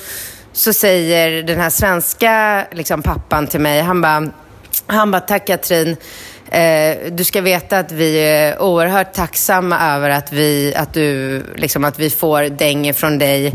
så 0.53 0.73
säger 0.73 1.43
den 1.43 1.61
här 1.61 1.71
svenska 1.71 2.65
liksom, 2.73 3.03
pappan 3.03 3.47
till 3.47 3.61
mig, 3.61 3.81
han 3.81 4.01
bara, 4.01 4.29
han 4.87 5.11
bara, 5.11 5.21
tack 5.21 5.47
Katrin. 5.47 5.97
Eh, 6.51 6.97
du 7.13 7.25
ska 7.25 7.41
veta 7.41 7.79
att 7.79 7.93
vi 7.93 8.17
är 8.17 8.63
oerhört 8.63 9.13
tacksamma 9.13 9.95
över 9.95 10.11
att 10.11 10.33
vi, 10.33 10.75
att 10.75 10.95
du, 10.95 11.43
liksom, 11.57 11.85
att 11.85 11.99
vi 11.99 12.11
får 12.11 12.43
däng 12.43 12.95
från 12.95 13.19
dig. 13.19 13.55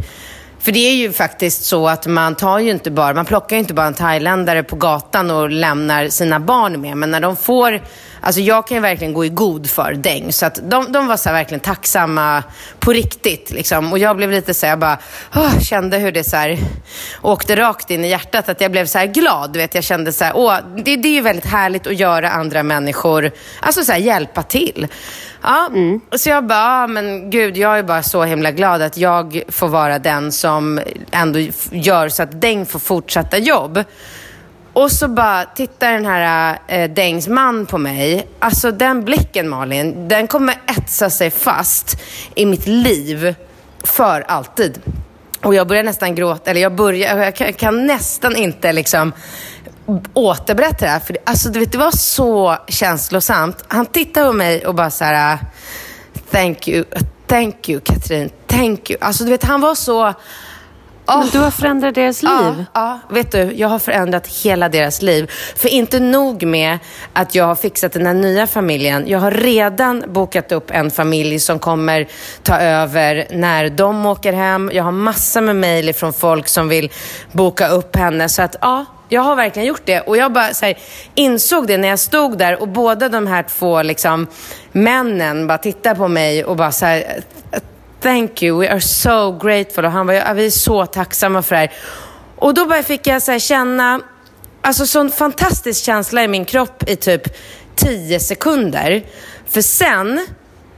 För 0.64 0.72
det 0.72 0.80
är 0.80 0.96
ju 0.96 1.12
faktiskt 1.12 1.64
så 1.64 1.88
att 1.88 2.08
man 2.08 2.36
tar 2.36 2.60
ju 2.60 2.72
inte 2.72 2.92
bara, 2.92 3.14
man 3.14 3.26
plockar 3.26 3.56
ju 3.56 3.60
inte 3.60 3.74
bara 3.74 3.88
en 3.88 3.94
thailändare 3.94 4.64
på 4.64 4.76
gatan 4.76 5.32
och 5.32 5.50
lämnar 5.50 6.08
sina 6.08 6.40
barn 6.40 6.82
med. 6.82 6.98
Men 6.98 7.12
när 7.12 7.20
de 7.20 7.36
får, 7.36 7.82
alltså 8.24 8.42
jag 8.42 8.68
kan 8.68 8.78
ju 8.78 8.82
verkligen 8.82 9.14
gå 9.14 9.26
i 9.26 9.30
god 9.30 9.70
för 9.70 9.94
Deng. 9.94 10.34
Så 10.34 10.46
att 10.46 10.60
de, 10.70 10.92
de 10.92 11.08
var 11.08 11.18
så 11.18 11.32
verkligen 11.32 11.60
tacksamma 11.60 12.44
på 12.80 12.94
riktigt 12.94 13.52
liksom. 13.52 13.92
Och 13.92 14.00
jag 14.00 14.18
blev 14.18 14.32
lite 14.32 14.54
så 14.54 14.66
här, 14.66 14.72
jag 14.72 14.80
bara, 14.80 14.98
åh, 15.36 15.60
kände 15.60 15.98
hur 15.98 16.12
det 16.12 16.24
så 16.24 16.36
här 16.36 16.60
åkte 17.22 17.56
rakt 17.56 17.92
in 17.92 18.06
i 18.06 18.10
hjärtat. 18.10 18.50
Att 18.50 18.62
jag 18.62 18.72
blev 18.72 18.86
så 18.86 18.98
här 18.98 19.06
glad, 19.06 19.54
du 19.54 19.60
vet. 19.60 19.76
Jag 19.76 19.84
kände 19.84 20.12
så 20.12 20.24
här, 20.24 20.34
åh, 20.36 20.58
det, 20.86 20.96
det 20.96 21.08
är 21.08 21.14
ju 21.14 21.22
väldigt 21.22 21.46
härligt 21.46 21.88
att 21.88 22.00
göra 22.00 22.30
andra 22.30 22.64
människor, 22.64 23.32
alltså 23.60 23.84
så 23.84 23.92
här 23.92 24.00
hjälpa 24.00 24.44
till. 24.44 24.88
Ja, 25.42 25.70
så 26.12 26.30
jag 26.30 26.48
bara, 26.48 26.84
ah, 26.84 26.88
men 26.88 27.30
gud, 27.30 27.58
jag 27.58 27.80
är 27.80 27.84
bara 27.84 28.04
så 28.04 28.24
himla 28.24 28.52
glad 28.52 28.82
att 28.82 28.98
jag 28.98 29.44
får 29.48 29.68
vara 29.68 30.00
den 30.00 30.32
som 30.32 30.82
ändå 31.12 31.40
gör 31.72 32.10
så 32.10 32.24
att 32.24 32.42
Deng 32.42 32.66
får 32.66 32.80
fortsätta 32.80 33.38
jobb. 33.38 33.84
Och 34.74 34.92
så 34.92 35.08
bara 35.08 35.46
tittar 35.46 35.92
den 35.92 36.06
här 36.06 36.58
eh, 36.68 36.82
äh, 36.82 36.90
Dengs 36.90 37.28
man 37.28 37.66
på 37.66 37.78
mig. 37.78 38.28
Alltså 38.40 38.72
den 38.72 39.04
blicken 39.04 39.50
Malin, 39.50 40.08
den 40.08 40.28
kommer 40.28 40.56
etsa 40.78 41.10
sig 41.10 41.32
fast 41.32 42.02
i 42.36 42.46
mitt 42.46 42.68
liv 42.68 43.36
för 43.84 44.22
alltid. 44.22 44.82
Och 45.42 45.56
jag 45.56 45.68
börjar 45.68 45.84
nästan 45.84 46.16
gråta, 46.16 46.52
eller 46.52 46.62
jag 46.62 46.76
börjar, 46.76 47.18
jag 47.18 47.36
kan, 47.36 47.54
kan 47.54 47.88
nästan 47.88 48.36
inte 48.36 48.74
liksom 48.74 49.14
återberätta 50.14 50.86
det 50.86 50.92
här. 50.92 51.00
För 51.00 51.14
det, 51.14 51.20
alltså, 51.24 51.50
du 51.50 51.60
vet, 51.60 51.72
det 51.72 51.78
var 51.78 51.92
så 51.92 52.58
känslosamt. 52.68 53.64
Han 53.68 53.86
tittade 53.86 54.28
på 54.28 54.34
mig 54.34 54.66
och 54.66 54.76
bara 54.76 54.92
så 54.92 55.04
här, 55.04 55.38
thank 56.32 56.68
you, 56.68 56.86
thank 57.28 57.70
you 57.70 57.80
Katrin, 57.80 58.30
thank 58.48 58.90
you. 58.90 59.00
Alltså 59.02 59.24
du 59.24 59.30
vet, 59.30 59.44
han 59.44 59.62
var 59.62 59.76
så... 59.76 60.14
Men 61.06 61.30
du 61.32 61.40
har 61.40 61.52
förändrat 61.52 61.96
deras 61.96 62.24
liv. 62.24 62.66
Ja, 62.74 63.00
vet 63.10 63.32
du, 63.32 63.54
jag 63.56 63.68
har 63.68 63.80
förändrat 63.80 64.28
hela 64.28 64.70
deras 64.70 65.02
liv. 65.02 65.32
För 65.56 65.70
inte 65.70 66.00
nog 66.00 66.44
med 66.44 66.80
att 67.14 67.36
jag 67.36 67.46
har 67.46 67.56
fixat 67.56 67.94
den 67.94 68.06
här 68.06 68.14
nya 68.14 68.48
familjen. 68.48 69.04
Jag 69.08 69.20
har 69.20 69.32
redan 69.32 70.04
bokat 70.08 70.52
upp 70.52 70.72
en 70.72 70.92
familj 70.92 71.40
som 71.40 71.60
kommer 71.60 72.08
ta 72.44 72.58
över 72.60 73.28
när 73.32 73.70
de 73.70 74.06
åker 74.06 74.34
hem. 74.34 74.72
Jag 74.74 74.84
har 74.84 74.92
massor 74.92 75.42
med 75.42 75.56
mejl 75.56 75.94
från 75.94 76.14
folk 76.14 76.48
som 76.48 76.70
vill 76.70 76.92
boka 77.32 77.68
upp 77.68 77.96
henne. 77.96 78.30
Så 78.30 78.42
att 78.42 78.56
ja, 78.62 78.86
jag 79.10 79.22
har 79.22 79.36
verkligen 79.36 79.68
gjort 79.68 79.86
det. 79.86 80.00
Och 80.00 80.18
jag 80.18 80.34
bara 80.34 80.50
här, 80.62 80.78
insåg 81.16 81.68
det 81.68 81.78
när 81.78 81.88
jag 81.88 82.00
stod 82.00 82.38
där 82.38 82.62
och 82.62 82.68
båda 82.68 83.10
de 83.10 83.28
här 83.28 83.44
två 83.44 83.82
liksom, 83.82 84.28
männen 84.72 85.48
bara 85.48 85.58
tittade 85.58 85.96
på 85.96 86.08
mig 86.08 86.46
och 86.46 86.56
bara 86.56 86.72
så 86.72 86.86
här, 86.86 87.24
Thank 88.04 88.44
you, 88.44 88.60
we 88.60 88.70
are 88.70 88.82
so 88.82 89.32
grateful. 89.32 89.86
Och 89.86 89.92
han 89.92 90.08
var, 90.08 90.14
ja, 90.14 90.34
vi 90.34 90.46
är 90.46 90.50
så 90.50 90.86
tacksamma 90.86 91.42
för 91.42 91.56
det 91.56 91.60
här. 91.60 91.72
Och 92.36 92.54
då 92.54 92.66
bara 92.66 92.84
fick 92.84 93.08
jag 93.08 93.22
så 93.22 93.32
här 93.32 93.40
känna, 93.40 94.02
alltså 94.62 94.86
sån 94.86 95.12
fantastisk 95.12 95.84
känsla 95.86 96.24
i 96.24 96.28
min 96.28 96.46
kropp 96.46 96.90
i 96.90 96.96
typ 96.96 97.22
10 97.76 98.20
sekunder. 98.20 99.06
För 99.48 99.62
sen 99.62 100.28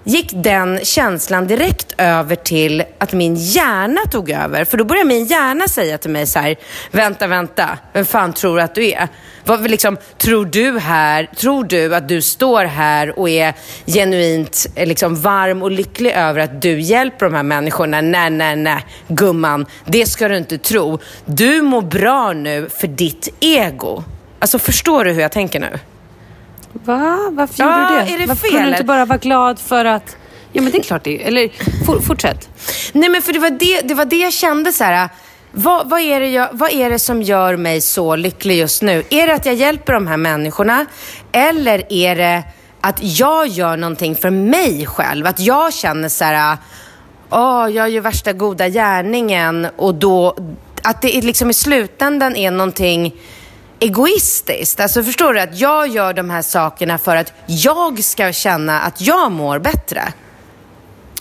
gick 0.06 0.32
den 0.34 0.80
känslan 0.84 1.48
direkt 1.48 1.94
över 1.98 2.36
till 2.36 2.84
att 2.98 3.14
min 3.14 3.36
hjärna 3.36 4.02
tog 4.12 4.30
över. 4.30 4.66
För 4.66 4.78
då 4.78 4.84
började 4.84 5.08
min 5.08 5.26
hjärna 5.26 5.68
säga 5.68 5.98
till 5.98 6.10
mig 6.10 6.28
så 6.28 6.40
här, 6.40 6.56
vänta, 6.92 7.28
vänta, 7.28 7.78
vem 7.94 8.06
fan 8.06 8.34
tror 8.34 8.56
du 8.58 8.62
att 8.62 8.76
du 8.76 8.86
är? 8.86 9.08
Vad, 9.46 9.70
liksom, 9.70 9.98
tror 10.18 10.46
du 10.46 10.80
här, 10.80 11.30
tror 11.36 11.64
du 11.64 11.96
att 11.96 12.08
du 12.08 12.22
står 12.22 12.66
här 12.66 13.20
och 13.20 13.30
är 13.30 13.54
genuint 13.86 14.68
eh, 14.76 14.88
liksom, 14.88 15.16
varm 15.16 15.64
och 15.64 15.72
lycklig 15.72 16.12
över 16.12 16.40
att 16.40 16.62
du 16.62 16.80
hjälper 16.80 17.26
de 17.26 17.36
här 17.36 17.44
människorna? 17.44 18.02
Nej, 18.02 18.30
nej, 18.30 18.56
nej, 18.56 18.86
gumman, 19.08 19.66
det 19.86 20.06
ska 20.06 20.28
du 20.28 20.38
inte 20.38 20.58
tro. 20.58 21.00
Du 21.26 21.62
mår 21.62 21.82
bra 21.82 22.34
nu 22.34 22.70
för 22.70 22.88
ditt 22.88 23.28
ego. 23.40 24.04
Alltså 24.40 24.60
förstår 24.60 25.04
du 25.04 25.12
hur 25.12 25.22
jag 25.22 25.32
tänker 25.32 25.60
nu? 25.60 25.80
Va? 26.84 27.30
Varför 27.32 27.56
Ja, 27.64 27.82
gjorde 27.92 28.00
du 28.00 28.06
det? 28.06 28.14
är 28.16 28.20
det 28.20 28.26
Varför 28.26 28.42
fel, 28.42 28.52
kunde 28.52 28.66
du 28.66 28.72
inte 28.72 28.84
bara 28.84 29.06
vara 29.06 29.18
glad 29.18 29.60
för 29.60 29.86
att... 29.86 30.18
Ja, 30.52 30.62
men 30.62 30.72
det 30.72 30.78
är 30.78 30.84
klart 30.84 31.04
det 31.04 31.22
är. 31.24 31.28
Eller 31.28 31.50
for, 31.86 32.00
fortsätt. 32.00 32.50
Nej 32.94 33.10
men 33.10 33.22
för 33.22 33.34
det 33.34 33.40
var 33.40 33.50
det, 33.50 33.82
det, 33.82 33.94
var 33.94 34.06
det 34.06 34.16
jag 34.18 34.34
kände 34.34 34.72
så 34.72 34.84
här. 34.84 35.10
Vad, 35.52 35.90
vad, 35.90 36.00
är 36.00 36.20
det 36.20 36.30
jag, 36.30 36.50
vad 36.52 36.72
är 36.72 36.90
det 36.90 37.00
som 37.00 37.22
gör 37.22 37.58
mig 37.58 37.82
så 37.82 38.16
lycklig 38.16 38.58
just 38.58 38.82
nu? 38.82 39.04
Är 39.10 39.28
det 39.28 39.34
att 39.34 39.46
jag 39.46 39.56
hjälper 39.56 39.94
de 39.94 40.08
här 40.08 40.18
människorna? 40.18 40.86
Eller 41.32 41.94
är 41.94 42.16
det 42.16 42.44
att 42.82 43.00
jag 43.02 43.48
gör 43.48 43.78
någonting 43.78 44.16
för 44.16 44.30
mig 44.30 44.86
själv? 44.86 45.28
Att 45.28 45.40
jag 45.40 45.74
känner 45.74 46.10
så 46.10 46.24
här, 46.24 46.58
åh, 47.30 47.68
jag 47.72 47.90
gör 47.90 48.02
värsta 48.02 48.34
goda 48.34 48.68
gärningen 48.70 49.68
och 49.76 49.96
då, 49.96 50.38
att 50.84 51.02
det 51.02 51.18
är 51.18 51.22
liksom 51.22 51.50
i 51.50 51.54
slutändan 51.54 52.36
är 52.36 52.52
någonting 52.52 53.14
egoistiskt. 53.80 54.80
Alltså 54.80 55.04
förstår 55.04 55.34
du? 55.34 55.40
Att 55.40 55.60
jag 55.60 55.88
gör 55.88 56.14
de 56.14 56.30
här 56.30 56.42
sakerna 56.42 56.98
för 56.98 57.16
att 57.16 57.34
jag 57.46 58.04
ska 58.04 58.32
känna 58.32 58.80
att 58.80 59.02
jag 59.02 59.32
mår 59.32 59.60
bättre. 59.60 60.02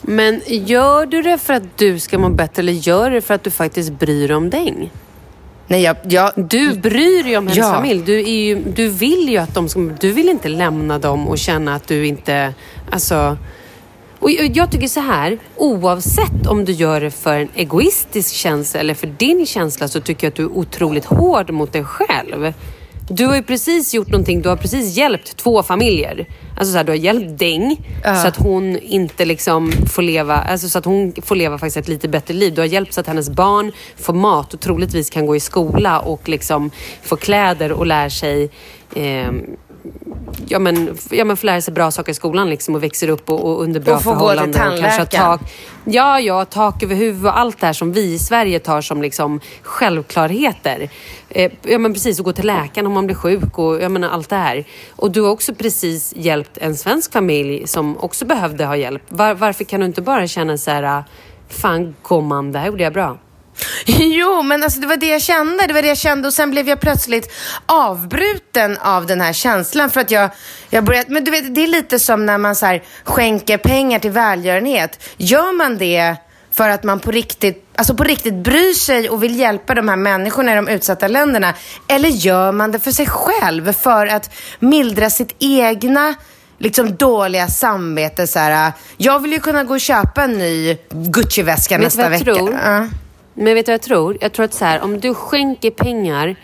Men 0.02 0.40
gör 0.46 1.07
du 1.07 1.22
det 1.22 1.38
för 1.38 1.55
att 1.55 1.78
du 1.78 1.98
ska 2.00 2.18
må 2.18 2.28
bättre 2.28 2.62
eller 2.62 2.72
gör 2.72 3.11
du 3.11 3.16
det 3.16 3.22
för 3.22 3.34
att 3.34 3.44
du 3.44 3.50
faktiskt 3.50 3.92
bryr 3.92 4.28
dig 4.28 4.36
om 4.36 4.50
Deng? 4.50 4.90
Nej, 5.66 5.82
jag, 5.82 5.96
jag, 6.02 6.32
Du 6.36 6.74
bryr 6.78 7.22
dig 7.22 7.36
om 7.36 7.46
hennes 7.46 7.59
Ja. 7.59 7.72
familj. 7.72 8.02
Du, 8.02 8.18
är 8.20 8.44
ju, 8.44 8.62
du 8.76 8.88
vill 8.88 9.28
ju 9.28 9.36
att 9.36 9.55
de 9.55 9.68
ska... 9.68 9.80
Du 9.80 10.12
vill 10.12 10.28
inte 10.28 10.48
lämna 10.48 10.98
dem 10.98 11.28
och 11.28 11.38
känna 11.38 11.74
att 11.74 11.88
du 11.88 12.07
inte... 12.07 12.55
Alltså... 12.90 13.36
Och 14.25 14.31
jag 14.31 14.70
tycker 14.70 14.89
så 14.89 15.01
här, 15.01 15.39
oavsett 15.57 16.47
om 16.47 16.64
du 16.64 16.72
gör 16.72 17.01
det 17.01 17.11
för 17.11 17.39
en 17.39 17.49
egoistisk 17.55 18.35
känsla 18.35 18.81
eller 18.81 18.95
för 18.95 19.07
din 19.07 19.47
känsla 19.47 19.89
så 19.89 20.01
tycker 20.01 20.27
jag 20.27 20.31
att 20.31 20.37
du 20.37 20.43
är 20.43 20.59
otroligt 20.59 21.05
hård 21.05 21.51
mot 21.51 21.72
dig 21.72 21.85
själv. 21.85 22.53
Du 23.09 23.27
har 23.27 23.37
ju 23.37 23.43
precis 23.43 23.95
gjort 23.95 24.09
någonting, 24.09 24.43
du 24.43 24.49
har 24.49 24.57
precis 24.57 24.97
hjälpt 24.97 25.37
två 25.37 25.62
familjer. 25.62 26.27
Alltså 26.57 26.72
så 26.72 26.77
här, 26.77 26.85
du 26.85 26.93
har 26.93 26.97
hjälpt 26.97 27.39
Deng 27.39 27.77
så 28.22 28.29
att 28.29 28.37
hon 28.37 28.79
inte 28.79 29.25
liksom 29.25 29.72
får 29.72 30.03
leva, 30.03 30.35
alltså 30.35 30.68
så 30.68 30.79
att 30.79 30.85
hon 30.85 31.12
får 31.22 31.37
leva 31.37 31.59
faktiskt 31.59 31.77
ett 31.77 31.89
lite 31.89 32.09
bättre 32.09 32.35
liv. 32.35 32.55
Du 32.55 32.61
har 32.61 32.66
hjälpt 32.66 32.93
så 32.93 33.01
att 33.01 33.07
hennes 33.07 33.31
barn 33.31 33.72
får 33.97 34.14
mat 34.14 34.55
och 34.55 34.61
troligtvis 34.61 35.11
kan 35.11 35.27
gå 35.27 35.37
i 35.37 35.41
skola 35.41 36.01
och 36.01 36.29
liksom 36.29 36.70
få 37.03 37.16
kläder 37.16 37.72
och 37.72 37.87
lär 37.87 38.09
sig 38.09 38.51
ehm, 38.97 39.57
ja, 40.49 40.59
men, 40.59 40.97
ja, 41.11 41.24
men 41.24 41.37
får 41.37 41.47
lära 41.47 41.61
sig 41.61 41.74
bra 41.74 41.91
saker 41.91 42.12
i 42.12 42.14
skolan 42.14 42.51
liksom, 42.51 42.74
och 42.74 42.82
växer 42.82 43.09
upp 43.09 43.30
och, 43.30 43.45
och 43.45 43.62
under 43.62 43.80
bra 43.80 43.95
Och 43.95 44.03
får 44.03 44.14
gå 44.14 44.30
till 44.30 44.39
förhållanden. 44.39 44.72
och 44.72 44.78
kanske 44.78 44.97
tandläkaren. 44.97 45.39
tak, 45.39 45.53
ja, 45.85 46.20
ja, 46.20 46.45
tak 46.45 46.82
över 46.82 46.95
huvudet 46.95 47.32
och 47.32 47.39
allt 47.39 47.61
det 47.61 47.66
här 47.66 47.72
som 47.72 47.93
vi 47.93 48.14
i 48.14 48.18
Sverige 48.18 48.59
tar 48.59 48.80
som 48.80 49.03
liksom, 49.03 49.41
självklarheter. 49.62 50.91
Eh, 51.28 51.53
ja, 51.62 51.78
men 51.78 51.93
precis, 51.93 52.18
och 52.18 52.24
gå 52.24 52.32
till 52.32 52.47
läkaren 52.47 52.87
om 52.87 52.93
man 52.93 53.07
blir 53.07 53.16
sjuk 53.16 53.59
och 53.59 53.82
jag 53.82 53.91
menar, 53.91 54.09
allt 54.09 54.28
det 54.28 54.37
här. 54.37 54.64
Och 54.91 55.11
du 55.11 55.20
har 55.20 55.30
också 55.30 55.55
precis 55.55 56.12
hjälpt 56.16 56.59
en 56.59 56.76
svensk 56.76 57.12
familj 57.12 57.66
som 57.66 57.97
också 57.99 58.24
behövde 58.24 58.64
ha 58.64 58.76
hjälp. 58.76 59.03
Var, 59.09 59.35
varför 59.35 59.64
kan 59.64 59.80
du 59.80 59.87
inte 59.87 60.03
bara 60.03 60.26
känna 60.26 60.59
så 60.59 60.70
här, 60.70 61.05
fan 61.49 61.95
gumman, 62.09 62.53
det 62.53 62.59
här 62.59 62.66
gjorde 62.66 62.82
jag 62.82 62.93
bra. 62.93 63.18
Jo, 63.86 64.42
men 64.42 64.62
alltså 64.62 64.80
det 64.80 64.86
var 64.86 64.96
det 64.96 65.07
jag 65.07 65.22
kände. 65.22 65.66
Det 65.66 65.74
var 65.74 65.82
det 65.82 65.88
jag 65.88 65.98
kände 65.98 66.28
och 66.28 66.34
sen 66.34 66.50
blev 66.50 66.68
jag 66.68 66.80
plötsligt 66.80 67.32
avbruten 67.66 68.78
av 68.78 69.07
den 69.07 69.20
här 69.20 69.32
känslan 69.32 69.90
för 69.90 70.00
att 70.00 70.11
jag, 70.11 70.30
jag 70.70 70.84
började, 70.84 71.12
men 71.12 71.24
du 71.24 71.30
vet, 71.30 71.55
det 71.55 71.64
är 71.64 71.68
lite 71.68 71.98
som 71.98 72.26
när 72.26 72.38
man 72.38 72.57
så 72.57 72.78
skänker 73.05 73.59
pengar 73.59 73.98
till 73.98 74.11
välgörenhet. 74.11 75.09
Gör 75.16 75.52
man 75.52 75.78
det 75.78 76.16
för 76.52 76.68
att 76.68 76.84
man 76.84 77.00
på 77.00 77.11
riktigt, 77.11 77.66
alltså 77.76 77.94
på 77.94 78.05
riktigt 78.05 78.34
bryr 78.34 78.74
sig 78.74 79.09
och 79.09 79.22
vill 79.22 79.38
hjälpa 79.38 79.74
de 79.74 79.88
här 79.88 79.96
människorna 79.96 80.52
i 80.52 80.55
de 80.55 80.68
utsatta 80.68 81.09
länderna? 81.09 81.55
Eller 81.88 82.09
gör 82.09 82.52
man 82.52 82.72
det 82.72 82.78
för 82.78 82.90
sig 82.90 83.07
själv 83.07 83.72
för 83.72 84.07
att 84.07 84.30
mildra 84.59 85.11
sitt 85.11 85.36
egna 85.38 86.14
liksom 86.59 86.96
dåliga 86.96 87.48
samvete 87.48 88.26
så 88.26 88.38
här. 88.38 88.72
Jag 88.96 89.20
vill 89.20 89.32
ju 89.32 89.40
kunna 89.40 89.64
gå 89.64 89.74
och 89.74 89.80
köpa 89.80 90.22
en 90.22 90.32
ny 90.32 90.78
Gucci-väska 90.90 91.78
nästa 91.78 92.09
vecka. 92.09 92.24
tror? 92.24 92.59
Ja. 92.64 92.86
Men 93.35 93.55
vet 93.55 93.66
du 93.66 93.72
vad 93.72 93.74
jag 93.74 93.82
tror? 93.82 94.16
Jag 94.20 94.32
tror 94.32 94.45
att 94.45 94.55
så 94.55 94.64
här, 94.64 94.80
om 94.80 95.01
du 95.01 95.14
skänker 95.14 95.70
pengar 95.70 96.37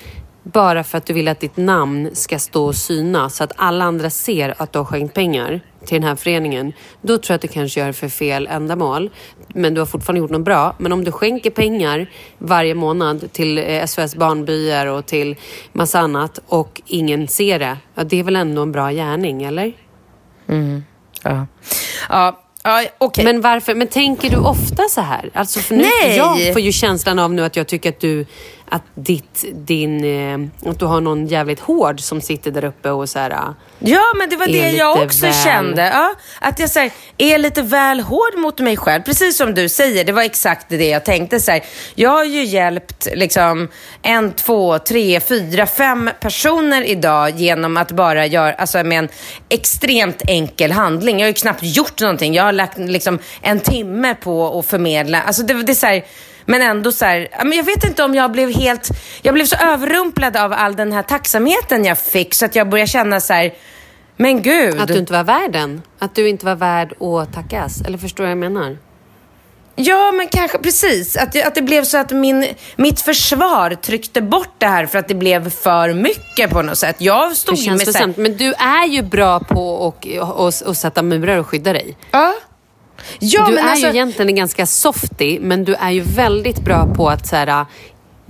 bara 0.43 0.85
för 0.85 0.99
att 0.99 1.07
du 1.07 1.13
vill 1.13 1.29
att 1.29 1.41
ditt 1.41 1.57
namn 1.57 2.11
ska 2.13 2.39
stå 2.39 2.67
och 2.67 2.75
synas 2.75 3.37
så 3.37 3.45
att 3.45 3.53
alla 3.57 3.85
andra 3.85 4.11
ser 4.11 4.55
att 4.63 4.73
du 4.73 4.79
har 4.79 4.87
skänkt 4.87 5.15
pengar 5.15 5.61
till 5.85 6.01
den 6.01 6.09
här 6.09 6.17
föreningen. 6.17 6.73
Då 7.03 7.19
tror 7.19 7.33
jag 7.33 7.35
att 7.35 7.43
du 7.43 7.49
kanske 7.49 7.81
gör 7.81 7.87
det 7.87 7.93
för 7.93 8.09
fel 8.09 8.49
ändamål. 8.51 9.11
Men 9.49 9.75
du 9.75 9.81
har 9.81 9.87
fortfarande 9.87 10.19
gjort 10.19 10.31
något 10.31 10.45
bra. 10.45 10.75
Men 10.79 10.93
om 10.93 11.05
du 11.05 11.13
skänker 11.13 11.51
pengar 11.51 12.11
varje 12.39 12.75
månad 12.75 13.33
till 13.33 13.59
eh, 13.59 13.87
SOS 13.87 14.17
Barnbyar 14.17 14.87
och 14.87 15.07
till 15.07 15.37
massa 15.73 16.01
annat 16.01 16.41
och 16.47 16.83
ingen 16.87 17.29
ser 17.29 17.59
det. 17.59 17.77
Ja, 17.95 18.05
det 18.05 18.17
är 18.17 18.25
väl 18.25 18.37
ändå 18.37 18.63
en 18.63 18.73
bra 18.73 18.91
gärning, 18.91 19.43
eller? 19.43 19.73
Mm. 20.47 20.85
Ja, 21.23 21.47
ja, 22.09 22.41
ja 22.65 22.85
okej. 22.99 23.25
Men 23.25 23.41
varför? 23.41 23.75
Men 23.75 23.89
tänker 23.89 24.31
du 24.31 24.37
ofta 24.37 24.83
så 24.89 25.01
här? 25.01 25.31
Alltså 25.35 25.61
för 25.61 25.75
nu, 25.77 25.83
Nej. 26.03 26.17
Jag 26.17 26.53
får 26.53 26.63
ju 26.63 26.73
känslan 26.73 27.19
av 27.19 27.33
nu 27.33 27.45
att 27.45 27.57
jag 27.57 27.67
tycker 27.67 27.89
att 27.89 28.01
du 28.01 28.27
att, 28.71 28.83
ditt, 28.95 29.45
din, 29.53 30.05
eh, 30.05 30.71
att 30.71 30.79
du 30.79 30.85
har 30.85 31.01
någon 31.01 31.27
jävligt 31.27 31.61
hård 31.61 32.01
som 32.01 32.21
sitter 32.21 32.51
där 32.51 32.65
uppe 32.65 32.91
och 32.91 33.09
så 33.09 33.19
här, 33.19 33.55
Ja, 33.79 34.01
men 34.19 34.31
det 34.31 34.37
var 34.37 34.47
det 34.47 34.71
jag 34.71 35.03
också 35.03 35.27
väl- 35.27 35.35
kände. 35.45 35.83
Ja, 35.95 36.15
att 36.41 36.59
jag 36.59 36.71
så 36.71 36.79
här, 36.79 36.91
är 37.19 37.39
lite 37.39 37.63
väl 37.63 38.01
hård 38.01 38.39
mot 38.39 38.59
mig 38.59 38.77
själv. 38.77 39.03
Precis 39.03 39.37
som 39.37 39.55
du 39.55 39.69
säger, 39.69 40.05
det 40.05 40.13
var 40.13 40.23
exakt 40.23 40.67
det 40.69 40.89
jag 40.89 41.05
tänkte. 41.05 41.41
Så 41.41 41.51
här, 41.51 41.65
jag 41.95 42.11
har 42.11 42.25
ju 42.25 42.45
hjälpt 42.45 43.09
liksom, 43.15 43.69
en, 44.03 44.33
två, 44.33 44.79
tre, 44.79 45.21
fyra, 45.21 45.67
fem 45.67 46.11
personer 46.21 46.83
idag 46.83 47.31
genom 47.31 47.77
att 47.77 47.93
bara 47.93 48.27
göra, 48.27 48.53
alltså 48.53 48.85
med 48.85 48.99
en 48.99 49.09
extremt 49.49 50.23
enkel 50.29 50.73
handling. 50.73 51.19
Jag 51.19 51.25
har 51.25 51.29
ju 51.29 51.35
knappt 51.35 51.63
gjort 51.63 52.01
någonting. 52.01 52.35
Jag 52.35 52.45
har 52.45 52.53
lagt 52.53 52.79
liksom, 52.79 53.19
en 53.43 53.61
timme 53.61 54.15
på 54.15 54.59
att 54.59 54.67
förmedla. 54.67 55.23
Alltså, 55.23 55.43
det, 55.43 55.55
det 55.63 55.73
är 55.73 55.75
så 55.75 55.87
här, 55.87 56.05
men 56.51 56.63
ändå 56.63 56.93
så 56.93 57.05
här, 57.05 57.29
jag 57.57 57.63
vet 57.63 57.85
inte 57.85 58.05
om 58.05 58.15
jag 58.15 58.33
blev 58.33 58.51
helt, 58.51 58.91
jag 59.23 59.35
blev 59.35 59.45
så 59.45 59.57
överrumplad 59.57 60.37
av 60.37 60.53
all 60.53 60.77
den 60.77 60.93
här 60.93 61.03
tacksamheten 61.03 61.85
jag 61.85 61.99
fick 61.99 62.35
så 62.35 62.45
att 62.45 62.57
jag 62.57 62.69
började 62.69 62.91
känna 62.91 63.21
så 63.21 63.33
här, 63.33 63.55
men 64.17 64.43
gud. 64.43 64.81
att 64.81 64.89
du 64.89 64.99
inte 64.99 65.13
var 65.13 65.25
värd 65.25 65.53
den. 65.53 65.83
Att 65.99 66.15
du 66.15 66.29
inte 66.29 66.47
var 66.47 66.55
värd 66.55 67.03
att 67.03 67.33
tackas. 67.33 67.81
Eller 67.81 67.99
förstår 67.99 68.25
du 68.25 68.29
vad 68.29 68.31
jag 68.31 68.53
menar? 68.53 68.79
Ja, 69.77 70.13
men 70.13 70.29
kanske 70.29 70.59
precis. 70.59 71.17
Att, 71.17 71.47
att 71.47 71.55
det 71.55 71.63
blev 71.63 71.85
så 71.85 71.99
att 71.99 72.11
min, 72.11 72.47
mitt 72.77 73.01
försvar 73.01 73.75
tryckte 73.75 74.23
bort 74.23 74.55
det 74.59 74.67
här 74.67 74.87
för 74.87 74.99
att 74.99 75.09
det 75.09 75.15
blev 75.15 75.51
för 75.51 75.95
mycket 75.95 76.51
på 76.51 76.63
något 76.63 76.79
sätt. 76.79 76.97
Jag 76.99 77.37
stod 77.37 77.55
Det 77.55 77.59
känns 77.59 77.87
med 77.87 77.97
här. 77.97 78.15
Men 78.17 78.37
du 78.37 78.53
är 78.53 78.87
ju 78.87 79.03
bra 79.03 79.41
på 79.41 79.89
att 79.89 80.07
och, 80.07 80.47
och, 80.47 80.53
och 80.67 80.77
sätta 80.77 81.03
murar 81.03 81.37
och 81.37 81.47
skydda 81.47 81.73
dig. 81.73 81.97
Ja. 82.11 82.35
Ja, 83.19 83.47
du 83.47 83.55
men 83.55 83.65
är 83.65 83.71
alltså, 83.71 83.87
ju 83.87 83.93
egentligen 83.93 84.29
en 84.29 84.35
ganska 84.35 84.67
softy, 84.67 85.39
men 85.41 85.65
du 85.65 85.75
är 85.75 85.91
ju 85.91 86.01
väldigt 86.01 86.61
bra 86.61 86.95
på 86.95 87.09
att 87.09 87.27
så 87.27 87.37
här, 87.37 87.67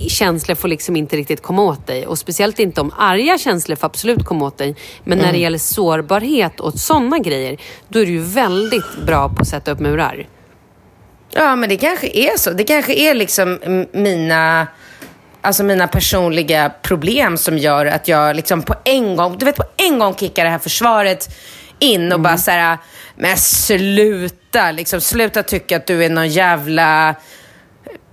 känslor 0.07 0.55
får 0.55 0.67
liksom 0.67 0.95
inte 0.95 1.15
riktigt 1.17 1.41
komma 1.41 1.61
åt 1.61 1.87
dig. 1.87 2.07
Och 2.07 2.17
speciellt 2.17 2.59
inte 2.59 2.81
om 2.81 2.91
arga 2.97 3.37
känslor 3.37 3.75
får 3.75 3.85
absolut 3.87 4.25
komma 4.25 4.45
åt 4.45 4.57
dig. 4.57 4.75
Men 5.03 5.17
när 5.17 5.25
det 5.25 5.29
Mm. 5.29 5.41
gäller 5.41 5.57
sårbarhet 5.57 6.59
och 6.59 6.73
sådana 6.73 7.19
grejer, 7.19 7.57
då 7.87 7.99
är 7.99 8.05
du 8.05 8.11
ju 8.11 8.21
väldigt 8.21 8.97
bra 9.05 9.29
på 9.29 9.41
att 9.41 9.47
sätta 9.47 9.71
upp 9.71 9.79
murar. 9.79 10.27
Ja, 11.33 11.55
men 11.55 11.69
det 11.69 11.77
kanske 11.77 12.07
är 12.07 12.37
så. 12.37 12.51
Det 12.51 12.63
kanske 12.63 12.93
är 12.93 13.13
liksom 13.13 13.59
mina, 13.93 14.67
alltså 15.41 15.63
mina 15.63 15.87
personliga 15.87 16.71
problem 16.81 17.37
som 17.37 17.57
gör 17.57 17.85
att 17.85 18.07
jag 18.07 18.35
liksom 18.35 18.61
på 18.63 18.75
en 18.85 19.15
gång, 19.15 19.37
du 19.37 19.45
vet 19.45 19.55
på 19.55 19.63
en 19.77 19.99
gång 19.99 20.15
kickar 20.15 20.43
det 20.43 20.49
här 20.49 20.59
försvaret 20.59 21.29
in 21.81 22.11
och 22.11 22.19
bara 22.19 22.37
så 22.37 22.51
här, 22.51 22.77
men 23.15 23.37
sluta, 23.37 24.71
liksom 24.71 25.01
sluta 25.01 25.43
tycka 25.43 25.77
att 25.77 25.87
du 25.87 26.03
är 26.03 26.09
någon 26.09 26.29
jävla, 26.29 27.15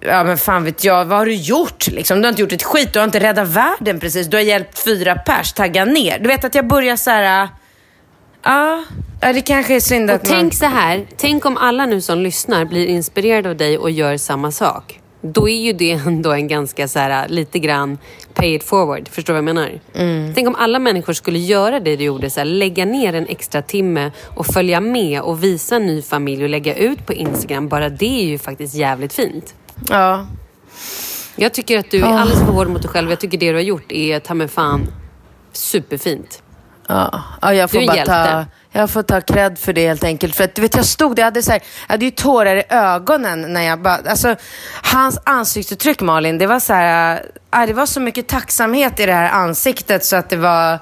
ja 0.01 0.25
men 0.25 0.39
fan 0.39 0.65
vet 0.65 0.85
jag, 0.85 1.05
vad 1.05 1.19
har 1.19 1.27
du 1.27 1.35
gjort 1.35 1.87
liksom? 1.87 2.19
Du 2.21 2.25
har 2.25 2.29
inte 2.29 2.43
gjort 2.43 2.53
ett 2.53 2.63
skit, 2.63 2.93
du 2.93 2.99
har 2.99 3.05
inte 3.05 3.21
räddat 3.21 3.49
världen 3.49 4.01
precis, 4.01 4.27
du 4.27 4.37
har 4.37 4.45
hjälpt 4.45 4.79
fyra 4.79 5.15
pers, 5.15 5.53
tagga 5.53 5.85
ner. 5.85 6.19
Du 6.19 6.29
vet 6.29 6.45
att 6.45 6.55
jag 6.55 6.67
börjar 6.67 6.97
så 6.97 7.11
här, 7.11 7.49
ja, 8.43 8.85
ja, 9.21 9.33
det 9.33 9.41
kanske 9.41 9.77
är 9.77 9.81
synd 9.81 10.11
Och 10.11 10.17
att 10.17 10.29
man... 10.29 10.39
tänk 10.39 10.55
så 10.55 10.67
här, 10.67 11.07
tänk 11.17 11.47
om 11.47 11.57
alla 11.57 11.87
nu 11.87 12.01
som 12.01 12.19
lyssnar 12.19 12.65
blir 12.65 12.87
inspirerade 12.87 13.49
av 13.49 13.57
dig 13.57 13.79
och 13.79 13.91
gör 13.91 14.17
samma 14.17 14.53
sak. 14.53 15.01
Då 15.21 15.49
är 15.49 15.61
ju 15.61 15.73
det 15.73 15.91
ändå 15.93 16.33
en 16.33 16.49
ganska 16.49 16.89
så 16.89 16.99
här, 16.99 17.29
lite 17.29 17.59
grann 17.59 17.99
pay 18.35 18.55
it 18.55 18.65
forward. 18.65 19.09
Förstår 19.09 19.35
du 19.35 19.41
vad 19.41 19.49
jag 19.49 19.55
menar? 19.55 19.81
Mm. 19.95 20.35
Tänk 20.35 20.49
om 20.49 20.55
alla 20.55 20.79
människor 20.79 21.13
skulle 21.13 21.39
göra 21.39 21.81
det 21.81 21.97
du 21.97 22.05
gjorde, 22.05 22.31
så 22.31 22.41
här, 22.41 22.45
lägga 22.45 22.85
ner 22.85 23.15
en 23.15 23.27
extra 23.27 23.63
timme 23.63 24.11
och 24.25 24.47
följa 24.47 24.81
med 24.81 25.21
och 25.21 25.45
visa 25.45 25.77
en 25.77 25.87
ny 25.87 26.03
familj 26.03 26.43
och 26.43 26.51
lägga 26.51 26.75
ut 26.75 27.07
på 27.07 27.13
Instagram. 27.13 27.69
Bara 27.69 27.89
det 27.89 28.23
är 28.23 28.27
ju 28.27 28.39
faktiskt 28.39 28.75
jävligt 28.75 29.13
fint. 29.13 29.55
Ja. 29.89 30.27
Jag 31.37 31.55
tycker 31.55 31.79
att 31.79 31.91
du 31.91 31.99
är 31.99 32.07
alldeles 32.07 32.41
för 32.41 32.53
hård 32.53 32.69
mot 32.69 32.83
dig 32.83 32.91
själv. 32.91 33.11
Jag 33.11 33.21
tycker 33.21 33.39
det 33.39 33.49
du 33.49 33.55
har 33.55 33.63
gjort 33.63 33.93
är 33.93 34.21
ta 34.21 34.35
mig 34.35 34.49
fan 34.49 34.87
superfint. 35.53 36.43
Ja, 36.89 37.23
ja 37.43 37.55
jag, 37.55 37.71
får 37.71 37.79
Du 37.79 37.85
är 37.85 37.87
bara 37.87 37.97
en 37.97 38.07
ta, 38.07 38.25
hjälte. 38.25 38.47
Jag 38.73 38.91
får 38.91 39.03
ta 39.03 39.21
cred 39.21 39.59
för 39.59 39.73
det 39.73 39.89
helt 39.89 40.05
enkelt. 40.05 40.37
För 40.37 40.45
att, 40.45 40.55
du 40.55 40.63
vet, 40.63 40.77
jag 40.77 40.85
stod 40.85 41.17
där, 41.17 41.23
jag 41.23 41.27
hade, 41.27 41.43
så 41.43 41.51
här, 41.53 41.63
jag 41.87 41.93
hade 41.93 42.05
ju 42.05 42.11
tårar 42.11 42.57
i 42.57 42.63
ögonen 42.69 43.53
när 43.53 43.63
jag 43.63 43.83
bara... 43.83 43.99
Alltså, 44.07 44.37
hans 44.83 45.19
ansiktsuttryck 45.25 46.01
Malin, 46.01 46.39
det 46.39 46.47
var 46.47 46.61
så 46.61 46.73
här... 46.73 47.27
Ja, 47.51 47.67
det 47.67 47.73
var 47.73 47.87
så 47.87 48.01
mycket 48.01 48.29
tacksamhet 48.29 49.01
i 49.01 49.07
det 49.07 49.13
här 49.13 49.31
ansiktet 49.31 50.05
så 50.05 50.17
att 50.17 50.31
det 50.31 50.37
var... 50.37 50.79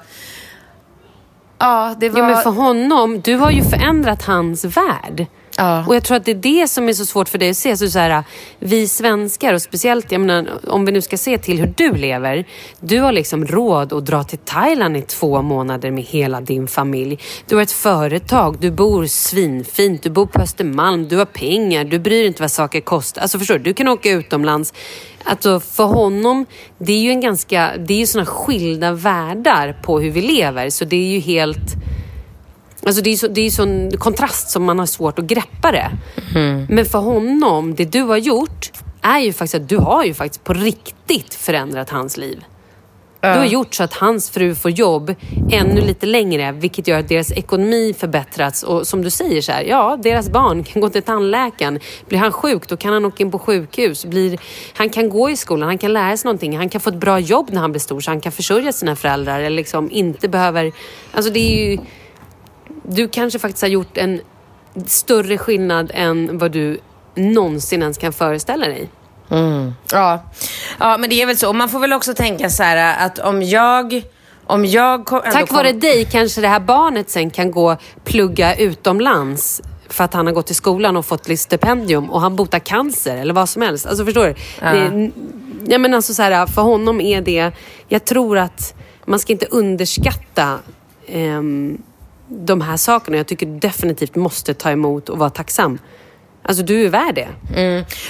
Ja, 1.58 1.94
det 1.98 2.08
var... 2.08 2.20
Ja, 2.20 2.26
men 2.26 2.42
för 2.42 2.50
honom, 2.50 3.20
du 3.20 3.34
har 3.34 3.50
ju 3.50 3.64
förändrat 3.64 4.22
hans 4.22 4.64
värld. 4.64 5.26
Ja. 5.56 5.84
Och 5.86 5.96
jag 5.96 6.04
tror 6.04 6.16
att 6.16 6.24
det 6.24 6.30
är 6.30 6.60
det 6.62 6.68
som 6.68 6.88
är 6.88 6.92
så 6.92 7.06
svårt 7.06 7.28
för 7.28 7.38
dig 7.38 7.50
att 7.50 7.56
se. 7.56 7.76
Så 7.76 7.88
så 7.88 7.98
här, 7.98 8.24
vi 8.58 8.88
svenskar 8.88 9.54
och 9.54 9.62
speciellt 9.62 10.12
jag 10.12 10.20
menar, 10.20 10.48
om 10.66 10.84
vi 10.84 10.92
nu 10.92 11.02
ska 11.02 11.16
se 11.16 11.38
till 11.38 11.58
hur 11.58 11.74
du 11.76 11.92
lever. 11.92 12.44
Du 12.80 13.00
har 13.00 13.12
liksom 13.12 13.46
råd 13.46 13.92
att 13.92 14.06
dra 14.06 14.24
till 14.24 14.38
Thailand 14.38 14.96
i 14.96 15.02
två 15.02 15.42
månader 15.42 15.90
med 15.90 16.04
hela 16.04 16.40
din 16.40 16.66
familj. 16.68 17.18
Du 17.46 17.54
har 17.54 17.62
ett 17.62 17.72
företag, 17.72 18.56
du 18.60 18.70
bor 18.70 19.06
svinfint, 19.06 20.02
du 20.02 20.10
bor 20.10 20.26
på 20.26 20.42
Östermalm, 20.42 21.08
du 21.08 21.16
har 21.16 21.24
pengar, 21.24 21.84
du 21.84 21.98
bryr 21.98 22.18
dig 22.18 22.26
inte 22.26 22.42
vad 22.42 22.50
saker 22.50 22.80
kostar. 22.80 23.22
Alltså 23.22 23.38
förstår 23.38 23.54
du, 23.54 23.60
du 23.64 23.74
kan 23.74 23.88
åka 23.88 24.10
utomlands. 24.10 24.74
Alltså 25.24 25.60
för 25.60 25.84
honom, 25.84 26.46
det 26.78 26.92
är 26.92 27.00
ju 27.00 27.10
en 27.10 27.20
ganska, 27.20 27.72
det 27.78 27.94
är 27.94 27.98
ju 27.98 28.06
såna 28.06 28.26
skilda 28.26 28.92
världar 28.92 29.80
på 29.82 30.00
hur 30.00 30.10
vi 30.10 30.20
lever. 30.20 30.70
Så 30.70 30.84
det 30.84 30.96
är 30.96 31.12
ju 31.12 31.18
helt... 31.18 31.74
Alltså 32.86 33.02
det 33.02 33.10
är 33.10 33.16
så, 33.16 33.28
det 33.28 33.40
är 33.40 33.50
sån 33.50 33.90
kontrast 33.98 34.50
som 34.50 34.64
man 34.64 34.78
har 34.78 34.86
svårt 34.86 35.18
att 35.18 35.24
greppa 35.24 35.72
det. 35.72 35.90
Men 36.68 36.84
för 36.84 36.98
honom, 36.98 37.74
det 37.74 37.84
du 37.84 38.02
har 38.02 38.16
gjort 38.16 38.72
är 39.02 39.18
ju 39.18 39.32
faktiskt 39.32 39.54
att 39.54 39.68
du 39.68 39.76
har 39.76 40.04
ju 40.04 40.14
faktiskt 40.14 40.44
på 40.44 40.52
riktigt 40.54 41.34
förändrat 41.34 41.90
hans 41.90 42.16
liv. 42.16 42.44
Du 43.20 43.28
har 43.28 43.44
gjort 43.44 43.74
så 43.74 43.82
att 43.82 43.94
hans 43.94 44.30
fru 44.30 44.54
får 44.54 44.70
jobb 44.70 45.14
ännu 45.52 45.80
lite 45.80 46.06
längre, 46.06 46.52
vilket 46.52 46.88
gör 46.88 46.98
att 46.98 47.08
deras 47.08 47.32
ekonomi 47.32 47.94
förbättrats. 47.98 48.62
Och 48.62 48.86
som 48.86 49.02
du 49.02 49.10
säger, 49.10 49.42
så 49.42 49.52
här, 49.52 49.62
ja, 49.62 49.98
deras 50.02 50.30
barn 50.30 50.64
kan 50.64 50.82
gå 50.82 50.88
till 50.88 51.02
tandläkaren. 51.02 51.80
Blir 52.08 52.18
han 52.18 52.32
sjuk, 52.32 52.68
då 52.68 52.76
kan 52.76 52.92
han 52.92 53.04
åka 53.04 53.22
in 53.22 53.30
på 53.30 53.38
sjukhus. 53.38 54.04
Blir, 54.04 54.38
han 54.74 54.90
kan 54.90 55.08
gå 55.08 55.30
i 55.30 55.36
skolan, 55.36 55.68
han 55.68 55.78
kan 55.78 55.92
lära 55.92 56.16
sig 56.16 56.26
någonting. 56.28 56.56
Han 56.56 56.68
kan 56.68 56.80
få 56.80 56.90
ett 56.90 57.00
bra 57.00 57.18
jobb 57.18 57.48
när 57.52 57.60
han 57.60 57.72
blir 57.72 57.80
stor, 57.80 58.00
så 58.00 58.10
han 58.10 58.20
kan 58.20 58.32
försörja 58.32 58.72
sina 58.72 58.96
föräldrar. 58.96 59.40
Eller 59.40 59.56
liksom 59.56 59.90
inte 59.90 60.28
behöver... 60.28 60.72
Alltså 61.12 61.32
det 61.32 61.40
är 61.40 61.70
ju... 61.70 61.78
Du 62.88 63.08
kanske 63.08 63.38
faktiskt 63.38 63.62
har 63.62 63.68
gjort 63.68 63.98
en 63.98 64.20
större 64.86 65.38
skillnad 65.38 65.90
än 65.94 66.38
vad 66.38 66.52
du 66.52 66.80
någonsin 67.14 67.82
ens 67.82 67.98
kan 67.98 68.12
föreställa 68.12 68.66
dig. 68.66 68.90
Ja. 69.92 70.22
ja, 70.78 70.96
men 70.98 71.10
det 71.10 71.22
är 71.22 71.26
väl 71.26 71.36
så. 71.36 71.48
Och 71.48 71.54
man 71.54 71.68
får 71.68 71.78
väl 71.78 71.92
också 71.92 72.14
tänka 72.14 72.50
så 72.50 72.62
här 72.62 73.06
att 73.06 73.18
om 73.18 73.42
jag... 73.42 74.02
Om 74.48 74.64
jag 74.64 75.04
kom, 75.04 75.20
Tack 75.32 75.48
kom, 75.48 75.56
vare 75.56 75.72
dig 75.72 76.04
kanske 76.04 76.40
det 76.40 76.48
här 76.48 76.60
barnet 76.60 77.10
sen 77.10 77.30
kan 77.30 77.50
gå 77.50 77.76
plugga 78.04 78.56
utomlands 78.56 79.62
för 79.88 80.04
att 80.04 80.14
han 80.14 80.26
har 80.26 80.32
gått 80.34 80.50
i 80.50 80.54
skolan 80.54 80.96
och 80.96 81.06
fått 81.06 81.38
stipendium 81.38 82.10
och 82.10 82.20
han 82.20 82.36
botar 82.36 82.58
cancer 82.58 83.16
eller 83.16 83.34
vad 83.34 83.48
som 83.48 83.62
helst. 83.62 83.86
Alltså 83.86 84.04
förstår 84.04 84.26
du? 84.26 84.34
Det, 84.60 85.10
ja, 85.72 85.78
men 85.78 85.94
alltså 85.94 86.14
så 86.14 86.22
här, 86.22 86.46
för 86.46 86.62
honom 86.62 87.00
är 87.00 87.20
det... 87.20 87.52
Jag 87.88 88.04
tror 88.04 88.38
att 88.38 88.74
man 89.04 89.18
ska 89.18 89.32
inte 89.32 89.46
underskatta 89.46 90.58
ehm, 91.06 91.78
de 92.28 92.60
här 92.60 92.76
sakerna. 92.76 93.16
Jag 93.16 93.26
tycker 93.26 93.46
du 93.46 93.58
definitivt 93.58 94.14
måste 94.14 94.54
ta 94.54 94.70
emot 94.70 95.08
och 95.08 95.18
vara 95.18 95.30
tacksam. 95.30 95.78
Alltså 96.42 96.62
du 96.62 96.84
är 96.84 96.88
värd 96.88 97.14
det. 97.14 97.28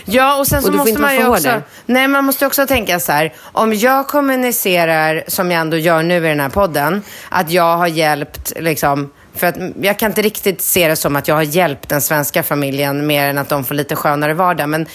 Ja, 0.05 0.39
och 0.39 0.47
sen 0.47 0.63
så 0.63 0.69
Och 0.69 0.75
måste 0.75 1.01
man 1.01 1.15
ju 1.17 1.27
också... 1.27 1.63
Nej, 1.87 2.09
man 2.09 2.25
måste 2.25 2.47
också 2.47 2.67
tänka 2.67 3.01
så 3.01 3.13
här. 3.13 3.33
Om 3.53 3.75
jag 3.75 4.09
kommunicerar, 4.09 5.25
som 5.27 5.51
jag 5.51 5.61
ändå 5.61 5.77
gör 5.77 6.03
nu 6.03 6.17
i 6.17 6.29
den 6.29 6.41
här 6.41 6.49
podden, 6.49 7.03
att 7.29 7.51
jag 7.51 7.77
har 7.77 7.87
hjälpt 7.87 8.53
liksom... 8.57 9.11
För 9.35 9.47
att 9.47 9.57
jag 9.81 9.99
kan 9.99 10.11
inte 10.11 10.23
riktigt 10.23 10.63
se 10.63 10.89
det 10.89 10.97
som 10.97 11.17
att 11.17 11.29
jag 11.29 11.35
har 11.35 11.43
hjälpt 11.43 11.89
den 11.89 12.01
svenska 12.01 12.43
familjen 12.43 13.07
mer 13.07 13.29
än 13.29 13.39
att 13.39 13.49
de 13.49 13.65
får 13.65 13.75
lite 13.75 13.97
skönare 13.97 14.35
vardag. 14.35 14.69
Men 14.69 14.87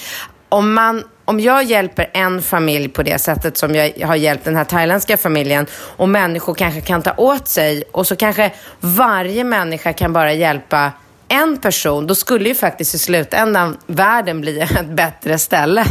om, 0.52 0.74
man, 0.74 1.04
om 1.26 1.40
jag 1.40 1.64
hjälper 1.64 2.10
en 2.14 2.42
familj 2.42 2.90
på 2.90 3.04
det 3.04 3.20
sättet 3.20 3.58
som 3.58 3.76
jag 3.76 4.08
har 4.08 4.16
hjälpt 4.16 4.46
den 4.46 4.56
här 4.56 4.64
thailändska 4.64 5.18
familjen 5.18 5.66
och 5.74 6.10
människor 6.10 6.54
kanske 6.54 6.82
kan 6.82 7.02
ta 7.02 7.14
åt 7.18 7.48
sig 7.48 7.84
och 7.92 8.08
så 8.08 8.16
kanske 8.16 8.52
varje 8.80 9.44
människa 9.44 9.94
kan 9.94 10.14
bara 10.14 10.34
hjälpa 10.34 10.92
en 11.28 11.58
person, 11.58 12.08
då 12.08 12.16
skulle 12.16 12.50
ju 12.50 12.56
faktiskt 12.56 12.96
i 12.96 12.98
slutändan 12.98 13.78
världen 13.88 14.42
bli 14.42 14.60
ett 14.80 14.90
bättre 14.90 15.38
ställe. 15.38 15.86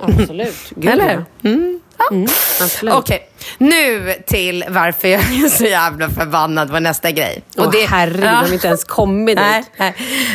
Absolut. 0.00 0.56
Gud, 0.70 0.92
Eller? 0.92 1.24
ja. 1.42 1.50
Mm, 1.50 1.80
absolut. 2.60 2.94
Okej, 2.94 3.27
Nu 3.58 4.14
till 4.26 4.64
varför 4.68 5.08
jag 5.08 5.20
är 5.20 5.48
så 5.48 5.64
jävla 5.64 6.08
förbannad 6.10 6.70
på 6.70 6.78
nästa 6.80 7.10
grej. 7.10 7.42
Åh 7.56 7.74
herregud, 7.88 8.24
Ja. 8.24 8.28
har 8.30 8.52
inte 8.52 8.66
ens 8.66 8.84
kommit 8.84 9.36
dit? 9.38 9.46
Nej, 9.78 9.94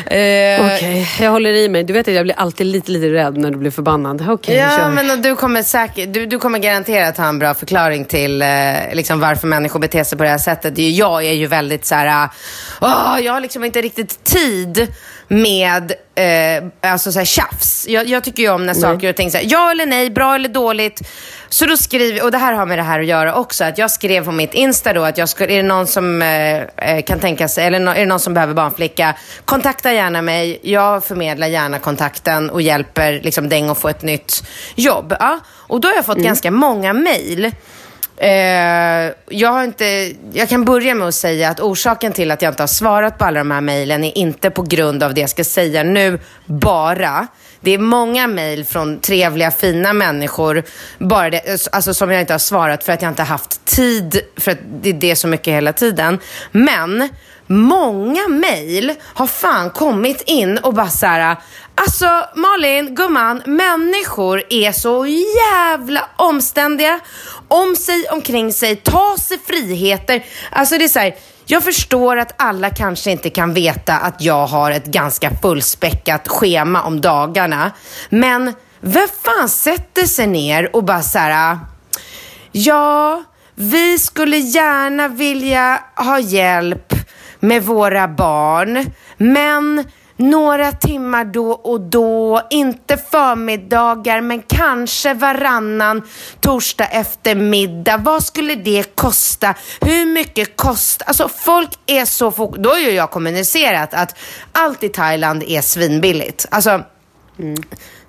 nej. 0.09 0.55
Eh, 0.59 0.65
Okej, 0.75 1.09
jag 1.21 1.31
håller 1.31 1.53
i 1.53 1.69
mig. 1.69 1.83
Du 1.83 1.93
vet 1.93 2.07
att 2.07 2.13
jag 2.13 2.23
blir 2.25 2.39
alltid 2.39 2.67
lite, 2.67 2.91
lite 2.91 3.07
rädd 3.13 3.37
när 3.37 3.51
du 3.51 3.57
blir 3.57 3.71
förbannad. 3.71 4.29
Okej, 4.29 4.55
Ja, 4.55 4.69
kör. 4.77 4.89
men 4.89 5.11
och 5.11 5.19
du 5.19 5.35
kommer 5.35 5.63
säkert, 5.63 6.13
du, 6.13 6.25
du 6.25 6.39
kommer 6.39 6.59
garanterat 6.59 7.17
ha 7.17 7.25
en 7.27 7.39
bra 7.39 7.53
förklaring 7.53 8.05
till 8.05 8.41
eh, 8.41 8.47
liksom 8.93 9.19
varför 9.19 9.47
människor 9.47 9.79
beter 9.79 10.03
sig 10.03 10.17
på 10.17 10.23
det 10.23 10.29
här 10.29 10.37
sättet. 10.37 10.75
Det 10.75 10.89
Jag 10.89 11.25
är 11.25 11.33
ju 11.33 11.47
väldigt 11.47 11.85
så 11.85 11.95
här, 11.95 12.29
åh, 12.81 13.17
jag 13.23 13.33
har 13.33 13.39
liksom 13.41 13.63
inte 13.63 13.81
riktigt 13.81 14.23
tid 14.23 14.87
med 15.27 15.91
eh, 16.15 16.63
alltså 16.91 17.11
så 17.11 17.19
här, 17.19 17.25
tjafs. 17.25 17.85
Jag, 17.87 18.07
jag 18.07 18.23
tycker 18.23 18.43
ju 18.43 18.49
om 18.49 18.65
när 18.65 18.73
saker 18.73 19.09
och 19.09 19.15
ting 19.15 19.31
så 19.31 19.37
här, 19.37 19.45
ja 19.49 19.71
eller 19.71 19.85
nej, 19.85 20.09
bra 20.09 20.35
eller 20.35 20.49
dåligt. 20.49 21.01
Så 21.49 21.65
då 21.65 21.77
skriver, 21.77 22.23
och 22.23 22.31
det 22.31 22.37
här 22.37 22.53
har 22.53 22.65
med 22.65 22.77
det 22.77 22.83
här 22.83 22.99
att 22.99 23.05
göra 23.05 23.35
också, 23.35 23.63
att 23.63 23.77
jag 23.77 23.91
skrev 23.91 24.25
på 24.25 24.31
mitt 24.31 24.53
Insta 24.53 24.93
då 24.93 25.03
att 25.03 25.17
jag 25.17 25.29
ska, 25.29 25.43
är 25.43 25.57
det 25.57 25.63
någon 25.63 25.87
som 25.87 26.21
eh, 26.21 26.61
eh, 26.61 27.03
kan 27.03 27.19
tänka 27.19 27.47
sig, 27.47 27.65
eller 27.67 27.95
är 27.95 27.99
det 27.99 28.05
någon 28.05 28.19
som 28.19 28.33
behöver 28.33 28.53
barnflicka, 28.53 29.15
kontakta 29.45 29.93
gärna 29.93 30.21
mig. 30.21 30.59
Jag 30.61 31.05
förmedlar 31.05 31.47
gärna 31.47 31.79
kontakten 31.79 32.49
och 32.49 32.61
hjälper 32.61 33.19
liksom 33.23 33.49
Deng 33.49 33.69
att 33.69 33.77
få 33.77 33.89
ett 33.89 34.01
nytt 34.01 34.43
jobb. 34.75 35.15
Ja. 35.19 35.39
Och 35.49 35.81
då 35.81 35.87
har 35.87 35.95
jag 35.95 36.05
fått 36.05 36.17
ganska 36.17 36.51
många 36.51 36.93
mejl. 36.93 37.51
Eh, 38.17 39.11
jag, 39.29 39.49
har 39.49 39.63
inte, 39.63 40.13
jag 40.33 40.49
kan 40.49 40.65
börja 40.65 40.95
med 40.95 41.07
att 41.07 41.15
säga 41.15 41.49
att 41.49 41.59
orsaken 41.59 42.13
till 42.13 42.31
att 42.31 42.41
jag 42.41 42.51
inte 42.51 42.63
har 42.63 42.67
svarat 42.67 43.17
på 43.17 43.25
alla 43.25 43.39
de 43.39 43.51
här 43.51 43.61
mejlen 43.61 44.03
är 44.03 44.17
inte 44.17 44.49
på 44.49 44.61
grund 44.61 45.03
av 45.03 45.13
det 45.13 45.21
jag 45.21 45.29
ska 45.29 45.43
säga 45.43 45.83
nu 45.83 46.19
bara. 46.45 47.27
Det 47.61 47.71
är 47.71 47.77
många 47.77 48.27
mejl 48.27 48.65
från 48.65 48.99
trevliga, 48.99 49.51
fina 49.51 49.93
människor 49.93 50.63
bara 50.97 51.29
det, 51.29 51.37
eh, 51.37 51.57
alltså, 51.71 51.93
som 51.93 52.11
jag 52.11 52.21
inte 52.21 52.33
har 52.33 52.39
svarat 52.39 52.83
för 52.83 52.93
att 52.93 53.01
jag 53.01 53.11
inte 53.11 53.21
har 53.21 53.27
haft 53.27 53.65
tid, 53.65 54.21
för 54.37 54.51
att 54.51 54.59
det 54.81 54.89
är 54.89 54.93
det 54.93 55.15
så 55.15 55.27
mycket 55.27 55.53
hela 55.53 55.73
tiden. 55.73 56.19
Men 56.51 57.09
många 57.53 58.27
mejl 58.27 58.93
har 59.13 59.27
fan 59.27 59.69
kommit 59.69 60.21
in 60.25 60.57
och 60.57 60.73
bara 60.73 60.89
så 60.89 61.05
här, 61.05 61.37
alltså 61.75 62.25
Malin, 62.35 62.95
gumman, 62.95 63.41
människor 63.45 64.43
är 64.49 64.71
så 64.71 65.05
jävla 65.05 66.09
omständiga 66.15 66.99
om 67.47 67.75
sig, 67.75 68.05
omkring 68.11 68.53
sig, 68.53 68.75
ta 68.75 69.15
sig 69.19 69.39
friheter. 69.47 70.25
Alltså 70.51 70.77
det 70.77 70.83
är 70.83 70.87
så 70.87 70.99
här, 70.99 71.15
jag 71.45 71.63
förstår 71.63 72.17
att 72.17 72.33
alla 72.37 72.69
kanske 72.69 73.11
inte 73.11 73.29
kan 73.29 73.53
veta 73.53 73.93
att 73.93 74.21
jag 74.21 74.47
har 74.47 74.71
ett 74.71 74.85
ganska 74.85 75.31
fullspäckat 75.41 76.27
schema 76.27 76.83
om 76.83 77.01
dagarna. 77.01 77.71
Men 78.09 78.53
vem 78.81 79.07
fan 79.23 79.49
sätter 79.49 80.05
sig 80.05 80.27
ner 80.27 80.75
och 80.75 80.83
bara 80.83 81.01
så 81.01 81.19
här, 81.19 81.59
ja, 82.51 83.23
vi 83.55 83.99
skulle 83.99 84.37
gärna 84.37 85.07
vilja 85.07 85.83
ha 85.95 86.19
hjälp 86.19 86.93
med 87.43 87.63
våra 87.63 88.07
barn, 88.07 88.91
men 89.17 89.85
några 90.17 90.71
timmar 90.71 91.25
då 91.25 91.51
och 91.51 91.81
då, 91.81 92.41
inte 92.49 92.97
förmiddagar, 92.97 94.21
men 94.21 94.41
kanske 94.41 95.13
varannan 95.13 96.01
torsdag 96.39 96.85
eftermiddag. 96.85 97.97
Vad 97.97 98.23
skulle 98.23 98.55
det 98.55 98.95
kosta? 98.95 99.55
Hur 99.81 100.05
mycket 100.05 100.57
kostar... 100.57 101.07
Alltså 101.07 101.29
folk 101.29 101.69
är 101.85 102.05
så... 102.05 102.31
fok- 102.31 102.57
Då 102.57 102.69
har 102.69 102.77
ju 102.79 102.91
jag 102.91 103.11
kommunicerat 103.11 103.93
att 103.93 104.15
allt 104.51 104.83
i 104.83 104.89
Thailand 104.89 105.43
är 105.47 105.61
svinbilligt. 105.61 106.45
Alltså, 106.51 106.81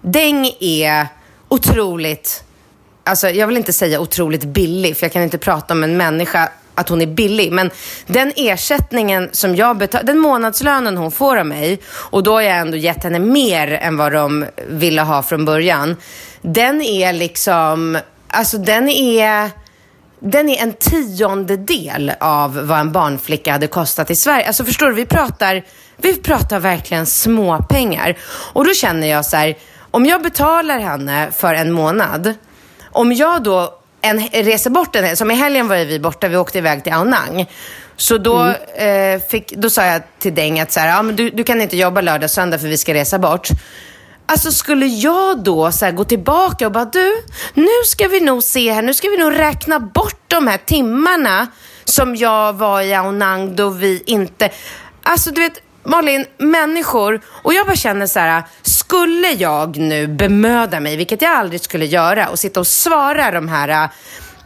Deng 0.00 0.50
är 0.60 1.06
otroligt 1.48 2.44
alltså 3.04 3.28
jag 3.28 3.46
vill 3.46 3.56
inte 3.56 3.72
säga 3.72 4.00
otroligt 4.00 4.44
billig, 4.44 4.96
för 4.96 5.04
jag 5.06 5.12
kan 5.12 5.22
inte 5.22 5.38
prata 5.38 5.74
om 5.74 5.84
en 5.84 5.96
människa 5.96 6.48
att 6.74 6.88
hon 6.88 7.00
är 7.00 7.06
billig. 7.06 7.52
Men 7.52 7.70
den 8.06 8.32
ersättningen 8.36 9.28
som 9.32 9.56
jag 9.56 9.78
betalar, 9.78 10.04
den 10.04 10.18
månadslönen 10.18 10.96
hon 10.96 11.10
får 11.10 11.36
av 11.36 11.46
mig, 11.46 11.80
och 11.86 12.22
då 12.22 12.32
har 12.32 12.40
jag 12.40 12.56
ändå 12.56 12.76
gett 12.76 13.04
henne 13.04 13.18
mer 13.18 13.72
än 13.72 13.96
vad 13.96 14.12
de 14.12 14.46
ville 14.68 15.02
ha 15.02 15.22
från 15.22 15.44
början. 15.44 15.96
Den 16.42 16.82
är 16.82 17.12
liksom, 17.12 17.98
alltså 18.28 18.58
den 18.58 18.88
är, 18.88 19.50
den 20.20 20.48
är 20.48 20.62
en 20.62 20.72
tiondedel 20.72 22.12
av 22.20 22.66
vad 22.66 22.78
en 22.78 22.92
barnflicka 22.92 23.52
hade 23.52 23.66
kostat 23.66 24.10
i 24.10 24.16
Sverige. 24.16 24.46
Alltså 24.46 24.64
förstår 24.64 24.86
du, 24.86 24.94
vi 24.94 25.06
pratar, 25.06 25.64
vi 25.96 26.14
pratar 26.14 26.58
verkligen 26.58 27.06
småpengar. 27.06 28.18
Och 28.52 28.64
då 28.64 28.74
känner 28.74 29.06
jag 29.06 29.24
så 29.24 29.36
här, 29.36 29.56
om 29.90 30.06
jag 30.06 30.22
betalar 30.22 30.78
henne 30.78 31.28
för 31.32 31.54
en 31.54 31.72
månad, 31.72 32.34
om 32.90 33.12
jag 33.12 33.42
då 33.42 33.80
en, 34.04 34.28
reser 34.44 34.70
bort 34.70 34.96
en 34.96 35.16
som 35.16 35.30
i 35.30 35.34
helgen 35.34 35.68
var 35.68 35.76
vi 35.76 36.00
borta, 36.00 36.28
vi 36.28 36.36
åkte 36.36 36.58
iväg 36.58 36.84
till 36.84 36.92
Aonang. 36.92 37.46
Så 37.96 38.18
då, 38.18 38.46
eh, 38.76 39.20
fick, 39.30 39.52
då 39.52 39.70
sa 39.70 39.84
jag 39.84 40.02
till 40.18 40.34
Deng 40.34 40.60
att 40.60 40.72
så 40.72 40.80
här, 40.80 40.88
ja, 40.88 41.02
men 41.02 41.16
du, 41.16 41.30
du 41.30 41.44
kan 41.44 41.60
inte 41.60 41.76
jobba 41.76 42.00
lördag 42.00 42.24
och 42.24 42.30
söndag 42.30 42.58
för 42.58 42.68
vi 42.68 42.78
ska 42.78 42.94
resa 42.94 43.18
bort. 43.18 43.48
Alltså 44.26 44.52
skulle 44.52 44.86
jag 44.86 45.44
då 45.44 45.72
så 45.72 45.90
gå 45.90 46.04
tillbaka 46.04 46.66
och 46.66 46.72
bara 46.72 46.84
du, 46.84 47.22
nu 47.54 47.68
ska 47.84 48.08
vi 48.08 48.20
nog 48.20 48.42
se 48.42 48.72
här, 48.72 48.82
nu 48.82 48.94
ska 48.94 49.08
vi 49.08 49.16
nog 49.16 49.38
räkna 49.38 49.80
bort 49.80 50.20
de 50.28 50.46
här 50.46 50.58
timmarna 50.66 51.46
som 51.84 52.16
jag 52.16 52.52
var 52.52 52.80
i 52.80 52.94
Aonang 52.94 53.56
då 53.56 53.68
vi 53.68 54.02
inte... 54.06 54.50
Alltså 55.02 55.30
du 55.30 55.40
vet, 55.40 55.60
Malin, 55.86 56.26
människor, 56.38 57.20
och 57.26 57.54
jag 57.54 57.66
bara 57.66 57.76
känner 57.76 58.06
så 58.06 58.18
här, 58.18 58.42
skulle 58.62 59.28
jag 59.28 59.76
nu 59.76 60.06
bemöda 60.06 60.80
mig, 60.80 60.96
vilket 60.96 61.22
jag 61.22 61.32
aldrig 61.32 61.60
skulle 61.60 61.86
göra, 61.86 62.28
och 62.28 62.38
sitta 62.38 62.60
och 62.60 62.66
svara 62.66 63.30
de 63.30 63.48
här 63.48 63.68
äh, 63.68 63.90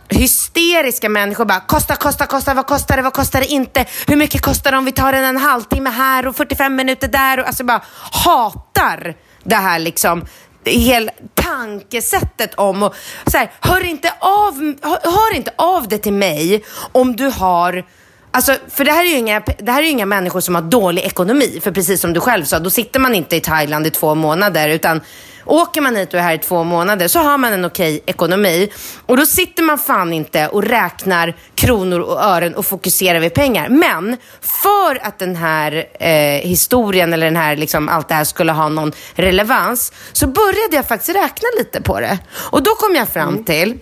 hysteriska 0.08 1.08
människor 1.08 1.44
bara 1.44 1.60
kosta, 1.60 1.96
kosta, 1.96 2.26
kosta, 2.26 2.54
vad 2.54 2.66
kostar 2.66 2.96
det, 2.96 3.02
vad 3.02 3.12
kostar 3.12 3.40
det 3.40 3.46
inte, 3.46 3.86
hur 4.06 4.16
mycket 4.16 4.42
kostar 4.42 4.72
det 4.72 4.78
om 4.78 4.84
vi 4.84 4.92
tar 4.92 5.12
en, 5.12 5.24
en 5.24 5.36
halvtimme 5.36 5.90
här 5.90 6.26
och 6.26 6.36
45 6.36 6.76
minuter 6.76 7.08
där? 7.08 7.40
Och 7.40 7.46
alltså 7.46 7.64
bara 7.64 7.82
hatar 8.24 9.14
det 9.44 9.56
här 9.56 9.78
liksom 9.78 10.26
hela 10.64 11.12
tankesättet 11.34 12.54
om 12.54 12.82
och 12.82 12.94
så 13.26 13.38
här, 13.38 13.52
hör 13.60 13.84
inte 13.84 14.12
av, 14.18 14.74
hör, 14.82 15.10
hör 15.10 15.36
inte 15.36 15.52
av 15.56 15.88
det 15.88 15.98
till 15.98 16.12
mig 16.12 16.64
om 16.92 17.16
du 17.16 17.26
har 17.26 17.84
Alltså, 18.30 18.56
för 18.70 18.84
det 18.84 18.92
här, 18.92 19.04
är 19.04 19.08
ju 19.08 19.16
inga, 19.16 19.42
det 19.58 19.72
här 19.72 19.82
är 19.82 19.86
inga 19.86 20.06
människor 20.06 20.40
som 20.40 20.54
har 20.54 20.62
dålig 20.62 21.02
ekonomi. 21.02 21.60
För 21.62 21.70
precis 21.70 22.00
som 22.00 22.12
du 22.12 22.20
själv 22.20 22.44
sa, 22.44 22.58
då 22.58 22.70
sitter 22.70 23.00
man 23.00 23.14
inte 23.14 23.36
i 23.36 23.40
Thailand 23.40 23.86
i 23.86 23.90
två 23.90 24.14
månader. 24.14 24.68
Utan 24.68 25.00
åker 25.44 25.80
man 25.80 25.96
hit 25.96 26.14
och 26.14 26.20
är 26.20 26.22
här 26.22 26.34
i 26.34 26.38
två 26.38 26.64
månader 26.64 27.08
så 27.08 27.18
har 27.18 27.38
man 27.38 27.52
en 27.52 27.64
okej 27.64 28.02
ekonomi. 28.06 28.72
Och 29.06 29.16
då 29.16 29.26
sitter 29.26 29.62
man 29.62 29.78
fan 29.78 30.12
inte 30.12 30.48
och 30.48 30.62
räknar 30.62 31.36
kronor 31.54 32.00
och 32.00 32.22
ören 32.22 32.54
och 32.54 32.66
fokuserar 32.66 33.20
vid 33.20 33.34
pengar. 33.34 33.68
Men 33.68 34.16
för 34.40 35.06
att 35.06 35.18
den 35.18 35.36
här 35.36 35.86
eh, 36.00 36.48
historien 36.48 37.12
eller 37.12 37.26
den 37.26 37.36
här, 37.36 37.56
liksom, 37.56 37.88
allt 37.88 38.08
det 38.08 38.14
här 38.14 38.24
skulle 38.24 38.52
ha 38.52 38.68
någon 38.68 38.92
relevans 39.14 39.92
så 40.12 40.26
började 40.26 40.76
jag 40.76 40.88
faktiskt 40.88 41.16
räkna 41.16 41.48
lite 41.58 41.80
på 41.80 42.00
det. 42.00 42.18
Och 42.34 42.62
då 42.62 42.74
kom 42.74 42.94
jag 42.94 43.08
fram 43.08 43.44
till 43.44 43.78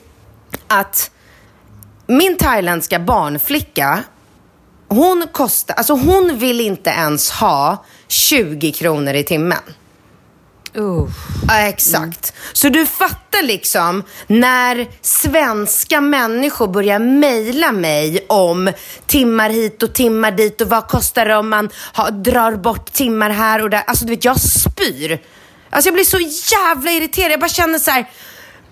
att 0.67 1.11
min 2.07 2.37
thailändska 2.37 2.99
barnflicka 2.99 4.05
hon 4.89 5.27
kostar, 5.33 5.75
alltså 5.75 5.93
hon 5.93 6.39
vill 6.39 6.61
inte 6.61 6.91
ens 6.91 7.31
ha 7.31 7.85
20 8.09 8.73
kronor 8.73 9.15
i 9.15 9.25
timmen. 9.25 9.59
Ja, 10.77 11.09
exakt. 11.69 12.33
Så 12.53 12.69
du 12.69 12.87
fattar 12.87 13.43
liksom 13.43 14.03
när 14.27 14.89
svenska 15.03 16.01
människor 16.01 16.69
börjar 16.69 16.99
mejla 16.99 17.73
mig 17.73 18.27
om 18.29 18.73
timmar 19.07 19.51
hit 19.51 19.83
och 19.83 19.95
timmar 19.95 20.31
dit 20.31 20.61
och 20.61 20.69
vad 20.69 20.89
kostar 20.89 21.27
det 21.27 21.37
om 21.37 21.49
man 21.49 21.69
har, 21.93 22.11
drar 22.11 22.53
bort 22.53 22.93
timmar 22.93 23.31
här 23.31 23.63
och 23.63 23.71
där. 23.71 23.83
Alltså 23.87 24.05
du 24.05 24.11
vet, 24.11 24.25
jag 24.25 24.41
spyr. 24.41 25.23
Alltså 25.71 25.89
jag 25.89 25.95
blir 25.95 26.05
så 26.05 26.19
jävla 26.55 26.91
irriterad. 26.91 27.33
Jag 27.33 27.41
bara 27.41 27.49
känner 27.49 27.79
så 27.79 27.91
här. 27.91 28.07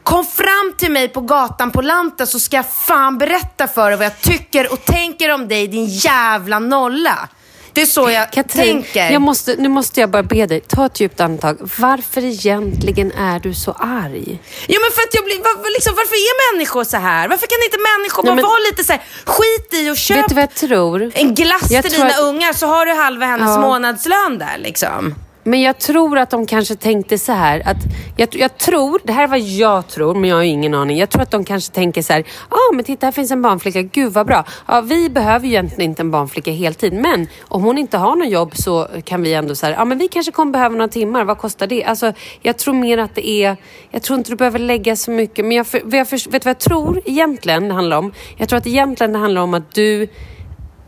Kom 0.05 0.25
fram 0.27 0.75
till 0.79 0.91
mig 0.91 1.09
på 1.09 1.21
gatan 1.21 1.71
på 1.71 1.81
Lanta 1.83 2.27
så 2.27 2.41
ska 2.41 2.57
jag 2.57 2.67
fan 2.87 3.19
berätta 3.19 3.67
för 3.69 3.89
dig 3.91 3.97
vad 3.99 4.07
jag 4.07 4.21
tycker 4.21 4.73
och 4.73 4.85
tänker 4.85 5.31
om 5.35 5.49
dig, 5.49 5.69
din 5.69 5.87
jävla 5.87 6.59
nolla. 6.59 7.29
Det 7.73 7.83
är 7.83 7.87
så 7.87 8.11
jag 8.11 8.33
Katrin, 8.33 8.83
tänker. 8.83 9.11
jag 9.11 9.23
måste, 9.23 9.55
nu 9.59 9.69
måste 9.69 10.01
jag 10.01 10.11
bara 10.11 10.23
be 10.23 10.47
dig, 10.47 10.61
ta 10.61 10.87
ett 10.87 11.01
djupt 11.01 11.21
andetag. 11.21 11.57
Varför 11.79 12.25
egentligen 12.25 13.13
är 13.13 13.41
du 13.41 13.55
så 13.55 13.73
arg? 13.73 14.41
Jo 14.69 14.81
men 14.81 14.91
för 14.93 15.03
att 15.03 15.15
jag 15.15 15.25
blir, 15.25 15.39
var, 15.39 15.75
liksom, 15.75 15.95
varför 15.97 16.15
är 16.15 16.53
människor 16.55 16.85
så 16.85 16.97
här? 16.97 17.29
Varför 17.29 17.47
kan 17.47 17.59
inte 17.65 17.79
människor 17.99 18.23
bara 18.23 18.35
men- 18.35 18.45
vara 18.45 18.59
lite 18.71 18.85
så 18.85 18.93
här, 18.93 19.03
skit 19.25 19.75
i 19.75 19.91
och 19.91 19.97
köp 19.97 20.17
Vet 20.19 20.29
du 20.29 20.35
vad 20.35 20.43
jag 20.43 20.55
tror? 20.55 21.11
en 21.15 21.35
glass 21.35 21.71
Jag 21.71 21.83
till 21.85 21.93
dina 21.93 22.07
att- 22.07 22.21
ungar 22.21 22.53
så 22.53 22.67
har 22.67 22.87
du 22.87 22.93
halva 22.93 23.27
hennes 23.27 23.49
Ja. 23.51 23.61
månadslön 23.61 24.39
där 24.39 24.59
liksom. 24.59 25.15
Men 25.45 25.61
jag 25.61 25.79
tror 25.79 26.19
att 26.19 26.31
de 26.31 26.47
kanske 26.47 26.77
tänkte 26.77 27.19
så 27.19 27.33
här. 27.33 27.63
Att 27.65 27.77
jag, 28.17 28.29
jag 28.33 28.59
tror, 28.59 29.01
det 29.05 29.13
här 29.13 29.23
är 29.23 29.29
vad 29.29 29.41
jag 29.41 29.89
tror, 29.89 30.15
men 30.15 30.31
jag 30.31 30.37
har 30.37 30.43
ju 30.43 30.49
ingen 30.49 30.75
aning. 30.75 30.99
Jag 30.99 31.11
tror 31.11 31.23
att 31.23 31.31
de 31.31 31.45
kanske 31.45 31.73
tänker 31.73 32.03
så 32.03 32.13
här. 32.13 32.25
Ja, 32.51 32.57
ah, 32.57 32.75
men 32.75 32.85
titta 32.85 33.07
här 33.07 33.13
finns 33.13 33.31
en 33.31 33.43
barnflicka. 33.43 33.83
Gud 33.83 34.13
vad 34.13 34.27
bra. 34.27 34.45
Ja, 34.67 34.81
vi 34.81 35.11
behöver 35.11 35.47
ju 35.47 35.53
egentligen 35.53 35.91
inte 35.91 36.03
en 36.03 36.11
barnflicka 36.11 36.51
heltid. 36.51 36.93
Men 36.93 37.29
om 37.49 37.63
hon 37.63 37.79
inte 37.79 37.99
har 37.99 38.17
något 38.17 38.31
jobb 38.31 38.57
så 38.57 38.89
kan 39.05 39.23
vi 39.23 39.35
ändå 39.35 39.55
så 39.55 39.67
här. 39.67 39.73
Ja, 39.73 39.83
ah, 39.83 39.85
men 39.85 39.99
vi 39.99 40.09
kanske 40.09 40.33
kommer 40.33 40.53
behöva 40.53 40.75
några 40.75 40.89
timmar. 40.89 41.25
Vad 41.25 41.39
kostar 41.39 41.67
det? 41.67 41.85
Alltså, 41.85 42.13
jag 42.43 42.59
tror 42.59 42.75
mer 42.75 42.99
att 42.99 43.15
det 43.15 43.29
är. 43.29 43.57
Jag 43.91 44.03
tror 44.03 44.19
inte 44.19 44.31
du 44.31 44.37
behöver 44.37 44.59
lägga 44.59 44.97
så 44.97 45.11
mycket. 45.11 45.45
Men 45.45 45.57
jag, 45.57 45.67
jag 45.73 46.11
vet 46.11 46.11
du 46.11 46.31
vad 46.31 46.47
jag 46.47 46.59
tror 46.59 47.01
egentligen 47.05 47.69
det 47.69 47.75
handlar 47.75 47.97
om? 47.97 48.13
Jag 48.37 48.49
tror 48.49 48.59
att 48.59 48.67
egentligen 48.67 49.13
det 49.13 49.19
handlar 49.19 49.43
om 49.43 49.55
att 49.55 49.75
du 49.75 50.09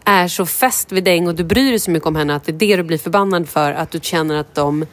är 0.06 0.28
så 0.28 0.46
fäst 0.46 0.92
vid 0.92 1.04
Deng 1.04 1.28
och 1.28 1.34
du 1.34 1.44
bryr 1.44 1.70
dig 1.70 1.78
så 1.78 1.90
mycket 1.90 2.06
om 2.06 2.16
henne 2.16 2.34
att 2.34 2.44
det 2.44 2.52
är 2.52 2.58
det 2.58 2.76
du 2.76 2.82
blir 2.82 2.98
förbannad 2.98 3.48
för. 3.48 3.72
Att 3.72 3.90
du 3.90 4.00
känner 4.02 4.36
att 4.36 4.54
de 4.54 4.86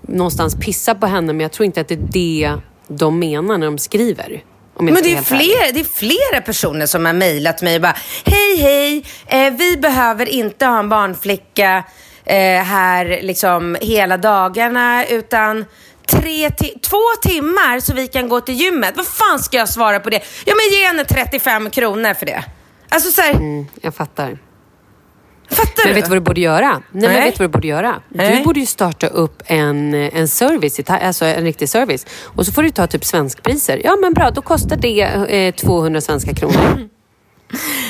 någonstans 0.00 0.56
pissar 0.60 0.94
på 0.94 1.06
henne. 1.06 1.32
Men 1.32 1.40
jag 1.40 1.52
tror 1.52 1.66
inte 1.66 1.80
att 1.80 1.88
det 1.88 1.94
är 1.94 2.08
det 2.12 2.52
de 2.88 3.18
menar 3.18 3.58
när 3.58 3.66
de 3.66 3.78
skriver. 3.78 4.42
Men 4.78 4.94
det 4.94 5.14
är, 5.14 5.22
fler, 5.22 5.72
det 5.72 5.80
är 5.80 5.84
flera 5.84 6.40
personer 6.40 6.86
som 6.86 7.06
har 7.06 7.12
mejlat 7.12 7.62
mig 7.62 7.76
och 7.76 7.82
bara 7.82 7.96
Hej 8.24 8.56
hej, 8.56 9.04
eh, 9.26 9.52
vi 9.52 9.76
behöver 9.76 10.28
inte 10.28 10.66
ha 10.66 10.78
en 10.78 10.88
barnflicka 10.88 11.84
eh, 12.24 12.36
här 12.62 13.22
liksom 13.22 13.76
hela 13.80 14.16
dagarna 14.16 15.06
utan 15.06 15.64
tre 16.06 16.50
ti 16.50 16.78
två 16.82 17.02
timmar 17.22 17.80
så 17.80 17.94
vi 17.94 18.06
kan 18.06 18.28
gå 18.28 18.40
till 18.40 18.54
gymmet. 18.54 18.92
Vad 18.96 19.06
fan 19.06 19.38
ska 19.38 19.56
jag 19.56 19.68
svara 19.68 20.00
på 20.00 20.10
det? 20.10 20.20
Ja 20.44 20.54
men 20.54 20.78
ge 20.78 20.86
henne 20.86 21.04
35 21.04 21.70
kronor 21.70 22.14
för 22.14 22.26
det. 22.26 22.44
Alltså 22.94 23.10
så 23.10 23.20
här... 23.20 23.32
mm, 23.34 23.66
jag 23.80 23.94
fattar. 23.94 24.38
Fattar 25.50 25.84
men 25.84 25.88
du? 25.88 25.92
vet 25.94 26.04
du 26.04 26.08
vad 26.08 26.16
du 26.16 26.20
borde 26.20 26.40
göra? 26.40 26.70
Nej, 26.70 26.82
Nej. 26.90 27.08
men 27.08 27.24
vet 27.24 27.34
du 27.34 27.38
vad 27.38 27.50
du 27.50 27.52
borde 27.52 27.68
göra? 27.68 28.02
Nej. 28.08 28.36
Du 28.38 28.44
borde 28.44 28.60
ju 28.60 28.66
starta 28.66 29.06
upp 29.06 29.42
en, 29.46 29.94
en 29.94 30.28
service, 30.28 30.80
alltså 30.88 31.24
en 31.24 31.44
riktig 31.44 31.68
service. 31.68 32.06
Och 32.22 32.46
så 32.46 32.52
får 32.52 32.62
du 32.62 32.70
ta 32.70 32.86
typ 32.86 33.04
svenskpriser. 33.04 33.80
Ja 33.84 33.96
men 33.96 34.14
bra, 34.14 34.30
då 34.30 34.42
kostar 34.42 34.76
det 34.76 35.00
eh, 35.00 35.54
200 35.54 36.00
svenska 36.00 36.34
kronor. 36.34 36.88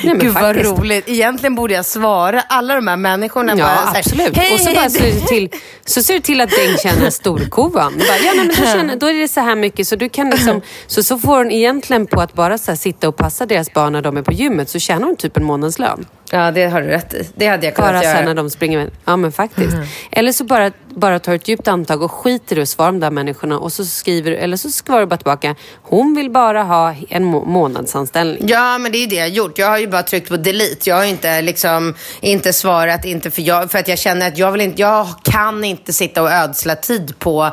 Nej, 0.04 0.14
men 0.14 0.18
Gud 0.18 0.34
vad 0.34 0.42
faktiskt. 0.42 0.70
roligt. 0.78 1.08
Egentligen 1.08 1.54
borde 1.54 1.74
jag 1.74 1.84
svara 1.84 2.40
alla 2.40 2.74
de 2.74 2.86
här 2.88 2.96
människorna 2.96 3.52
Ja, 3.56 3.64
bara 3.64 3.92
så 3.92 3.98
absolut. 3.98 4.36
Hej, 4.36 4.54
och 4.54 4.60
så, 4.60 4.74
bara 4.74 4.88
du 4.88 5.20
till, 5.20 5.50
så 5.86 6.02
ser 6.02 6.14
du 6.14 6.20
till 6.20 6.40
att 6.40 6.50
Deng 6.50 6.76
känner 6.82 7.10
storkovan. 7.10 7.92
Bara, 7.98 8.18
ja, 8.18 8.32
nej, 8.36 8.36
men 8.36 8.48
då, 8.48 8.54
känner, 8.54 8.96
då 8.96 9.06
är 9.06 9.14
det 9.14 9.28
så 9.28 9.40
här 9.40 9.56
mycket. 9.56 9.86
Så, 9.86 9.96
du 9.96 10.08
kan 10.08 10.30
liksom, 10.30 10.60
så, 10.86 11.02
så 11.02 11.18
får 11.18 11.36
hon 11.36 11.50
egentligen 11.50 12.06
på 12.06 12.20
att 12.20 12.32
bara 12.34 12.58
så 12.58 12.76
sitta 12.76 13.08
och 13.08 13.16
passa 13.16 13.46
deras 13.46 13.72
barn 13.72 13.92
när 13.92 14.02
de 14.02 14.16
är 14.16 14.22
på 14.22 14.32
gymmet 14.32 14.68
så 14.68 14.78
tjänar 14.78 15.06
hon 15.06 15.16
typ 15.16 15.36
en 15.36 15.44
månadslön. 15.44 16.06
Ja, 16.30 16.50
det 16.50 16.66
har 16.66 16.80
du 16.82 16.86
rätt 16.88 17.14
i. 17.14 17.28
Det 17.36 17.46
hade 17.46 17.66
jag 17.66 17.74
kunnat 17.74 17.90
Bara 17.90 18.02
göra. 18.04 18.16
sen 18.16 18.24
när 18.24 18.34
de 18.34 18.50
springer 18.50 18.78
med. 18.78 18.90
Ja 19.04 19.16
men 19.16 19.32
faktiskt. 19.32 19.76
Eller 20.12 20.32
så 20.32 20.44
bara, 20.44 20.70
bara 20.96 21.18
tar 21.18 21.34
ett 21.34 21.48
djupt 21.48 21.68
andetag 21.68 22.02
och 22.02 22.12
skiter 22.12 22.58
i 22.58 22.62
att 22.62 22.68
svara 22.68 22.86
de 22.92 23.00
där 23.00 23.10
människorna 23.10 23.58
och 23.58 23.72
så 23.72 23.84
skriver 23.84 24.30
du, 24.30 24.36
eller 24.36 24.56
så 24.56 24.70
svarar 24.70 25.00
du 25.00 25.06
bara 25.06 25.16
tillbaka. 25.16 25.54
Hon 25.82 26.14
vill 26.14 26.30
bara 26.30 26.62
ha 26.62 26.94
en 27.08 27.24
må- 27.24 27.44
månadsanställning. 27.44 28.42
Ja, 28.48 28.78
men 28.78 28.92
det 28.92 28.98
är 28.98 29.06
det 29.06 29.14
jag 29.16 29.22
har 29.22 29.28
gjort. 29.28 29.58
Jag 29.58 29.66
har 29.68 29.78
ju 29.78 29.88
bara 29.88 30.02
tryckt 30.02 30.28
på 30.28 30.36
delete. 30.36 30.90
Jag 30.90 30.96
har 30.96 31.04
inte, 31.04 31.42
liksom, 31.42 31.94
inte 32.20 32.52
svarat, 32.52 33.04
inte 33.04 33.30
för, 33.30 33.42
jag, 33.42 33.70
för 33.70 33.78
att 33.78 33.88
jag 33.88 33.98
känner 33.98 34.28
att 34.28 34.38
jag, 34.38 34.52
vill 34.52 34.60
inte, 34.60 34.80
jag 34.80 35.06
kan 35.22 35.64
inte 35.64 35.92
sitta 35.92 36.22
och 36.22 36.30
ödsla 36.30 36.76
tid 36.76 37.18
på 37.18 37.50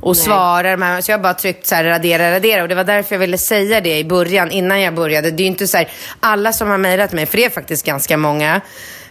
och 0.00 0.16
svara. 0.16 0.70
de 0.70 0.82
här- 0.82 1.00
Så 1.00 1.10
jag 1.10 1.18
har 1.18 1.22
bara 1.22 1.34
tryckt 1.34 1.66
så 1.66 1.74
här, 1.74 1.84
radera, 1.84 2.32
radera. 2.34 2.62
Och 2.62 2.68
det 2.68 2.74
var 2.74 2.84
därför 2.84 3.14
jag 3.14 3.20
ville 3.20 3.38
säga 3.38 3.80
det 3.80 3.98
i 3.98 4.04
början, 4.04 4.50
innan 4.50 4.80
jag 4.80 4.94
började. 4.94 5.30
Det 5.30 5.42
är 5.42 5.44
ju 5.44 5.50
inte 5.50 5.66
så 5.66 5.76
här, 5.76 5.88
alla 6.20 6.52
som 6.52 6.70
har 6.70 6.78
mejlat 6.78 7.12
mig, 7.12 7.26
för 7.26 7.36
det 7.36 7.44
är 7.44 7.50
faktiskt 7.50 7.86
ganska 7.86 8.16
många. 8.16 8.60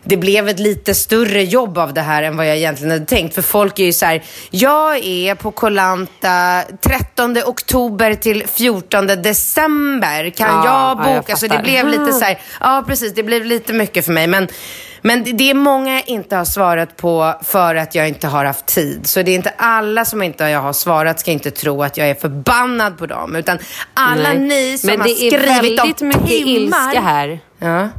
Det 0.05 0.17
blev 0.17 0.49
ett 0.49 0.59
lite 0.59 0.93
större 0.95 1.43
jobb 1.43 1.77
av 1.77 1.93
det 1.93 2.01
här 2.01 2.23
än 2.23 2.37
vad 2.37 2.47
jag 2.47 2.57
egentligen 2.57 2.91
hade 2.91 3.05
tänkt. 3.05 3.35
För 3.35 3.41
folk 3.41 3.79
är 3.79 3.83
ju 3.83 3.93
så 3.93 4.05
här, 4.05 4.23
jag 4.49 4.97
är 5.05 5.35
på 5.35 5.51
Kolanta 5.51 6.63
13 6.81 7.37
oktober 7.45 8.13
till 8.13 8.47
14 8.47 9.07
december. 9.07 10.29
Kan 10.29 10.47
Ja, 10.49 10.55
jag 10.65 10.65
ja, 11.05 11.13
jag 11.13 11.17
boka? 11.21 11.35
så 11.35 11.47
det 11.47 11.59
blev 11.63 11.87
lite 11.87 12.13
så 12.13 12.25
här, 12.25 12.39
ja 12.59 12.83
precis, 12.87 13.13
det 13.13 13.23
blev 13.23 13.45
lite 13.45 13.73
mycket 13.73 14.05
för 14.05 14.11
mig. 14.13 14.27
Men, 14.27 14.47
men 15.01 15.23
det- 15.37 15.49
är 15.49 15.53
många 15.53 15.93
jag 15.93 16.09
inte 16.09 16.35
har 16.35 16.45
svarat 16.45 16.97
på 16.97 17.33
för 17.43 17.75
att 17.75 17.95
jag 17.95 18.07
inte 18.07 18.27
har 18.27 18.45
haft 18.45 18.65
tid. 18.65 19.07
Så 19.07 19.21
det 19.21 19.31
är 19.31 19.35
inte 19.35 19.53
alla 19.57 20.05
som 20.05 20.21
inte 20.21 20.43
jag 20.43 20.59
har 20.61 20.73
svarat 20.73 21.19
ska 21.19 21.31
inte 21.31 21.51
tro 21.51 21.83
att 21.83 21.97
jag 21.97 22.09
är 22.09 22.15
förbannad 22.15 22.97
på 22.97 23.05
dem. 23.05 23.35
Utan 23.35 23.57
alla 23.93 24.29
Nej. 24.29 24.39
ni 24.39 24.77
som 24.77 24.87
Men 24.89 24.99
har 25.01 25.07
det 25.07 25.13
är 25.13 25.15
skrivit 25.15 25.49
väldigt 25.49 26.01
om 26.01 26.07
mycket 26.07 26.27
timmar. 26.27 26.87
ilska 26.89 27.01
här. 27.01 27.39
Ja. 27.59 27.89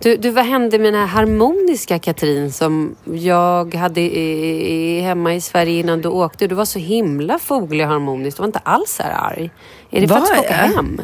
Du, 0.00 0.16
du, 0.16 0.30
vad 0.30 0.44
hände 0.44 0.78
med 0.78 0.92
den 0.92 1.00
här 1.00 1.06
harmoniska 1.06 1.98
Katrin 1.98 2.52
som 2.52 2.96
jag 3.04 3.74
hade 3.74 4.00
i, 4.00 4.96
i, 4.96 5.00
hemma 5.00 5.34
i 5.34 5.40
Sverige 5.40 5.80
innan 5.80 6.00
du 6.00 6.08
åkte? 6.08 6.46
Du 6.46 6.54
var 6.54 6.64
så 6.64 6.78
himla 6.78 7.38
foglig 7.38 7.86
och 7.86 7.92
harmonisk. 7.92 8.36
Du 8.36 8.40
var 8.40 8.46
inte 8.46 8.58
alls 8.58 8.90
så 8.90 9.02
här 9.02 9.32
arg. 9.32 9.50
Är 9.90 10.00
det 10.00 10.08
för 10.08 10.14
Var 10.14 10.22
att 10.22 10.28
du 10.28 10.32
ska 10.32 10.40
åka 10.40 10.54
hem? 10.54 11.00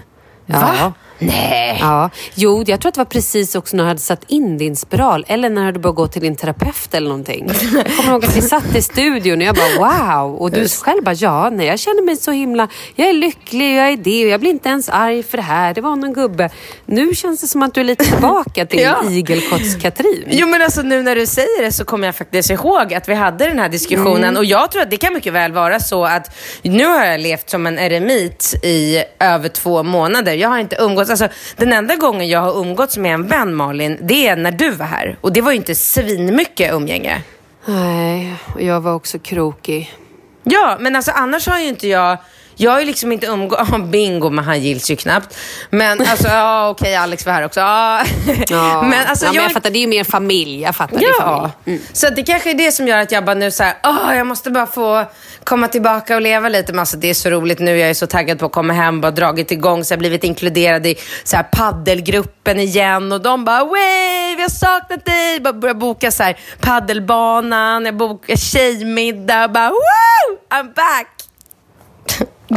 Va? 0.47 0.93
Nej. 1.19 1.79
Ja. 1.81 2.11
Jo, 2.35 2.65
jag 2.67 2.81
tror 2.81 2.89
att 2.89 2.95
det 2.95 3.01
var 3.01 3.05
precis 3.05 3.55
också 3.55 3.77
när 3.77 3.85
du 3.85 3.89
hade 3.89 4.01
satt 4.01 4.25
in 4.29 4.59
din 4.59 4.77
spiral 4.77 5.25
eller 5.29 5.51
när 5.51 5.73
du 5.73 5.79
började 5.79 5.97
gå 5.97 6.07
till 6.09 6.23
din 6.23 6.37
terapeut 6.37 6.95
eller 6.95 7.09
någonting. 7.09 7.51
Jag 7.75 7.97
kommer 7.97 8.12
ihåg 8.12 8.25
att 8.25 8.37
vi 8.37 8.43
satt 8.43 8.77
i 8.77 8.83
studion 8.83 9.39
och 9.41 9.47
jag 9.47 9.55
bara 9.57 10.23
wow. 10.23 10.37
Och 10.37 10.51
du 10.51 10.69
själv 10.69 11.05
bara 11.05 11.15
ja, 11.15 11.51
nej, 11.51 11.67
jag 11.67 11.79
känner 11.79 12.03
mig 12.03 12.17
så 12.17 12.31
himla... 12.31 12.69
Jag 12.95 13.09
är 13.09 13.12
lycklig, 13.12 13.79
jag 13.79 13.89
är 13.93 13.97
det 13.97 14.25
och 14.25 14.31
jag 14.31 14.41
blir 14.41 14.51
inte 14.51 14.69
ens 14.69 14.89
arg 14.89 15.23
för 15.23 15.37
det 15.37 15.43
här. 15.43 15.75
Det 15.75 15.81
var 15.81 15.97
någon 15.97 16.12
gubbe. 16.12 16.51
Nu 16.87 17.15
känns 17.15 17.41
det 17.41 17.47
som 17.47 17.62
att 17.62 17.75
du 17.75 17.81
är 17.81 17.85
lite 17.85 18.05
tillbaka 18.05 18.67
till 18.67 18.81
Ja. 18.85 18.97
igelkotts-Katrin. 19.09 20.25
Jo 20.31 20.47
men 20.47 20.62
alltså 20.62 20.83
nu 20.83 21.03
när 21.03 21.17
du 21.17 21.27
säger 21.27 21.62
det 21.62 21.73
så 21.73 21.85
kommer 21.85 22.07
jag 22.09 22.15
faktiskt 22.17 22.51
ihåg 22.51 22.95
att 22.95 23.09
vi 23.09 23.15
hade 23.15 23.47
den 23.49 23.59
här 23.59 23.69
diskussionen 23.69 24.25
Mm. 24.25 24.37
och 24.37 24.45
jag 24.45 24.71
tror 24.71 24.83
att 24.83 24.91
det 24.91 24.97
kan 24.97 25.15
mycket 25.15 25.33
väl 25.33 25.53
vara 25.53 25.81
så 25.81 26.05
att 26.05 26.37
nu 26.62 26.85
har 26.85 27.05
jag 27.05 27.21
levt 27.21 27.51
som 27.51 27.67
en 27.67 27.79
eremit 27.79 28.55
i 28.62 29.03
över 29.21 29.49
två 29.49 29.83
månader. 29.83 30.33
Jag 30.35 30.49
har 30.49 30.59
inte 30.59 30.77
umgåtts, 30.81 31.04
alltså 31.11 31.29
den 31.57 31.73
enda 31.73 31.97
gången 31.97 32.29
jag 32.29 32.41
har 32.41 32.61
umgåtts 32.61 32.97
med 32.97 33.15
en 33.15 33.27
vän 33.27 33.55
Malin, 33.55 33.99
det 34.03 34.29
är 34.29 34.37
när 34.37 34.53
du 34.53 34.71
var 34.71 34.87
här 34.87 35.19
och 35.21 35.33
det 35.33 35.41
var 35.41 35.51
ju 35.51 35.57
inte 35.57 35.75
svinmycket 35.75 36.73
umgänge. 36.73 37.23
Nej, 37.65 38.35
och 38.55 38.63
jag 38.63 38.81
var 38.81 38.95
också 38.95 39.19
krokig. 39.19 39.95
Ja, 40.43 40.77
men 40.81 40.97
alltså 40.97 41.11
annars 41.11 41.47
har 41.47 41.59
ju 41.59 41.69
inte 41.69 41.89
jag 41.89 42.19
jag 42.57 42.71
har 42.71 42.81
ju 42.81 42.87
liksom 42.87 43.13
inte 43.13 43.27
umgått, 43.27 43.59
oh, 43.61 43.79
bingo 43.91 44.31
men 44.31 44.45
han 44.45 44.61
gills 44.63 44.91
ju 44.91 44.97
knappt. 44.97 45.37
Men 45.71 46.01
alltså, 46.09 46.29
ja 46.29 46.69
okej 46.69 46.97
Alex 46.97 47.27
var 47.27 47.33
här 47.33 47.45
också. 47.45 47.61
Ja. 47.61 48.03
Ja. 48.49 48.83
Men 48.91 49.07
alltså 49.07 49.25
ja, 49.25 49.31
men 49.33 49.37
jag 49.37 49.45
jag 49.45 49.53
fattar, 49.53 49.71
det 49.71 49.79
är 49.79 49.81
ju 49.81 49.87
mer 49.87 50.05
familj. 50.05 50.61
Jag 50.63 50.77
fattar, 50.77 50.99
Ja. 51.19 51.51
Mm. 51.67 51.81
så 51.93 52.11
det 52.11 52.23
kanske 52.23 52.51
är 52.51 52.55
det 52.55 52.73
som 52.73 52.89
gör 52.89 52.99
att 52.99 53.13
jag 53.13 53.25
bara 53.25 53.35
nu 53.35 53.51
så 53.51 53.63
här, 53.63 53.75
åh, 53.85 54.17
jag 54.17 54.27
måste 54.27 54.51
bara 54.51 54.67
få 54.67 55.05
komma 55.45 55.69
tillbaka 55.69 56.15
och 56.15 56.23
leva 56.23 56.49
lite. 56.49 56.73
Men 56.73 56.79
alltså, 56.81 56.97
det 56.97 57.11
är 57.11 57.15
så 57.15 57.31
roligt 57.31 57.59
nu, 57.59 57.79
jag 57.79 57.91
är 57.91 57.95
så 57.95 58.07
taggad 58.07 58.39
på 58.39 58.47
att 58.47 58.53
komma 58.53 58.73
hem, 58.73 59.01
bara 59.01 59.11
dragit 59.11 59.51
igång, 59.51 59.85
så 59.85 59.93
jag 59.93 59.97
har 59.97 60.01
blivit 60.01 60.25
inkluderad 60.25 60.87
i 60.87 60.97
så 61.25 61.37
här 61.37 61.43
paddelgruppen 61.53 62.61
igen 62.61 63.13
och 63.13 63.21
de 63.23 63.45
bara, 63.45 63.65
wey, 63.65 64.37
vi 64.37 64.43
har 64.43 64.49
saknat 64.49 65.05
dig. 65.05 65.41
Bara 65.41 65.53
börjar 65.53 65.75
boka 65.75 66.11
så 66.11 66.23
här 66.23 66.39
paddelbanan, 66.61 67.85
jag 67.87 67.97
bokar 67.97 68.37
tjejmiddag, 68.37 69.49
bara 69.49 69.71
woo, 69.71 70.39
I'm 70.51 70.75
back. 70.75 71.09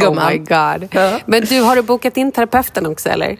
Gumman. 0.00 0.26
Oh 0.26 0.30
my 0.30 0.38
god. 0.38 0.88
Ja. 0.90 1.20
Men 1.26 1.44
du, 1.44 1.60
har 1.60 1.76
du 1.76 1.82
bokat 1.82 2.16
in 2.16 2.32
terapeuten 2.32 2.86
också 2.86 3.08
eller? 3.08 3.38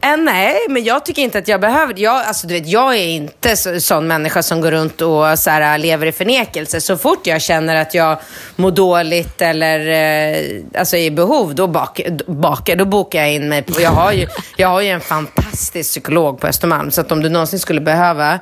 Eh, 0.00 0.16
nej, 0.16 0.56
men 0.68 0.84
jag 0.84 1.04
tycker 1.04 1.22
inte 1.22 1.38
att 1.38 1.48
jag 1.48 1.60
behöver 1.60 1.94
jag, 1.96 2.26
alltså, 2.26 2.46
du 2.46 2.54
vet, 2.54 2.68
jag 2.68 2.94
är 2.94 3.06
inte 3.06 3.56
så, 3.56 3.80
sån 3.80 4.06
människa 4.06 4.42
som 4.42 4.60
går 4.60 4.70
runt 4.70 5.00
och 5.00 5.38
så 5.38 5.50
här, 5.50 5.78
lever 5.78 6.06
i 6.06 6.12
förnekelse. 6.12 6.80
Så 6.80 6.96
fort 6.96 7.26
jag 7.26 7.42
känner 7.42 7.76
att 7.76 7.94
jag 7.94 8.18
mår 8.56 8.70
dåligt 8.70 9.42
eller 9.42 9.88
eh, 9.88 10.62
alltså, 10.78 10.96
är 10.96 11.00
i 11.00 11.10
behov, 11.10 11.54
då, 11.54 11.66
bak, 11.66 12.00
bak, 12.26 12.70
då 12.76 12.84
bokar 12.84 13.20
jag 13.20 13.32
in 13.32 13.48
mig. 13.48 13.62
På, 13.62 13.80
jag, 13.80 13.90
har 13.90 14.12
ju, 14.12 14.26
jag 14.56 14.68
har 14.68 14.80
ju 14.80 14.88
en 14.88 15.00
fantastisk 15.00 15.90
psykolog 15.90 16.40
på 16.40 16.46
Östermalm, 16.46 16.90
så 16.90 17.00
att 17.00 17.12
om 17.12 17.22
du 17.22 17.28
någonsin 17.28 17.58
skulle 17.58 17.80
behöva 17.80 18.38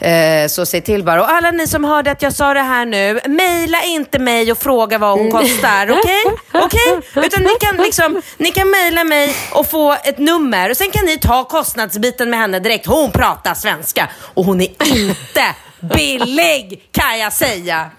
Eh, 0.00 0.48
så 0.48 0.66
säg 0.66 0.80
till 0.80 1.04
bara. 1.04 1.22
Och 1.22 1.30
alla 1.30 1.50
ni 1.50 1.66
som 1.66 1.84
hörde 1.84 2.10
att 2.10 2.22
jag 2.22 2.32
sa 2.32 2.54
det 2.54 2.60
här 2.60 2.86
nu, 2.86 3.20
mejla 3.26 3.82
inte 3.82 4.18
mig 4.18 4.52
och 4.52 4.58
fråga 4.58 4.98
vad 4.98 5.18
hon 5.18 5.30
kostar, 5.30 5.90
okej? 5.98 6.24
Okej? 6.52 7.00
Utan 7.26 7.42
ni 7.42 7.50
kan 7.60 7.76
liksom, 7.76 8.22
ni 8.36 8.50
kan 8.50 8.70
mejla 8.70 9.04
mig 9.04 9.36
och 9.52 9.70
få 9.70 9.92
ett 10.04 10.18
nummer 10.18 10.70
och 10.70 10.76
sen 10.76 10.90
kan 10.90 11.04
ni 11.04 11.18
ta 11.18 11.44
kostnadsbiten 11.44 12.30
med 12.30 12.38
henne 12.38 12.58
direkt. 12.58 12.86
Hon 12.86 13.10
pratar 13.10 13.54
svenska 13.54 14.08
och 14.20 14.44
hon 14.44 14.60
är 14.60 14.68
inte 14.96 15.44
billig 15.80 16.82
kan 16.92 17.18
jag 17.18 17.32
säga. 17.32 17.90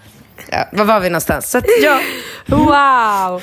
Ja, 0.50 0.68
var 0.72 0.84
var 0.84 1.00
vi 1.00 1.08
någonstans? 1.08 1.50
Så 1.50 1.58
att, 1.58 1.64
ja. 1.82 2.00
Wow! 2.46 3.42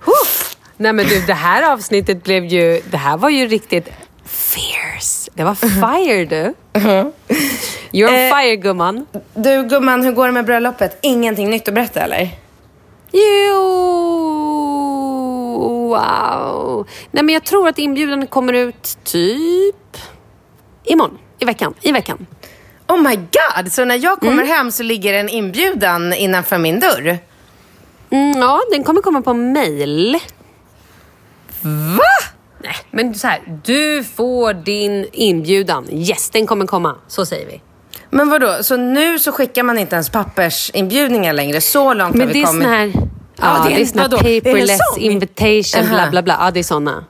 Huff. 0.00 0.56
Nej 0.76 0.92
men 0.92 1.06
du, 1.06 1.20
det 1.20 1.34
här 1.34 1.72
avsnittet 1.72 2.24
blev 2.24 2.44
ju, 2.44 2.82
det 2.90 2.96
här 2.96 3.16
var 3.16 3.28
ju 3.28 3.46
riktigt 3.46 3.88
fierce. 4.30 5.30
Det 5.34 5.44
var 5.44 5.54
fire 5.54 6.24
du. 6.24 6.54
You're 7.92 8.08
on 8.08 8.14
Eh, 8.14 8.34
fire 8.34 8.56
gumman. 8.56 9.06
Du 9.34 9.62
gumman, 9.68 10.02
hur 10.04 10.12
går 10.12 10.26
det 10.26 10.32
med 10.32 10.44
bröllopet? 10.44 10.98
Ingenting 11.02 11.50
nytt 11.50 11.68
att 11.68 11.74
berätta 11.74 12.00
eller? 12.00 12.28
Jo, 13.12 13.60
wow. 15.88 16.86
Nej 17.10 17.24
men 17.24 17.32
jag 17.32 17.44
tror 17.44 17.68
att 17.68 17.78
inbjudan 17.78 18.26
kommer 18.26 18.52
ut 18.52 18.98
typ 19.04 19.96
imorgon, 20.84 21.18
i 21.38 21.44
veckan. 21.44 21.74
I 21.80 21.92
veckan. 21.92 22.26
Oh 22.88 23.02
my 23.02 23.16
god, 23.16 23.72
så 23.72 23.84
när 23.84 23.96
jag 23.98 24.20
kommer 24.20 24.44
hem 24.44 24.70
så 24.70 24.82
ligger 24.82 25.14
en 25.14 25.28
inbjudan 25.28 26.12
innanför 26.12 26.58
min 26.58 26.80
dörr? 26.80 27.18
Mm, 28.10 28.38
ja, 28.40 28.60
den 28.72 28.84
kommer 28.84 29.02
komma 29.02 29.22
på 29.22 29.34
mail. 29.34 30.18
Va? 31.98 32.30
Nej, 32.62 32.74
men 32.90 33.14
så 33.14 33.26
här. 33.28 33.40
Du 33.64 34.04
får 34.04 34.54
din 34.54 35.06
inbjudan. 35.12 35.86
Yes, 35.90 36.30
den 36.30 36.46
kommer 36.46 36.66
komma. 36.66 36.96
Så 37.08 37.26
säger 37.26 37.46
vi. 37.46 37.62
Men 38.10 38.30
vadå, 38.30 38.58
så 38.62 38.76
nu 38.76 39.18
så 39.18 39.32
skickar 39.32 39.62
man 39.62 39.78
inte 39.78 39.94
ens 39.96 40.10
pappersinbjudningar 40.10 41.32
längre? 41.32 41.60
Så 41.60 41.94
långt 41.94 42.14
Men 42.14 42.20
har 42.20 42.26
det 42.26 42.32
vi 42.32 42.42
är 42.42 42.46
kommit? 42.46 42.68
Ja, 43.36 43.66
det 43.68 43.80
är 43.80 43.84
sån 43.86 43.98
här 43.98 44.08
vadå? 44.08 44.16
Är 44.16 44.22
det 44.22 44.36
en 44.36 44.42
paperless 44.42 44.80
invitation, 44.98 45.88
bla 45.88 45.98
Aha. 46.00 46.10
bla 46.10 46.22
bla. 46.22 46.36
Ja, 46.40 46.50
det 46.50 46.60
är 46.60 46.64
såna. 46.64 47.04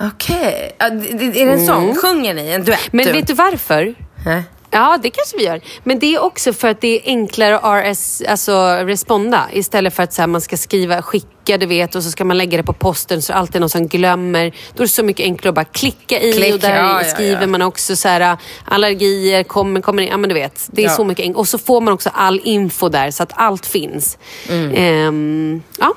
Okej. 0.00 0.76
Ja, 0.78 0.90
det- 0.90 0.96
det- 1.18 1.42
är 1.42 1.46
det 1.46 1.52
en 1.52 1.66
sång? 1.66 1.94
Sjunger 1.94 2.34
ni 2.34 2.48
en 2.50 2.64
duett? 2.64 2.92
Men 2.92 3.04
vet 3.12 3.26
du 3.26 3.34
varför? 3.34 3.94
Hä? 4.24 4.42
Ja, 4.76 4.98
det 5.02 5.10
kanske 5.10 5.36
vi 5.36 5.44
gör. 5.44 5.60
Men 5.84 5.98
det 5.98 6.14
är 6.14 6.22
också 6.22 6.52
för 6.52 6.68
att 6.68 6.80
det 6.80 6.88
är 6.96 7.00
enklare 7.06 7.58
att 7.58 7.84
RS, 7.96 8.22
alltså, 8.28 8.52
responda 8.84 9.46
istället 9.52 9.94
för 9.94 10.02
att 10.02 10.12
så 10.12 10.22
här, 10.22 10.26
man 10.26 10.40
ska 10.40 10.56
skriva, 10.56 11.02
skicka, 11.02 11.56
du 11.58 11.66
vet, 11.66 11.94
och 11.94 12.02
så 12.02 12.10
ska 12.10 12.24
man 12.24 12.38
lägga 12.38 12.56
det 12.56 12.62
på 12.62 12.72
posten 12.72 13.22
så 13.22 13.32
är 13.32 13.34
det 13.34 13.40
alltid 13.40 13.60
någon 13.60 13.70
som 13.70 13.88
glömmer. 13.88 14.52
Då 14.74 14.82
är 14.82 14.86
det 14.86 14.88
så 14.88 15.02
mycket 15.02 15.24
enklare 15.24 15.48
att 15.48 15.54
bara 15.54 15.64
klicka 15.64 16.20
i 16.20 16.32
Klick, 16.32 16.54
och 16.54 16.60
där 16.60 16.76
ja, 16.76 17.04
skriver 17.04 17.40
ja. 17.40 17.46
man 17.46 17.62
också 17.62 17.96
så 17.96 18.08
här, 18.08 18.36
allergier, 18.64 19.42
kommer, 19.42 19.80
kommer 19.80 20.02
in, 20.02 20.08
ja 20.08 20.16
men 20.16 20.28
du 20.28 20.34
vet. 20.34 20.68
Det 20.72 20.82
är 20.82 20.86
Ja. 20.86 20.92
så 20.92 21.04
mycket 21.04 21.22
enklare. 21.22 21.40
Och 21.40 21.48
så 21.48 21.58
får 21.58 21.80
man 21.80 21.94
också 21.94 22.10
all 22.14 22.40
info 22.44 22.88
där 22.88 23.10
så 23.10 23.22
att 23.22 23.32
allt 23.34 23.66
finns. 23.66 24.18
Ehm, 24.48 25.62
ja, 25.78 25.94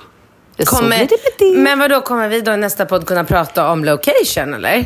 Kommer, 0.66 1.08
men 1.56 1.80
vad 1.80 1.90
då 1.90 2.02
kommer 2.02 2.28
vi 2.28 2.42
då 2.42 2.52
i 2.52 2.58
nästa 2.58 2.86
podd 2.86 3.06
kunna 3.06 3.24
prata 3.24 3.72
om 3.72 3.86
location 3.86 4.54
eller? 4.54 4.86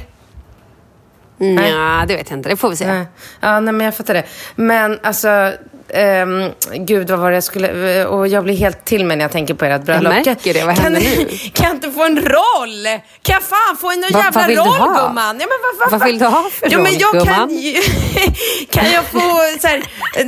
Ja, 1.37 2.05
det 2.07 2.15
vet 2.15 2.29
jag 2.29 2.39
inte. 2.39 2.49
Det 2.49 2.55
får 2.55 2.69
vi 2.69 2.75
se. 2.75 2.87
Nej. 2.87 3.05
Ja, 3.39 3.59
nej, 3.59 3.73
men 3.73 3.85
jag 3.85 3.95
fattar 3.95 4.13
det. 4.13 4.23
Men 4.55 4.99
alltså, 5.03 5.53
ehm, 5.93 6.49
gud 6.73 7.09
vad 7.09 7.19
var 7.19 7.29
det 7.31 7.35
jag 7.37 7.43
skulle... 7.43 8.05
Och 8.05 8.27
jag 8.27 8.43
blir 8.43 8.55
helt 8.57 8.85
till 8.85 9.05
mig 9.05 9.17
när 9.17 9.23
jag 9.23 9.31
tänker 9.31 9.53
på 9.53 9.65
ert 9.65 9.81
bröllop. 9.83 10.13
Jag 10.13 10.25
märker 10.27 10.53
det. 10.53 10.63
Vad 10.65 10.75
kan, 10.75 10.83
händer 10.83 11.01
nu? 11.01 11.25
Kan 11.53 11.65
jag 11.67 11.75
inte 11.75 11.91
få 11.91 12.03
en 12.03 12.17
roll? 12.21 12.83
Kan 13.21 13.33
jag 13.33 13.43
fan 13.43 13.77
få 13.81 13.91
en 13.91 14.01
Va- 14.01 14.07
jävla 14.35 14.61
roll 14.63 14.77
gumman? 14.95 15.39
Ja, 15.39 15.47
men 15.47 15.79
vad, 15.79 15.91
vad, 15.91 15.99
Vad 15.99 16.07
vill 16.09 16.19
du 16.19 16.25
ha 16.25 16.49
för 16.51 16.71
ja, 16.71 16.77
men 16.77 16.91
roll, 16.91 16.95
jag 16.99 17.11
kan, 17.11 17.23
gumman? 17.23 17.49
ju, 17.49 17.73
kan 18.71 18.91
jag 18.91 19.03
få 19.05 19.19
så 19.61 19.67
här, 19.67 19.83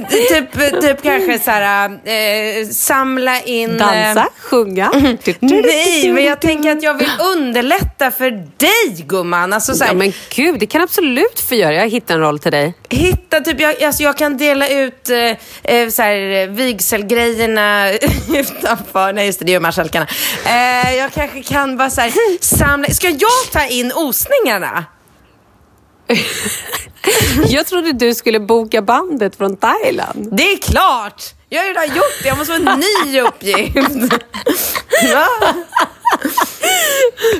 typ, 0.09 0.81
typ 0.81 1.03
kanske 1.03 1.39
så 1.39 1.51
här, 1.51 1.89
eh, 1.89 2.67
samla 2.67 3.41
in... 3.41 3.71
eh, 3.71 3.77
Dansa, 3.77 4.27
sjunga. 4.41 4.91
Nej, 5.39 6.11
men 6.11 6.23
jag 6.23 6.41
tänker 6.41 6.71
att 6.71 6.83
jag 6.83 6.93
vill 6.93 7.09
underlätta 7.35 8.11
för 8.11 8.31
dig 8.57 9.05
gumman. 9.07 9.53
Alltså, 9.53 9.73
så 9.73 9.83
här, 9.83 9.91
Ja, 9.91 9.97
men 9.97 10.13
gud, 10.35 10.59
det 10.59 10.65
kan 10.65 10.81
absolut 10.81 11.39
få 11.49 11.55
göra. 11.55 11.73
Jag 11.73 11.89
hittar 11.89 12.15
en 12.15 12.21
roll 12.21 12.39
till 12.39 12.51
dig. 12.51 12.73
Hitta 12.89 13.39
typ, 13.39 13.59
jag, 13.61 13.83
alltså 13.83 14.03
jag 14.03 14.17
kan 14.17 14.37
dela 14.37 14.67
ut 14.69 15.09
eh, 15.09 15.37
eh, 15.63 15.89
så 15.89 16.01
här, 16.01 16.47
vigselgrejerna 16.47 17.91
utanför. 18.33 19.13
Nej 19.13 19.25
just 19.25 19.39
det, 19.39 19.45
det 19.45 19.51
gör 19.51 19.59
marskalkarna. 19.59 20.07
Eh, 20.45 20.95
jag 20.95 21.13
kanske 21.13 21.43
kan 21.43 21.77
bara 21.77 21.89
så 21.89 22.01
här, 22.01 22.11
samla. 22.41 22.89
Ska 22.89 23.09
jag 23.09 23.51
ta 23.51 23.65
in 23.65 23.91
osningarna? 23.95 24.85
Jag 27.47 27.65
trodde 27.67 27.93
du 27.93 28.15
skulle 28.15 28.39
boka 28.39 28.81
bandet 28.81 29.35
från 29.35 29.57
Thailand. 29.57 30.29
Det 30.31 30.43
är 30.43 30.57
klart! 30.57 31.23
Jag 31.49 31.59
har 31.59 31.65
ju 31.67 31.73
redan 31.73 31.95
gjort 31.95 32.23
det. 32.23 32.27
Jag 32.27 32.37
måste 32.37 32.53
få 32.53 32.59
en 32.71 32.79
ny 33.03 33.19
uppgift. 33.27 34.13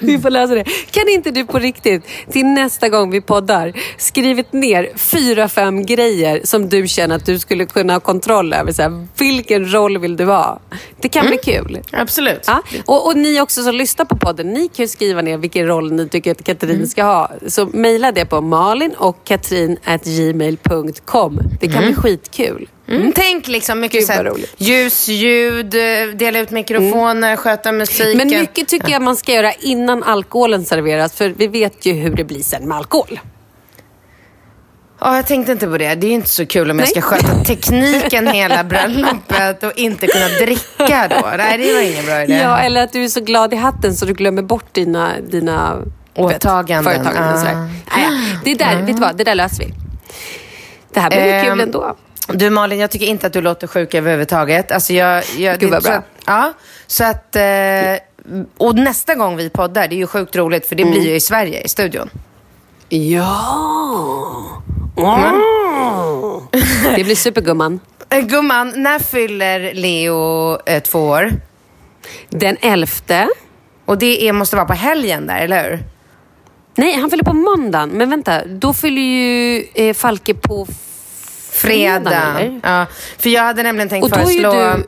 Vi 0.12 0.20
får 0.20 0.30
lösa 0.30 0.56
det. 0.56 0.64
Kan 0.91 1.10
inte 1.10 1.32
du 1.32 1.45
på 1.45 1.60
riktigt, 1.60 2.03
till 2.32 2.45
nästa 2.45 2.89
gång 2.89 3.12
vi 3.12 3.22
poddar, 3.22 3.74
skrivit 3.97 4.53
ner 4.53 4.89
fyra, 4.95 5.49
fem 5.49 5.86
grejer 5.86 6.41
som 6.43 6.70
du 6.70 6.88
känner 6.88 7.16
att 7.16 7.26
du 7.26 7.39
skulle 7.39 7.66
kunna 7.66 7.93
ha 7.93 7.99
kontroll 7.99 8.53
över? 8.53 8.72
Så 8.72 8.82
här, 8.82 9.08
vilken 9.18 9.74
roll 9.74 9.97
vill 9.97 10.18
du 10.18 10.26
ha? 10.26 10.60
Det 11.01 11.10
kan 11.10 11.28
bli 11.28 11.38
kul. 11.38 11.80
Absolut. 11.91 12.43
Ja, 12.47 12.64
och, 12.86 13.08
och 13.08 13.18
ni 13.18 13.41
också 13.41 13.64
som 13.64 13.76
lyssnar 13.76 14.06
på 14.06 14.18
podden, 14.18 14.53
ni 14.53 14.68
kan 14.68 14.88
skriva 14.88 15.22
ner 15.22 15.38
vilken 15.38 15.68
roll 15.68 15.91
ni 15.91 16.10
tycker 16.10 16.32
att 16.32 16.43
Katrin 16.43 16.88
ska 16.88 17.03
ha. 17.03 17.32
Så 17.47 17.66
mejla 17.66 18.12
det 18.12 18.26
på 18.26 18.41
malin 18.41 18.93
och 18.97 19.24
katrin 19.24 19.78
gmail.com. 20.03 21.39
Det 21.60 21.68
kan 21.68 21.84
bli 21.84 21.95
skitkul. 21.95 22.68
Mm. 22.88 23.12
Tänk 23.16 23.48
liksom 23.48 23.80
mycket 23.80 24.06
så 24.06 24.14
här, 24.14 24.34
ljus, 24.58 25.08
ljud, 25.08 25.76
eh, 25.76 26.16
dela 26.16 26.40
ut 26.40 26.52
mikrofoner, 26.52 27.36
sköta 27.36 27.72
musiken. 27.72 28.18
Men 28.18 28.28
mycket 28.28 28.68
tycker 28.68 28.90
jag 28.90 29.02
man 29.02 29.16
ska 29.16 29.32
göra 29.32 29.54
innan 29.54 30.04
alkoholen 30.04 30.66
serveras. 30.66 31.14
För 31.14 31.30
vi 31.30 31.48
vet 31.48 31.86
ju 31.86 31.94
hur 31.94 32.16
det 32.16 32.24
blir 32.24 32.44
sen 32.44 32.68
med 32.68 32.78
alkohol. 32.78 33.20
Ja, 35.00 35.16
jag 35.16 35.28
tänkte 35.28 35.52
inte 35.52 35.68
på 35.68 35.78
det. 35.78 35.96
Det 35.96 36.08
är 36.08 36.12
inte 36.12 36.30
så 36.30 36.46
kul 36.46 36.72
om 36.72 36.80
jag 36.80 36.86
Nej. 36.86 36.92
ska 36.92 37.02
sköta 37.02 37.44
tekniken 37.44 38.28
hela 38.28 38.64
bröllopet 38.64 39.64
och 39.64 39.72
inte 39.76 40.08
kunna 40.08 40.28
dricka 40.28 41.08
då. 41.10 41.32
Nej, 41.38 41.58
det 41.58 41.74
var 41.74 41.82
ingen 41.82 42.06
bra 42.06 42.24
idé. 42.24 42.34
Ja, 42.34 42.58
eller 42.60 42.84
att 42.84 42.94
du 42.94 43.04
är 43.04 43.08
så 43.08 43.22
glad 43.22 43.54
i 43.54 43.56
hatten 43.58 43.96
så 43.96 44.06
du 44.06 44.14
glömmer 44.14 44.42
bort 44.42 44.74
dina, 44.74 45.12
dina 45.30 45.78
Åtaganden. 46.16 46.84
Vet, 46.94 47.04
företaganden 47.04 47.34
och 47.34 47.40
sådär. 47.40 47.56
Ah. 47.88 47.98
Nej, 47.98 48.38
det 48.44 48.56
där, 48.56 48.76
vet 48.82 48.88
du 48.96 49.02
vad, 49.02 49.18
det 49.18 49.24
där 49.24 49.36
löser 49.36 49.64
vi. 49.64 49.74
Det 50.94 51.00
här 51.00 51.10
blir 51.10 51.26
ju 51.26 51.32
Ehm, 51.32 51.46
kul 51.46 51.60
ändå. 51.60 51.96
Du 52.28 52.50
Malin, 52.50 52.80
jag 52.80 52.92
tycker 52.92 53.06
inte 53.06 53.28
att 53.28 53.34
du 53.34 53.42
låter 53.42 53.68
sjuk 53.68 53.94
överhuvudtaget. 53.94 54.72
Alltså 54.72 54.94
jag, 54.94 55.24
jag, 55.38 55.60
Gud, 55.60 55.72
vad 55.72 55.84
så 55.84 55.90
bra. 55.90 55.98
att- 55.98 56.06
Ja, 56.26 56.54
så 56.88 57.04
att... 57.04 57.36
Eh, 57.36 57.44
och 58.58 58.76
nästa 58.76 59.16
gång 59.16 59.36
vi 59.38 59.50
poddar, 59.50 59.88
det 59.88 59.96
är 59.96 59.98
ju 59.98 60.08
sjukt 60.08 60.36
roligt 60.36 60.66
för 60.68 60.76
det 60.76 60.84
Mm. 60.84 60.94
blir 60.94 61.08
ju 61.10 61.16
i 61.16 61.20
Sverige, 61.20 61.62
i 61.62 61.68
studion. 61.70 62.10
Ja! 62.90 64.62
Mm. 64.98 65.42
Det 66.96 67.04
blir 67.04 67.16
supergumman. 67.16 67.80
Eh, 68.10 68.20
gumman, 68.26 68.74
när 68.76 69.00
fyller 69.00 69.74
Leo 69.74 70.58
eh, 70.66 70.84
två 70.84 71.00
år? 71.00 71.32
Den 72.30 72.58
elfte. 72.62 73.28
Och 73.86 73.98
det 73.98 74.28
är, 74.28 74.34
måste 74.34 74.56
vara 74.56 74.66
på 74.66 74.74
helgen 74.74 75.28
där, 75.28 75.38
eller 75.40 75.70
hur? 75.70 75.80
Nej, 76.76 76.94
han 77.00 77.10
fyller 77.10 77.24
på 77.24 77.34
måndagen. 77.34 77.90
Men 77.90 78.10
vänta, 78.10 78.46
då 78.46 78.74
fyller 78.74 79.02
ju 79.02 79.66
eh, 79.76 79.94
Falke 79.94 80.34
på 80.34 80.68
Fredag. 81.56 82.60
Ja, 82.64 82.86
för 83.18 83.30
jag 83.30 83.43
hade 83.43 83.64
nämligen 83.64 83.89
tänkt 83.89 84.03
Och 84.03 84.10
då 84.10 84.16
är 84.20 84.24
föreslå... 84.26 84.51
du 84.53 84.84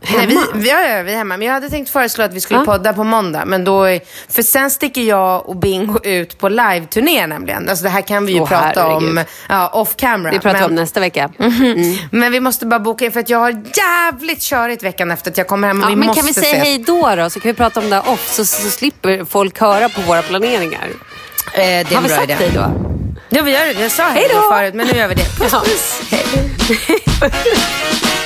Nej, 0.00 0.26
hemma. 0.26 0.40
vi, 0.54 0.60
vi, 0.60 0.68
ja, 0.70 0.80
ja, 0.80 1.02
vi 1.02 1.12
är 1.12 1.16
hemma. 1.16 1.36
Men 1.36 1.46
jag 1.46 1.54
hade 1.54 1.70
tänkt 1.70 1.90
föreslå 1.90 2.24
att 2.24 2.34
vi 2.34 2.40
skulle 2.40 2.60
Ja. 2.60 2.64
podda 2.64 2.92
på 2.92 3.04
måndag. 3.04 3.44
Men 3.46 3.64
då, 3.64 3.82
är- 3.84 4.00
för 4.28 4.42
sen 4.42 4.70
sticker 4.70 5.02
jag 5.02 5.48
och 5.48 5.56
Bingo 5.56 5.98
ut 6.04 6.38
på 6.38 6.48
live-turné 6.48 7.26
nämligen. 7.26 7.68
Alltså 7.68 7.82
det 7.84 7.88
här 7.90 8.00
kan 8.00 8.26
vi 8.26 8.32
ju 8.32 8.40
Åh, 8.40 8.48
prata 8.48 8.86
om 8.86 9.02
herregud. 9.16 9.26
ja, 9.48 9.68
off 9.68 9.96
camera. 9.96 10.32
Det 10.32 10.40
pratar 10.40 10.58
vi 10.58 10.64
om 10.64 10.74
nästa 10.74 11.00
vecka. 11.00 11.30
men 12.10 12.32
vi 12.32 12.40
måste 12.40 12.66
bara 12.66 12.80
boka 12.80 13.04
in 13.04 13.12
för 13.12 13.20
att 13.20 13.28
jag 13.30 13.38
har 13.38 13.62
jävligt 13.76 14.42
körigt 14.42 14.82
veckan 14.82 15.10
efter 15.10 15.30
att 15.30 15.38
jag 15.38 15.46
kommer 15.46 15.68
hem 15.68 15.80
Ja, 15.82 15.88
vi 15.88 15.96
men 15.96 16.14
kan 16.14 16.26
vi 16.26 16.34
säga 16.34 16.46
ses. 16.46 16.62
hej 16.64 16.78
då 16.78 17.14
då? 17.16 17.30
Så 17.30 17.40
kan 17.40 17.50
vi 17.50 17.54
prata 17.56 17.80
om 17.80 17.90
det 17.90 18.00
off 18.00 18.28
så, 18.32 18.44
så 18.44 18.70
slipper 18.70 19.24
folk 19.24 19.58
höra 19.60 19.88
på 19.88 20.00
våra 20.00 20.22
planeringar. 20.22 20.88
Eh, 21.54 21.58
det 21.58 21.62
är 21.64 21.84
Har 21.94 22.02
vi 22.02 22.08
bra 22.08 22.16
sagt 22.16 22.30
hej 22.32 22.50
då? 22.54 22.70
Ja, 23.28 23.42
vi 23.42 23.50
gör 23.52 23.66
det. 23.66 23.72
Jag 23.72 23.90
sa 23.90 24.08
hej 24.08 24.26
då 24.34 24.50
förut, 24.50 24.74
men 24.74 24.86
nu 24.86 24.92
gör 24.92 25.08
vi 25.08 25.14
det. 25.14 25.24
Puss, 25.38 25.52
puss. 25.52 26.00